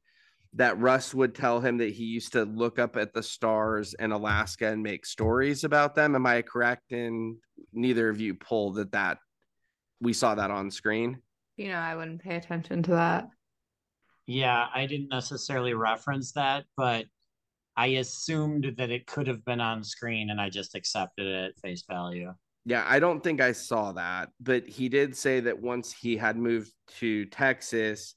that 0.56 0.80
Rust 0.80 1.16
would 1.16 1.34
tell 1.34 1.60
him 1.60 1.78
that 1.78 1.94
he 1.94 2.04
used 2.04 2.34
to 2.34 2.46
look 2.46 2.78
up 2.78 2.96
at 2.96 3.14
the 3.14 3.24
stars 3.24 3.96
in 3.98 4.12
Alaska 4.12 4.68
and 4.68 4.84
make 4.84 5.06
stories 5.06 5.64
about 5.64 5.96
them. 5.96 6.14
Am 6.14 6.26
I 6.28 6.44
correct 6.44 6.92
in 6.92 7.38
neither 7.74 8.10
of 8.10 8.22
you 8.22 8.36
pulled 8.36 8.76
that 8.76 8.92
that 8.92 9.18
we 10.00 10.14
saw 10.14 10.36
that 10.36 10.52
on 10.52 10.70
screen? 10.70 11.20
You 11.58 11.70
know, 11.70 11.80
I 11.80 11.96
wouldn't 11.96 12.22
pay 12.22 12.36
attention 12.36 12.84
to 12.84 12.92
that. 12.92 13.30
Yeah, 14.28 14.68
I 14.74 14.86
didn't 14.86 15.10
necessarily 15.10 15.74
reference 15.74 16.34
that, 16.34 16.66
but 16.78 17.06
I 17.76 17.88
assumed 17.88 18.76
that 18.78 18.92
it 18.92 19.08
could 19.08 19.28
have 19.28 19.44
been 19.46 19.62
on 19.62 19.84
screen 19.84 20.30
and 20.30 20.40
I 20.40 20.50
just 20.50 20.76
accepted 20.76 21.26
it 21.26 21.46
at 21.50 21.60
face 21.60 21.84
value. 21.90 22.34
Yeah, 22.66 22.86
I 22.88 23.00
don't 23.00 23.22
think 23.22 23.42
I 23.42 23.52
saw 23.52 23.92
that, 23.94 24.30
but 24.40 24.66
he 24.68 24.88
did 24.88 25.18
say 25.18 25.42
that 25.42 25.62
once 25.62 25.92
he 25.92 26.16
had 26.16 26.38
moved 26.38 26.72
to 27.00 27.26
Texas, 27.26 28.16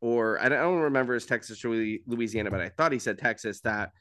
or 0.00 0.40
I 0.40 0.48
don't 0.48 0.80
remember 0.80 1.14
his 1.14 1.26
Texas 1.26 1.64
or 1.64 1.70
Louisiana, 2.06 2.50
but 2.50 2.60
I 2.60 2.70
thought 2.70 2.92
he 2.92 2.98
said 2.98 3.18
Texas, 3.18 3.60
that 3.60 3.92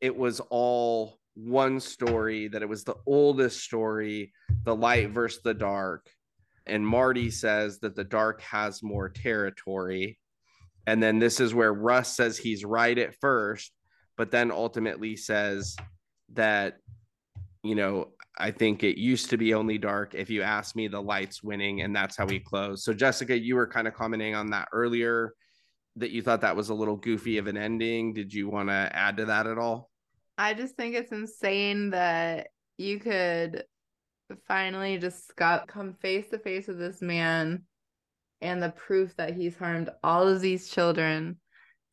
it 0.00 0.14
was 0.14 0.40
all 0.50 1.18
one 1.34 1.80
story, 1.80 2.48
that 2.48 2.62
it 2.62 2.68
was 2.68 2.84
the 2.84 2.96
oldest 3.06 3.60
story, 3.60 4.32
the 4.64 4.74
light 4.74 5.10
versus 5.10 5.40
the 5.42 5.54
dark. 5.54 6.10
And 6.66 6.86
Marty 6.86 7.30
says 7.30 7.78
that 7.80 7.96
the 7.96 8.04
dark 8.04 8.42
has 8.42 8.82
more 8.82 9.08
territory. 9.08 10.18
And 10.86 11.02
then 11.02 11.18
this 11.18 11.40
is 11.40 11.54
where 11.54 11.72
Rust 11.72 12.16
says 12.16 12.36
he's 12.36 12.64
right 12.64 12.98
at 12.98 13.14
first, 13.20 13.72
but 14.18 14.32
then 14.32 14.50
ultimately 14.50 15.16
says 15.16 15.76
that, 16.34 16.78
you 17.62 17.76
know, 17.76 18.08
I 18.36 18.50
think 18.50 18.82
it 18.82 18.98
used 18.98 19.30
to 19.30 19.38
be 19.38 19.54
only 19.54 19.78
dark. 19.78 20.14
If 20.14 20.28
you 20.28 20.42
ask 20.42 20.76
me, 20.76 20.88
the 20.88 21.00
light's 21.00 21.42
winning, 21.42 21.80
and 21.80 21.94
that's 21.94 22.16
how 22.16 22.26
we 22.26 22.40
close. 22.40 22.84
So, 22.84 22.92
Jessica, 22.92 23.38
you 23.38 23.54
were 23.54 23.66
kind 23.66 23.88
of 23.88 23.94
commenting 23.94 24.34
on 24.34 24.50
that 24.50 24.68
earlier 24.72 25.32
that 25.96 26.10
you 26.10 26.20
thought 26.20 26.40
that 26.42 26.56
was 26.56 26.68
a 26.68 26.74
little 26.74 26.96
goofy 26.96 27.38
of 27.38 27.46
an 27.46 27.56
ending. 27.56 28.12
Did 28.12 28.34
you 28.34 28.48
want 28.48 28.68
to 28.68 28.90
add 28.92 29.16
to 29.16 29.24
that 29.26 29.46
at 29.46 29.56
all? 29.56 29.90
I 30.36 30.54
just 30.54 30.76
think 30.76 30.94
it's 30.94 31.12
insane 31.12 31.90
that 31.90 32.48
you 32.76 32.98
could 33.00 33.64
finally 34.46 34.98
just 34.98 35.34
got 35.36 35.68
come 35.68 35.94
face 35.94 36.28
to 36.30 36.38
face 36.38 36.66
with 36.66 36.78
this 36.78 37.00
man 37.00 37.62
and 38.40 38.62
the 38.62 38.70
proof 38.70 39.16
that 39.16 39.34
he's 39.34 39.56
harmed 39.56 39.90
all 40.04 40.28
of 40.28 40.40
these 40.40 40.68
children 40.68 41.38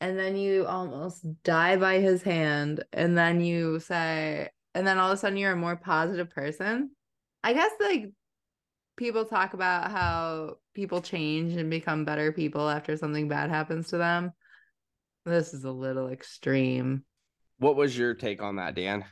and 0.02 0.18
then 0.20 0.36
you 0.36 0.66
almost 0.66 1.26
die 1.43 1.76
by 1.78 2.00
his 2.00 2.22
hand 2.22 2.84
and 2.93 3.18
then 3.18 3.41
you 3.41 3.80
say 3.80 4.50
and 4.74 4.86
then 4.86 4.98
all 4.98 5.12
of 5.12 5.16
a 5.16 5.18
sudden 5.18 5.38
you're 5.38 5.54
a 5.54 5.58
more 5.58 5.76
positive 5.76 6.30
person 6.30 6.91
i 7.43 7.54
guess 7.54 7.72
like 7.80 8.12
people 8.98 9.26
talk 9.26 9.54
about 9.54 9.91
how 9.91 10.56
people 10.74 11.02
change 11.02 11.56
and 11.56 11.70
become 11.70 12.06
better 12.06 12.32
people 12.32 12.70
after 12.70 12.98
something 12.98 13.28
bad 13.28 13.50
happens 13.50 13.88
to 13.88 13.98
them 13.98 14.32
this 15.26 15.54
is 15.54 15.64
a 15.64 15.72
little 15.72 16.10
extreme 16.10 17.04
what 17.60 17.76
was 17.76 17.98
your 17.98 18.14
take 18.14 18.41
on 18.41 18.58
that, 18.58 18.76
Dan? 18.76 19.06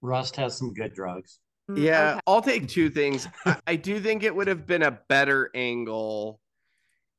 Rust 0.00 0.36
has 0.36 0.56
some 0.56 0.72
good 0.72 0.94
drugs. 0.94 1.40
Mm, 1.70 1.82
yeah, 1.82 2.10
okay. 2.12 2.20
I'll 2.26 2.42
take 2.42 2.68
two 2.68 2.90
things. 2.90 3.28
I, 3.44 3.56
I 3.66 3.76
do 3.76 4.00
think 4.00 4.22
it 4.22 4.34
would 4.34 4.48
have 4.48 4.66
been 4.66 4.82
a 4.82 4.98
better 5.08 5.50
angle 5.54 6.40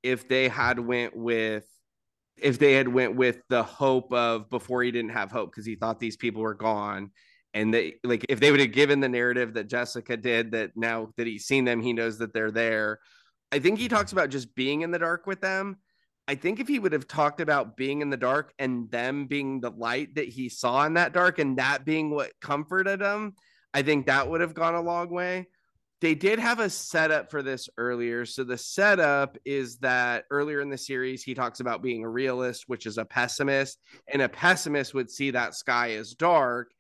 if 0.02 0.28
they 0.28 0.48
had 0.48 0.80
went 0.80 1.16
with 1.16 1.66
if 2.38 2.60
they 2.60 2.74
had 2.74 2.88
went 2.88 3.16
with 3.16 3.42
the 3.50 3.64
hope 3.64 4.12
of 4.14 4.50
before 4.50 4.84
he 4.84 4.92
didn't 4.92 5.12
have 5.12 5.32
hope 5.32 5.52
because 5.52 5.66
he 5.66 5.76
thought 5.76 6.00
these 6.00 6.18
people 6.18 6.42
were 6.42 6.54
gone 6.54 7.12
and 7.54 7.74
they 7.74 7.96
like 8.04 8.26
if 8.30 8.40
they 8.40 8.52
would 8.52 8.60
have 8.60 8.72
given 8.72 9.00
the 9.00 9.10
narrative 9.10 9.54
that 9.54 9.68
Jessica 9.68 10.18
did 10.18 10.52
that 10.52 10.72
now 10.76 11.10
that 11.18 11.28
he's 11.28 11.46
seen 11.46 11.66
them 11.66 11.82
he 11.82 11.94
knows 11.94 12.18
that 12.18 12.34
they're 12.34 12.52
there 12.52 13.00
I 13.52 13.60
think 13.60 13.78
he 13.78 13.88
talks 13.88 14.12
about 14.12 14.30
just 14.30 14.56
being 14.56 14.82
in 14.82 14.92
the 14.92 15.00
dark 15.00 15.28
with 15.28 15.42
them 15.42 15.78
I 16.28 16.36
think 16.36 16.60
if 16.60 16.68
he 16.68 16.80
would 16.80 16.94
have 16.94 17.08
talked 17.08 17.42
about 17.42 17.76
being 17.76 18.02
in 18.02 18.10
the 18.10 18.18
dark 18.18 18.54
and 18.58 18.90
them 18.90 19.26
being 19.28 19.60
the 19.60 19.72
light 19.72 20.16
that 20.16 20.30
he 20.30 20.48
saw 20.48 20.86
in 20.86 20.94
that 20.94 21.14
dark 21.14 21.38
and 21.40 21.58
that 21.58 21.84
being 21.84 22.10
what 22.12 22.32
comforted 22.40 23.02
him, 23.02 23.36
I 23.74 23.82
think 23.82 24.06
that 24.06 24.30
would 24.30 24.40
have 24.40 24.54
gone 24.54 24.76
a 24.76 24.82
long 24.82 25.10
way. 25.10 25.48
They 26.04 26.16
did 26.16 26.38
have 26.38 26.60
a 26.60 26.70
setup 26.70 27.32
for 27.32 27.42
this 27.42 27.70
earlier. 27.78 28.26
So 28.26 28.44
the 28.44 28.58
setup 28.58 29.38
is 29.46 29.78
that 29.78 30.26
earlier 30.32 30.60
in 30.60 30.70
the 30.70 30.78
series, 30.78 31.24
he 31.24 31.34
talks 31.34 31.62
about 31.62 31.82
being 31.82 32.04
a 32.04 32.10
realist, 32.10 32.66
which 32.68 32.86
is 32.86 32.98
a 32.98 33.06
pessimist, 33.06 33.80
and 34.12 34.22
a 34.22 34.28
pessimist 34.28 34.94
would 34.94 35.10
see 35.10 35.32
that 35.32 35.56
sky 35.56 35.94
as 35.94 36.14
dark. 36.14 36.72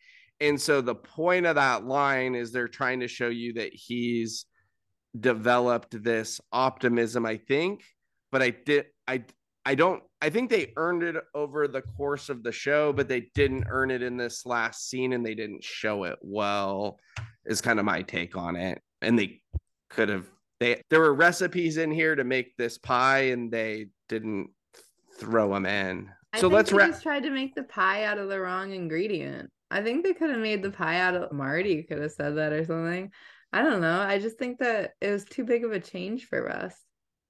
And 0.41 0.59
so 0.59 0.81
the 0.81 0.95
point 0.95 1.45
of 1.45 1.55
that 1.55 1.85
line 1.85 2.35
is 2.35 2.51
they're 2.51 2.67
trying 2.67 2.99
to 2.99 3.07
show 3.07 3.29
you 3.29 3.53
that 3.53 3.73
he's 3.73 4.45
developed 5.17 6.03
this 6.03 6.41
optimism, 6.51 7.25
I 7.25 7.37
think. 7.37 7.81
But 8.29 8.41
I 8.41 8.49
did 8.49 8.87
I 9.07 9.23
I 9.65 9.75
don't 9.75 10.03
I 10.21 10.31
think 10.31 10.49
they 10.49 10.73
earned 10.75 11.03
it 11.03 11.15
over 11.33 11.69
the 11.69 11.83
course 11.83 12.27
of 12.27 12.43
the 12.43 12.51
show, 12.51 12.91
but 12.91 13.07
they 13.07 13.29
didn't 13.33 13.67
earn 13.69 13.89
it 13.89 14.03
in 14.03 14.17
this 14.17 14.45
last 14.45 14.89
scene 14.89 15.13
and 15.13 15.25
they 15.25 15.33
didn't 15.33 15.63
show 15.63 16.03
it 16.03 16.19
well 16.21 16.99
is 17.45 17.61
kind 17.61 17.79
of 17.79 17.85
my 17.85 18.01
take 18.01 18.35
on 18.35 18.57
it. 18.57 18.81
And 19.03 19.17
they 19.17 19.41
could 19.89 20.09
have 20.09 20.25
they 20.59 20.81
there 20.89 20.99
were 20.99 21.13
recipes 21.13 21.77
in 21.77 21.91
here 21.91 22.15
to 22.15 22.23
make 22.23 22.55
this 22.57 22.77
pie 22.77 23.25
and 23.31 23.51
they 23.51 23.87
didn't 24.09 24.49
throw 25.19 25.53
them 25.53 25.65
in. 25.65 26.09
I 26.31 26.39
so 26.39 26.47
let's 26.47 26.71
ra- 26.71 26.87
just 26.87 27.03
tried 27.03 27.23
to 27.23 27.29
make 27.29 27.53
the 27.53 27.63
pie 27.63 28.05
out 28.05 28.17
of 28.17 28.29
the 28.29 28.39
wrong 28.39 28.71
ingredient. 28.71 29.51
I 29.69 29.81
think 29.81 30.03
they 30.03 30.13
could 30.13 30.29
have 30.29 30.39
made 30.39 30.63
the 30.63 30.71
pie 30.71 30.99
out 30.99 31.15
of 31.15 31.31
Marty 31.31 31.83
could 31.83 32.01
have 32.01 32.11
said 32.11 32.37
that 32.37 32.53
or 32.53 32.63
something. 32.65 33.11
I 33.51 33.61
don't 33.61 33.81
know. 33.81 34.01
I 34.01 34.19
just 34.19 34.37
think 34.37 34.59
that 34.59 34.93
it 35.01 35.11
was 35.11 35.25
too 35.25 35.45
big 35.45 35.63
of 35.63 35.71
a 35.71 35.79
change 35.79 36.25
for 36.25 36.43
Rust. 36.43 36.77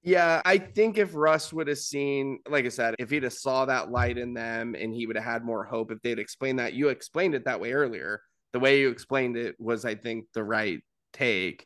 Yeah, 0.04 0.42
I 0.44 0.58
think 0.58 0.98
if 0.98 1.16
Rust 1.16 1.54
would 1.54 1.68
have 1.70 1.78
seen, 1.78 2.40
like 2.50 2.66
I 2.66 2.70
said, 2.70 2.96
if 3.00 3.10
he'd 3.10 3.24
have 3.24 3.34
saw 3.34 3.66
that 3.66 3.90
light 3.90 4.18
in 4.18 4.34
them 4.34 4.76
and 4.78 4.94
he 4.94 5.08
would 5.08 5.16
have 5.16 5.26
had 5.26 5.46
more 5.46 5.64
hope 5.64 5.92
if 5.92 6.02
they'd 6.02 6.20
explained 6.20 6.60
that. 6.60 6.74
You 6.74 6.90
explained 6.90 7.36
it 7.36 7.46
that 7.46 7.62
way 7.62 7.72
earlier. 7.72 8.22
The 8.52 8.60
way 8.60 8.82
you 8.82 8.90
explained 8.90 9.38
it 9.38 9.56
was, 9.60 9.86
I 9.86 9.96
think, 9.96 10.26
the 10.34 10.44
right 10.44 10.82
take. 11.14 11.66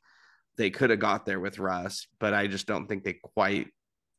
They 0.57 0.69
could 0.69 0.89
have 0.89 0.99
got 0.99 1.25
there 1.25 1.39
with 1.39 1.59
Rust, 1.59 2.07
but 2.19 2.33
I 2.33 2.47
just 2.47 2.67
don't 2.67 2.87
think 2.87 3.03
they 3.03 3.13
quite 3.13 3.67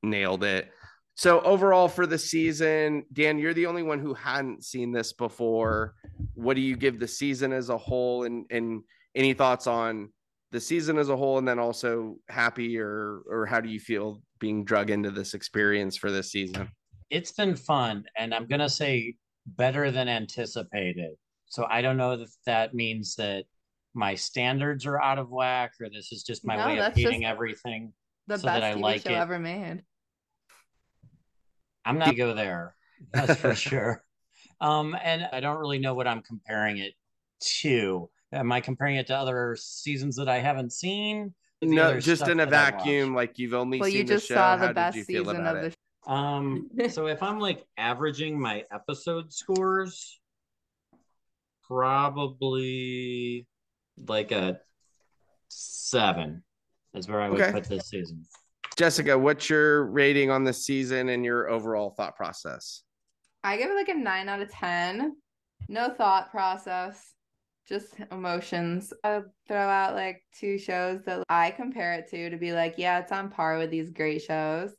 nailed 0.03 0.45
it. 0.45 0.70
So 1.16 1.41
overall 1.41 1.89
for 1.89 2.07
the 2.07 2.18
season, 2.18 3.05
Dan, 3.12 3.39
you're 3.39 3.55
the 3.55 3.66
only 3.66 3.83
one 3.83 3.99
who 3.99 4.14
hadn't 4.14 4.64
seen 4.64 4.93
this 4.93 5.12
before. 5.12 5.95
What 6.35 6.55
do 6.55 6.61
you 6.61 6.76
give 6.76 7.01
the 7.01 7.09
season 7.09 7.53
as 7.53 7.70
a 7.70 7.76
whole 7.76 8.22
and 8.22 8.47
and 8.51 8.83
any 9.16 9.35
thoughts 9.35 9.66
on 9.66 10.12
the 10.53 10.61
season 10.61 10.97
as 10.97 11.09
a 11.09 11.16
whole 11.16 11.39
and 11.39 11.49
then 11.49 11.59
also 11.59 12.18
happy 12.29 12.79
or 12.79 13.22
or 13.29 13.47
how 13.47 13.61
do 13.61 13.68
you 13.68 13.81
feel 13.81 14.22
being 14.39 14.64
drug 14.64 14.91
into 14.91 15.11
this 15.11 15.35
experience 15.35 15.97
for 15.97 16.12
this 16.12 16.31
season? 16.31 16.70
It's 17.11 17.33
been 17.33 17.57
fun 17.57 18.05
and 18.16 18.33
I'm 18.33 18.47
to 18.47 18.68
say 18.68 19.16
better 19.45 19.91
than 19.91 20.09
anticipated. 20.09 21.16
So 21.47 21.66
I 21.68 21.83
don't 21.83 21.97
know 21.97 22.12
if 22.12 22.31
that 22.47 22.74
means 22.74 23.16
that 23.16 23.45
my 23.95 24.14
standards 24.14 24.86
are 24.86 25.01
out 25.01 25.18
of 25.18 25.30
whack 25.30 25.72
or 25.80 25.89
this 25.89 26.12
is 26.12 26.22
just 26.22 26.47
my 26.47 26.57
no, 26.57 26.66
way 26.66 26.78
of 26.78 26.95
hating 26.95 27.24
everything 27.24 27.93
the 28.26 28.39
so 28.39 28.47
best 28.47 28.61
that 28.61 28.62
I 28.62 28.74
TV 28.74 28.80
like 28.80 29.03
show 29.03 29.11
it. 29.11 29.16
ever 29.16 29.39
made. 29.39 29.82
I'm 31.84 31.99
not 31.99 32.07
gonna 32.07 32.16
go 32.16 32.34
there. 32.34 32.74
That's 33.12 33.41
for 33.41 33.55
sure. 33.55 34.05
Um, 34.61 34.97
and 35.03 35.28
I 35.32 35.41
don't 35.41 35.59
really 35.59 35.78
know 35.78 35.95
what 35.95 36.07
I'm 36.07 36.22
comparing 36.22 36.78
it 36.78 36.93
to. 37.62 38.11
Am 38.32 38.53
I 38.53 38.61
comparing 38.61 38.97
it 38.97 39.07
to 39.07 39.16
other 39.16 39.57
seasons 39.59 40.16
that 40.16 40.28
I 40.28 40.39
haven't 40.39 40.72
seen? 40.72 41.34
No, 41.62 41.99
just 41.99 42.28
in 42.28 42.41
a 42.41 42.47
vacuum, 42.47 43.14
like 43.14 43.39
you've 43.39 43.55
only 43.55 43.80
well, 43.80 43.89
seen 43.89 43.99
you 43.99 44.05
just 44.05 44.28
the 44.28 44.34
show. 44.34 44.41
saw 44.41 44.57
the 44.57 44.66
How 44.66 44.72
best 44.72 45.05
season 45.05 45.47
of 45.47 45.62
the. 45.62 45.70
Show. 45.70 46.12
Um, 46.12 46.70
so 46.89 47.07
if 47.07 47.22
I'm 47.22 47.41
like 47.41 47.64
averaging 47.76 48.39
my 48.39 48.64
episode 48.70 49.32
scores, 49.32 50.20
probably 51.66 53.47
like 54.07 54.33
a 54.33 54.61
seven 55.49 56.43
is 56.95 57.09
where 57.09 57.21
I 57.21 57.29
would 57.29 57.41
okay. 57.41 57.53
put 57.53 57.65
this 57.65 57.89
season. 57.89 58.25
Jessica, 58.77 59.19
what's 59.19 59.51
your 59.51 59.87
rating 59.87 60.31
on 60.31 60.45
the 60.45 60.53
season 60.53 61.09
and 61.09 61.25
your 61.25 61.49
overall 61.49 61.91
thought 61.91 62.17
process? 62.17 62.83
I 63.43 63.57
give 63.57 63.71
it 63.71 63.75
like 63.75 63.89
a 63.89 63.95
nine 63.95 64.29
out 64.29 64.41
of 64.41 64.51
10. 64.51 65.17
No 65.69 65.91
thought 65.91 66.31
process, 66.31 67.15
just 67.69 67.95
emotions. 68.13 68.93
I 69.03 69.23
throw 69.47 69.59
out 69.59 69.95
like 69.95 70.23
two 70.39 70.59
shows 70.59 71.03
that 71.07 71.25
I 71.29 71.51
compare 71.51 71.95
it 71.95 72.09
to 72.11 72.31
to 72.31 72.37
be 72.37 72.53
like, 72.53 72.75
yeah, 72.79 73.01
it's 73.01 73.13
on 73.13 73.31
par 73.31 73.59
with 73.59 73.71
these 73.71 73.91
great 73.91 74.23
shows. 74.23 74.71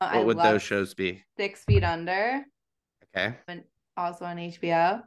Uh, 0.00 0.10
what 0.10 0.16
I 0.16 0.24
would 0.24 0.38
those 0.38 0.62
shows 0.62 0.94
be? 0.94 1.22
Six 1.36 1.64
Feet 1.64 1.84
Under. 1.84 2.42
Okay. 3.14 3.36
And 3.48 3.62
also 3.96 4.24
on 4.24 4.38
HBO. 4.38 5.02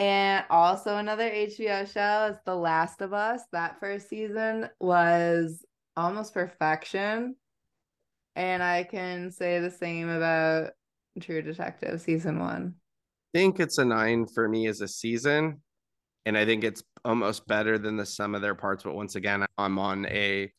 And 0.00 0.46
also 0.48 0.96
another 0.96 1.30
HBO 1.30 1.86
show 1.92 2.30
is 2.32 2.38
The 2.46 2.56
Last 2.56 3.02
of 3.02 3.12
Us. 3.12 3.42
That 3.52 3.78
first 3.80 4.08
season 4.08 4.70
was 4.80 5.62
almost 5.94 6.32
perfection. 6.32 7.36
And 8.34 8.62
I 8.62 8.84
can 8.84 9.30
say 9.30 9.60
the 9.60 9.70
same 9.70 10.08
about 10.08 10.70
True 11.20 11.42
Detective 11.42 12.00
season 12.00 12.38
one. 12.38 12.76
I 13.34 13.38
think 13.38 13.60
it's 13.60 13.76
a 13.76 13.84
nine 13.84 14.26
for 14.26 14.48
me 14.48 14.68
as 14.68 14.80
a 14.80 14.88
season. 14.88 15.60
And 16.24 16.34
I 16.34 16.46
think 16.46 16.64
it's 16.64 16.82
almost 17.04 17.46
better 17.46 17.76
than 17.76 17.98
the 17.98 18.06
sum 18.06 18.34
of 18.34 18.40
their 18.40 18.54
parts. 18.54 18.84
But 18.84 18.94
once 18.94 19.16
again, 19.16 19.44
I'm 19.58 19.78
on 19.78 20.06
a 20.06 20.50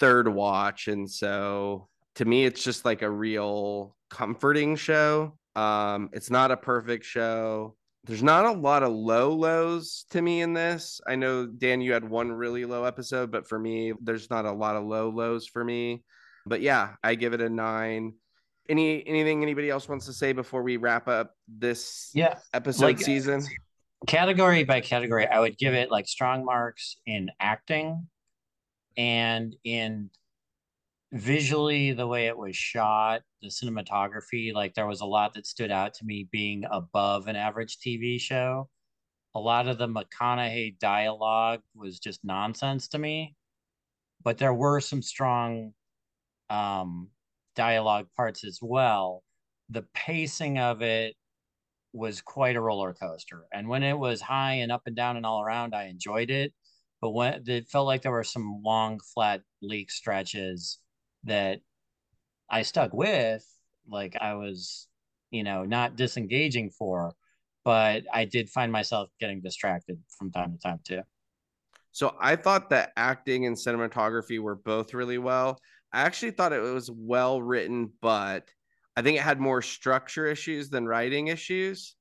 third 0.00 0.28
watch. 0.32 0.88
And 0.88 1.10
so 1.10 1.90
to 2.14 2.24
me, 2.24 2.46
it's 2.46 2.64
just 2.64 2.86
like 2.86 3.02
a 3.02 3.10
real 3.10 3.94
comforting 4.08 4.76
show. 4.76 5.36
Um, 5.56 6.08
it's 6.14 6.30
not 6.30 6.50
a 6.50 6.56
perfect 6.56 7.04
show. 7.04 7.76
There's 8.08 8.22
not 8.22 8.46
a 8.46 8.52
lot 8.52 8.82
of 8.82 8.90
low 8.90 9.34
lows 9.34 10.06
to 10.10 10.22
me 10.22 10.40
in 10.40 10.54
this. 10.54 10.98
I 11.06 11.14
know 11.14 11.44
Dan, 11.44 11.82
you 11.82 11.92
had 11.92 12.08
one 12.08 12.32
really 12.32 12.64
low 12.64 12.84
episode, 12.84 13.30
but 13.30 13.46
for 13.46 13.58
me, 13.58 13.92
there's 14.00 14.30
not 14.30 14.46
a 14.46 14.50
lot 14.50 14.76
of 14.76 14.84
low 14.84 15.10
lows 15.10 15.46
for 15.46 15.62
me. 15.62 16.02
But 16.46 16.62
yeah, 16.62 16.94
I 17.04 17.16
give 17.16 17.34
it 17.34 17.42
a 17.42 17.50
nine. 17.50 18.14
Any 18.66 19.06
anything 19.06 19.42
anybody 19.42 19.68
else 19.68 19.90
wants 19.90 20.06
to 20.06 20.14
say 20.14 20.32
before 20.32 20.62
we 20.62 20.78
wrap 20.78 21.06
up 21.06 21.34
this 21.46 22.10
yeah 22.14 22.38
episode 22.54 22.86
like, 22.86 23.00
season? 23.00 23.44
Category 24.06 24.64
by 24.64 24.80
category, 24.80 25.26
I 25.26 25.38
would 25.40 25.58
give 25.58 25.74
it 25.74 25.90
like 25.90 26.08
strong 26.08 26.46
marks 26.46 26.96
in 27.04 27.30
acting 27.38 28.08
and 28.96 29.54
in 29.64 30.08
visually 31.12 31.92
the 31.92 32.06
way 32.06 32.26
it 32.26 32.36
was 32.36 32.56
shot, 32.56 33.22
the 33.42 33.48
cinematography. 33.48 34.52
Like 34.52 34.74
there 34.74 34.86
was 34.86 35.00
a 35.00 35.06
lot 35.06 35.34
that 35.34 35.46
stood 35.46 35.70
out 35.70 35.94
to 35.94 36.04
me 36.04 36.28
being 36.30 36.64
above 36.70 37.26
an 37.26 37.36
average 37.36 37.78
TV 37.78 38.20
show. 38.20 38.68
A 39.34 39.40
lot 39.40 39.68
of 39.68 39.78
the 39.78 39.88
McConaughey 39.88 40.78
dialogue 40.78 41.60
was 41.74 41.98
just 41.98 42.24
nonsense 42.24 42.88
to 42.88 42.98
me, 42.98 43.36
but 44.22 44.38
there 44.38 44.54
were 44.54 44.80
some 44.80 45.02
strong 45.02 45.72
um, 46.50 47.08
dialogue 47.54 48.08
parts 48.16 48.44
as 48.44 48.58
well. 48.60 49.22
The 49.70 49.84
pacing 49.94 50.58
of 50.58 50.82
it 50.82 51.14
was 51.92 52.20
quite 52.20 52.56
a 52.56 52.60
roller 52.60 52.94
coaster. 52.94 53.44
And 53.52 53.68
when 53.68 53.82
it 53.82 53.98
was 53.98 54.20
high 54.20 54.54
and 54.54 54.72
up 54.72 54.82
and 54.86 54.96
down 54.96 55.16
and 55.16 55.26
all 55.26 55.42
around, 55.42 55.74
I 55.74 55.84
enjoyed 55.84 56.30
it. 56.30 56.52
But 57.00 57.10
when 57.10 57.42
it 57.46 57.68
felt 57.68 57.86
like 57.86 58.02
there 58.02 58.12
were 58.12 58.24
some 58.24 58.62
long, 58.64 58.98
flat 59.14 59.42
leak 59.62 59.90
stretches 59.90 60.78
that 61.24 61.60
I 62.50 62.62
stuck 62.62 62.92
with, 62.92 63.44
like 63.88 64.16
I 64.20 64.34
was, 64.34 64.88
you 65.30 65.44
know, 65.44 65.64
not 65.64 65.96
disengaging 65.96 66.70
for, 66.70 67.12
but 67.64 68.04
I 68.12 68.24
did 68.24 68.48
find 68.48 68.72
myself 68.72 69.10
getting 69.20 69.40
distracted 69.40 69.98
from 70.16 70.30
time 70.30 70.52
to 70.52 70.58
time 70.58 70.80
too. 70.84 71.02
So 71.92 72.14
I 72.20 72.36
thought 72.36 72.70
that 72.70 72.92
acting 72.96 73.46
and 73.46 73.56
cinematography 73.56 74.40
were 74.40 74.54
both 74.54 74.94
really 74.94 75.18
well. 75.18 75.58
I 75.92 76.02
actually 76.02 76.30
thought 76.32 76.52
it 76.52 76.60
was 76.60 76.90
well 76.90 77.42
written, 77.42 77.92
but 78.00 78.48
I 78.96 79.02
think 79.02 79.18
it 79.18 79.22
had 79.22 79.40
more 79.40 79.62
structure 79.62 80.26
issues 80.26 80.70
than 80.70 80.86
writing 80.86 81.28
issues. 81.28 81.96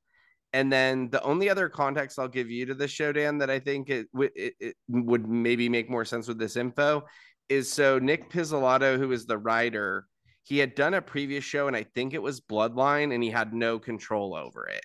And 0.54 0.72
then 0.72 1.10
the 1.10 1.22
only 1.24 1.50
other 1.50 1.70
context 1.70 2.20
I'll 2.20 2.28
give 2.28 2.50
you 2.50 2.66
to 2.68 2.74
the 2.74 2.88
show, 2.88 3.12
Dan, 3.12 3.38
that 3.40 3.50
I 3.50 3.60
think 3.60 3.90
it, 3.90 4.08
w- 4.14 4.32
it, 4.36 4.54
it 4.60 4.76
would 4.88 5.28
maybe 5.28 5.70
make 5.70 5.90
more 5.90 6.06
sense 6.06 6.28
with 6.28 6.40
this 6.40 6.56
info 6.56 7.04
is 7.50 7.72
so 7.72 8.00
Nic 8.00 8.30
Pizzolatto, 8.30 8.98
who 8.98 9.12
is 9.12 9.26
the 9.26 9.38
writer, 9.38 10.08
he 10.44 10.58
had 10.60 10.76
done 10.76 10.94
a 10.94 11.02
previous 11.02 11.44
show, 11.44 11.68
and 11.68 11.76
I 11.76 11.84
think 11.84 12.14
it 12.14 12.22
was 12.22 12.40
Bloodline, 12.40 13.14
and 13.14 13.22
he 13.22 13.30
had 13.30 13.54
no 13.54 13.80
control 13.80 14.36
over 14.36 14.68
it. 14.68 14.84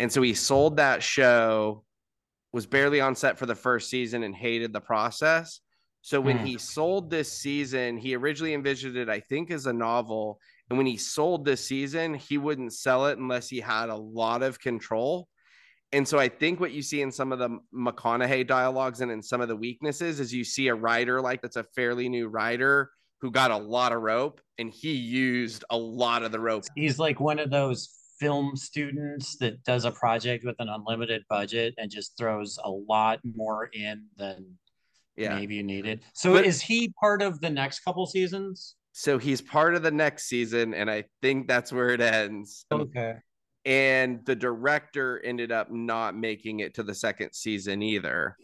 And 0.00 0.12
so 0.12 0.22
he 0.22 0.34
sold 0.34 0.76
that 0.76 1.02
show, 1.02 1.84
was 2.52 2.66
barely 2.66 3.00
on 3.00 3.14
set 3.14 3.38
for 3.38 3.46
the 3.46 3.54
first 3.54 3.90
season, 3.90 4.24
and 4.24 4.34
hated 4.34 4.72
the 4.72 4.80
process. 4.80 5.60
So 6.02 6.20
when 6.20 6.38
mm. 6.38 6.46
he 6.46 6.58
sold 6.58 7.10
this 7.10 7.32
season, 7.32 7.96
he 7.96 8.16
originally 8.16 8.54
envisioned 8.54 8.96
it, 8.96 9.08
I 9.08 9.20
think, 9.20 9.50
as 9.50 9.66
a 9.66 9.72
novel. 9.72 10.40
And 10.68 10.76
when 10.76 10.86
he 10.86 10.96
sold 10.96 11.44
this 11.44 11.64
season, 11.64 12.14
he 12.14 12.38
wouldn't 12.38 12.72
sell 12.72 13.06
it 13.06 13.18
unless 13.18 13.48
he 13.48 13.60
had 13.60 13.88
a 13.88 13.96
lot 13.96 14.42
of 14.42 14.60
control. 14.60 15.28
And 15.92 16.06
so 16.06 16.18
I 16.18 16.28
think 16.28 16.60
what 16.60 16.72
you 16.72 16.82
see 16.82 17.00
in 17.00 17.10
some 17.10 17.32
of 17.32 17.38
the 17.38 17.58
McConaughey 17.74 18.46
dialogues 18.46 19.00
and 19.00 19.10
in 19.10 19.22
some 19.22 19.40
of 19.40 19.48
the 19.48 19.56
weaknesses 19.56 20.20
is 20.20 20.34
you 20.34 20.44
see 20.44 20.68
a 20.68 20.74
writer 20.74 21.20
like 21.20 21.40
that's 21.40 21.56
a 21.56 21.64
fairly 21.74 22.08
new 22.08 22.28
writer 22.28 22.90
who 23.20 23.30
got 23.30 23.50
a 23.50 23.56
lot 23.56 23.92
of 23.92 24.02
rope 24.02 24.40
and 24.58 24.70
he 24.70 24.92
used 24.92 25.64
a 25.70 25.76
lot 25.76 26.22
of 26.22 26.30
the 26.30 26.38
rope. 26.38 26.64
He's 26.76 26.98
like 26.98 27.20
one 27.20 27.38
of 27.38 27.50
those 27.50 27.88
film 28.20 28.54
students 28.56 29.36
that 29.38 29.62
does 29.64 29.84
a 29.84 29.90
project 29.90 30.44
with 30.44 30.56
an 30.58 30.68
unlimited 30.68 31.22
budget 31.28 31.74
and 31.78 31.90
just 31.90 32.16
throws 32.18 32.58
a 32.64 32.70
lot 32.70 33.20
more 33.24 33.70
in 33.72 34.04
than 34.16 34.44
yeah. 35.16 35.34
maybe 35.34 35.56
you 35.56 35.62
needed. 35.62 36.02
So 36.14 36.34
but, 36.34 36.44
is 36.44 36.60
he 36.60 36.92
part 37.00 37.22
of 37.22 37.40
the 37.40 37.50
next 37.50 37.80
couple 37.80 38.06
seasons? 38.06 38.74
So 38.92 39.18
he's 39.18 39.40
part 39.40 39.74
of 39.74 39.82
the 39.82 39.90
next 39.90 40.24
season, 40.24 40.74
and 40.74 40.90
I 40.90 41.04
think 41.22 41.46
that's 41.46 41.72
where 41.72 41.90
it 41.90 42.00
ends. 42.00 42.64
Okay. 42.72 43.14
And 43.68 44.24
the 44.24 44.34
director 44.34 45.20
ended 45.22 45.52
up 45.52 45.70
not 45.70 46.16
making 46.16 46.60
it 46.60 46.74
to 46.76 46.82
the 46.82 46.94
second 46.94 47.34
season 47.34 47.82
either. 47.82 48.34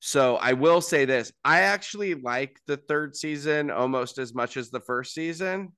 So 0.00 0.34
I 0.34 0.54
will 0.54 0.80
say 0.80 1.04
this 1.04 1.32
I 1.44 1.60
actually 1.60 2.14
like 2.14 2.58
the 2.66 2.76
third 2.76 3.14
season 3.14 3.70
almost 3.70 4.18
as 4.18 4.34
much 4.34 4.56
as 4.56 4.68
the 4.68 4.80
first 4.80 5.14
season. 5.14 5.72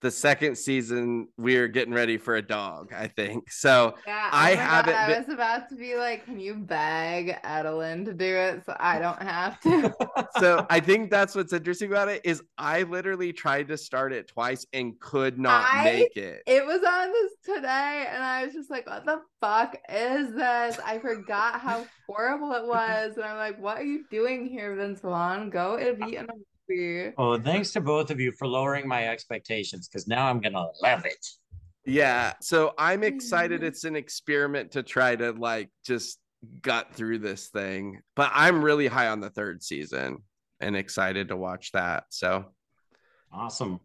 The 0.00 0.10
second 0.10 0.56
season 0.56 1.26
we're 1.36 1.66
getting 1.68 1.92
ready 1.92 2.16
for 2.16 2.36
a 2.36 2.42
dog 2.42 2.92
i 2.94 3.06
think 3.08 3.50
so 3.50 3.94
Yeah, 4.06 4.28
I 4.32 4.52
oh 4.52 4.56
haven't 4.56 4.92
God, 4.94 5.10
I 5.10 5.18
was 5.18 5.28
about 5.28 5.68
to 5.70 5.74
be 5.74 5.96
like, 5.96 6.24
can 6.24 6.38
you 6.38 6.54
beg 6.54 7.36
Adeline 7.42 8.04
to 8.04 8.14
do 8.14 8.24
it 8.36 8.62
so 8.64 8.76
I 8.78 8.98
don't 9.04 9.20
have 9.20 9.58
to? 9.60 9.92
so 10.38 10.66
i 10.70 10.78
think 10.80 11.10
that's 11.10 11.34
what's 11.34 11.52
interesting 11.52 11.90
about 11.90 12.08
it 12.08 12.20
is 12.24 12.42
i 12.58 12.82
literally 12.82 13.32
tried 13.32 13.68
to 13.68 13.76
start 13.76 14.12
it 14.12 14.28
twice 14.28 14.64
and 14.72 14.98
could 15.00 15.38
not 15.38 15.66
I- 15.68 15.84
make 15.84 16.16
it 16.16 16.42
it 16.46 16.64
was 16.64 16.80
on 16.86 17.12
this 17.12 17.32
today, 17.56 18.06
and 18.12 18.22
I 18.22 18.44
was 18.44 18.52
just 18.54 18.70
like, 18.70 18.86
what 18.86 19.04
the 19.06 19.20
fuck 19.40 19.76
is 19.88 20.32
this? 20.34 20.78
I 20.84 20.98
forgot 20.98 21.60
how 21.60 21.86
horrible 22.06 22.52
it 22.52 22.66
was. 22.66 23.16
And 23.16 23.24
I'm 23.24 23.36
like, 23.36 23.58
what 23.60 23.78
are 23.78 23.84
you 23.84 24.04
doing 24.10 24.46
here, 24.46 24.74
Vince 24.76 25.00
Vaughn? 25.00 25.48
Go 25.50 25.76
and 25.76 25.98
be 25.98 26.16
in 26.16 26.24
a 26.26 26.32
movie. 26.68 27.12
Oh, 27.18 27.30
well, 27.30 27.40
thanks 27.40 27.72
to 27.72 27.80
both 27.80 28.10
of 28.10 28.20
you 28.20 28.32
for 28.32 28.46
lowering 28.46 28.86
my 28.86 29.08
expectations 29.08 29.88
because 29.88 30.06
now 30.06 30.26
I'm 30.28 30.40
gonna 30.40 30.66
love 30.82 31.04
it. 31.04 31.26
yeah 31.86 32.34
so 32.42 32.74
i'm 32.76 33.02
excited 33.02 33.62
it's 33.62 33.84
an 33.84 33.96
experiment 33.96 34.72
to 34.72 34.82
try 34.82 35.16
to 35.16 35.32
like 35.32 35.70
just 35.86 36.18
gut 36.60 36.88
through 36.92 37.18
this 37.18 37.48
thing 37.48 38.00
but 38.14 38.30
i'm 38.34 38.62
really 38.62 38.86
high 38.88 39.08
on 39.08 39.20
the 39.20 39.30
third 39.30 39.62
season 39.62 40.18
and 40.60 40.76
excited 40.76 41.28
to 41.28 41.36
watch 41.36 41.72
that 41.72 42.04
so 42.10 42.44
Awesome. 43.32 43.80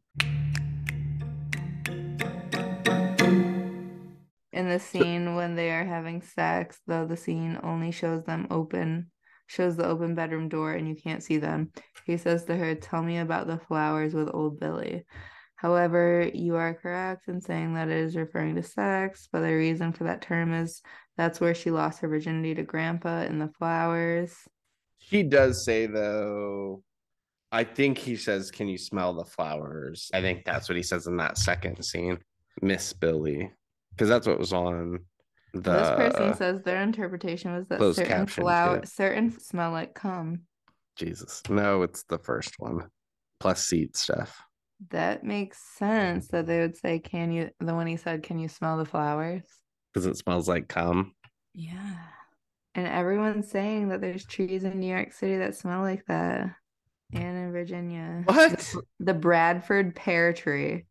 In 4.52 4.70
the 4.70 4.80
scene 4.80 5.36
when 5.36 5.56
they 5.56 5.72
are 5.72 5.84
having 5.86 6.22
sex, 6.22 6.80
though 6.86 7.06
the 7.06 7.18
scene 7.18 7.60
only 7.64 7.92
shows 7.92 8.24
them 8.24 8.48
open, 8.52 9.10
shows 9.54 9.76
the 9.76 9.86
open 9.86 10.16
bedroom 10.16 10.50
door 10.50 10.74
and 10.74 10.88
you 10.88 10.96
can't 10.96 11.24
see 11.24 11.38
them. 11.38 11.72
He 12.06 12.18
says 12.18 12.46
to 12.46 12.56
her, 12.56 12.76
Tell 12.76 13.04
me 13.04 13.20
about 13.20 13.48
the 13.48 13.60
flowers 13.60 14.14
with 14.14 14.34
old 14.34 14.60
Billy. 14.60 15.06
However, 15.56 16.30
you 16.34 16.56
are 16.56 16.74
correct 16.74 17.30
in 17.30 17.40
saying 17.40 17.76
that 17.76 17.88
it 17.88 17.98
is 17.98 18.18
referring 18.18 18.56
to 18.56 18.64
sex, 18.64 19.30
but 19.32 19.40
the 19.42 19.54
reason 19.54 19.94
for 19.94 20.04
that 20.04 20.22
term 20.22 20.54
is 20.54 20.82
that's 21.16 21.40
where 21.40 21.56
she 21.56 21.72
lost 21.72 22.02
her 22.02 22.10
virginity 22.10 22.56
to 22.56 22.64
Grandpa 22.64 23.22
in 23.22 23.40
the 23.40 23.52
flowers. 23.58 24.36
He 24.98 25.24
does 25.24 25.64
say 25.64 25.86
though, 25.86 26.84
I 27.52 27.64
think 27.64 27.98
he 27.98 28.18
says, 28.18 28.52
"Can 28.52 28.68
you 28.68 28.78
smell 28.78 29.14
the 29.14 29.24
flowers?" 29.24 30.10
I 30.14 30.22
think 30.22 30.44
that's 30.44 30.68
what 30.68 30.76
he 30.76 30.84
says 30.84 31.08
in 31.08 31.18
that 31.18 31.38
second 31.38 31.82
scene, 31.84 32.18
Miss 32.62 32.92
Billy, 32.92 33.52
because 33.92 34.10
that's 34.10 34.28
what 34.28 34.40
was 34.40 34.54
on 34.54 35.06
the. 35.54 35.72
this 35.72 35.90
person 35.90 36.34
says 36.36 36.62
their 36.64 36.82
interpretation 36.82 37.54
was 37.54 37.68
that 37.68 37.96
certain 37.96 38.26
flower 38.28 38.80
too. 38.80 38.88
certain 38.88 39.40
smell 39.40 39.72
like 39.72 39.94
cum. 39.94 40.42
Jesus, 40.96 41.42
no, 41.50 41.82
it's 41.82 42.04
the 42.04 42.20
first 42.20 42.56
one, 42.60 42.88
plus 43.40 43.66
seed 43.66 43.96
stuff. 43.96 44.42
That 44.90 45.24
makes 45.24 45.60
sense 45.78 46.28
that 46.30 46.46
they 46.46 46.60
would 46.60 46.78
say, 46.78 47.00
Can 47.00 47.32
you 47.32 47.50
the 47.60 47.74
one 47.74 47.88
he 47.88 47.98
said, 47.98 48.24
Can 48.24 48.40
you 48.40 48.48
smell 48.48 48.78
the 48.78 48.86
flowers? 48.86 49.44
Because 49.94 50.06
it 50.06 50.18
smells 50.18 50.48
like 50.48 50.68
cum. 50.68 51.14
Yeah. 51.54 51.96
And 52.76 52.88
everyone's 52.88 53.50
saying 53.50 53.90
that 53.90 54.02
there's 54.02 54.26
trees 54.26 54.64
in 54.64 54.80
New 54.80 54.88
York 54.88 55.14
City 55.14 55.38
that 55.38 55.56
smell 55.56 55.82
like 55.82 56.06
that. 56.08 56.56
And 57.14 57.38
in 57.38 57.52
Virginia. 57.52 58.24
What? 58.26 58.58
The, 58.58 58.82
the 59.00 59.14
Bradford 59.14 59.96
pear 59.96 60.34
tree. 60.34 60.86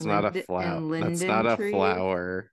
It's 0.00 0.06
not 0.06 0.24
a 0.24 0.42
flower. 0.42 1.00
That's 1.00 1.22
not 1.22 1.46
a 1.46 1.56
trees. 1.56 1.72
flower. 1.72 2.50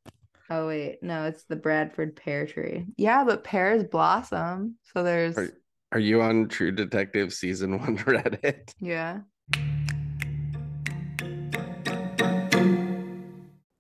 Oh 0.50 0.68
wait, 0.68 1.00
no, 1.02 1.26
it's 1.26 1.44
the 1.46 1.56
Bradford 1.56 2.16
pear 2.16 2.46
tree. 2.46 2.86
Yeah, 2.98 3.24
but 3.24 3.44
pears 3.44 3.84
blossom. 3.84 4.76
So 4.94 5.04
there's 5.04 5.38
Are, 5.38 5.50
are 5.94 6.00
you 6.00 6.22
on 6.22 6.48
True 6.50 6.72
Detective 6.72 7.34
season 7.34 7.80
one 7.80 7.98
Reddit? 7.98 8.74
yeah. 8.80 9.20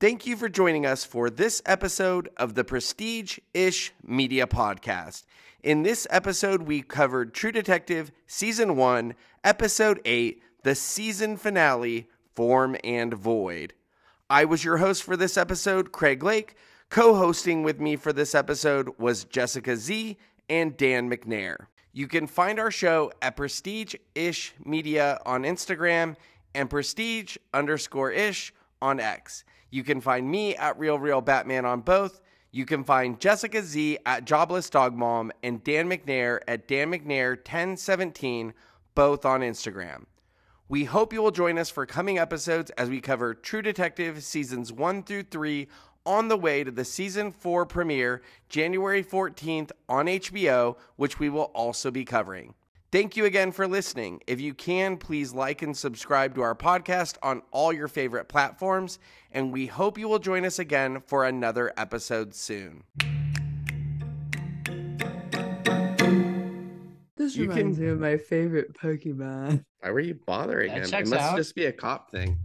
Thank 0.01 0.27
you 0.27 0.35
for 0.35 0.49
joining 0.49 0.85
us 0.85 1.03
for 1.05 1.29
this 1.29 1.61
episode 1.65 2.29
of 2.37 2.53
the 2.55 2.63
Prestige 2.63 3.39
Ish 3.53 3.93
Media 4.05 4.45
Podcast. 4.45 5.23
In 5.63 5.83
this 5.83 6.05
episode, 6.11 6.63
we 6.63 6.81
covered 6.81 7.33
True 7.33 7.51
Detective 7.51 8.11
Season 8.27 8.75
1, 8.75 9.15
Episode 9.43 9.99
8, 10.05 10.43
the 10.63 10.75
season 10.75 11.37
finale, 11.37 12.07
Form 12.35 12.75
and 12.83 13.13
Void. 13.13 13.73
I 14.29 14.45
was 14.45 14.63
your 14.63 14.77
host 14.77 15.03
for 15.03 15.15
this 15.15 15.37
episode, 15.37 15.91
Craig 15.91 16.23
Lake. 16.23 16.55
Co 16.89 17.13
hosting 17.13 17.61
with 17.61 17.79
me 17.79 17.95
for 17.95 18.11
this 18.11 18.33
episode 18.33 18.89
was 18.97 19.23
Jessica 19.25 19.77
Z 19.77 20.17
and 20.49 20.75
Dan 20.75 21.11
McNair. 21.11 21.67
You 21.93 22.07
can 22.07 22.25
find 22.25 22.59
our 22.59 22.71
show 22.71 23.11
at 23.21 23.35
Prestige 23.35 23.93
Ish 24.15 24.55
Media 24.65 25.19
on 25.27 25.43
Instagram 25.43 26.15
and 26.55 26.71
Prestige 26.71 27.37
underscore 27.53 28.09
ish 28.09 28.51
on 28.81 28.99
X. 28.99 29.43
You 29.69 29.83
can 29.83 30.01
find 30.01 30.27
me 30.27 30.55
at 30.55 30.79
Real 30.79 30.97
Real 30.97 31.21
Batman 31.21 31.65
on 31.65 31.81
both. 31.81 32.19
You 32.51 32.65
can 32.65 32.83
find 32.83 33.19
Jessica 33.19 33.61
Z 33.61 33.99
at 34.07 34.25
Jobless 34.25 34.71
Dog 34.71 34.95
Mom 34.95 35.31
and 35.43 35.63
Dan 35.63 35.87
McNair 35.87 36.39
at 36.47 36.67
Dan 36.67 36.91
McNair 36.91 37.35
1017, 37.35 38.55
both 38.95 39.23
on 39.23 39.41
Instagram. 39.41 40.05
We 40.67 40.85
hope 40.85 41.13
you 41.13 41.21
will 41.21 41.29
join 41.29 41.59
us 41.59 41.69
for 41.69 41.85
coming 41.85 42.17
episodes 42.17 42.71
as 42.71 42.89
we 42.89 42.99
cover 42.99 43.35
True 43.35 43.61
Detective 43.61 44.23
seasons 44.23 44.73
1 44.73 45.03
through 45.03 45.23
3 45.23 45.67
on 46.07 46.27
the 46.27 46.37
way 46.37 46.63
to 46.63 46.71
the 46.71 46.83
season 46.83 47.31
4 47.31 47.67
premiere 47.67 48.23
January 48.49 49.03
14th 49.03 49.69
on 49.87 50.07
HBO, 50.07 50.75
which 50.95 51.19
we 51.19 51.29
will 51.29 51.51
also 51.53 51.91
be 51.91 52.03
covering. 52.03 52.55
Thank 52.91 53.15
you 53.15 53.25
again 53.25 53.51
for 53.51 53.67
listening. 53.67 54.21
If 54.25 54.41
you 54.41 54.55
can, 54.55 54.97
please 54.97 55.33
like 55.33 55.61
and 55.61 55.77
subscribe 55.77 56.33
to 56.33 56.41
our 56.41 56.55
podcast 56.55 57.17
on 57.21 57.43
all 57.51 57.71
your 57.71 57.87
favorite 57.87 58.27
platforms, 58.27 58.97
and 59.31 59.53
we 59.53 59.67
hope 59.67 59.99
you 59.99 60.07
will 60.07 60.17
join 60.17 60.45
us 60.45 60.57
again 60.57 61.03
for 61.05 61.25
another 61.25 61.73
episode 61.77 62.33
soon. 62.33 62.85
This 67.25 67.35
You 67.35 67.49
reminds 67.49 67.77
can- 67.77 67.85
me 67.87 67.91
of 67.91 67.99
my 67.99 68.17
favorite 68.17 68.73
Pokemon. 68.75 69.63
Why 69.79 69.89
were 69.89 69.99
you 69.99 70.13
bothering 70.27 70.69
That 70.75 70.89
him? 70.89 71.01
It 71.01 71.07
must 71.07 71.21
out. 71.23 71.35
just 71.37 71.55
be 71.55 71.65
a 71.65 71.71
cop 71.71 72.11
thing. 72.11 72.37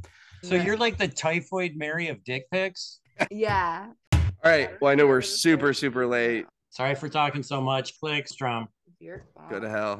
So 0.42 0.54
you're 0.54 0.78
like 0.78 0.96
the 0.96 1.06
typhoid 1.06 1.72
Mary 1.76 2.08
of 2.08 2.24
dick 2.24 2.44
pics? 2.50 3.00
Yeah. 3.30 3.88
All 4.14 4.20
right. 4.42 4.70
Well, 4.80 4.90
I 4.90 4.94
know 4.94 5.06
we're 5.06 5.20
super, 5.20 5.74
super 5.74 6.06
late. 6.06 6.46
Sorry 6.70 6.94
for 6.94 7.10
talking 7.10 7.42
so 7.42 7.60
much. 7.60 8.00
Click, 8.00 8.26
Strum. 8.26 8.68
Go 9.50 9.60
to 9.60 9.68
hell. 9.68 9.98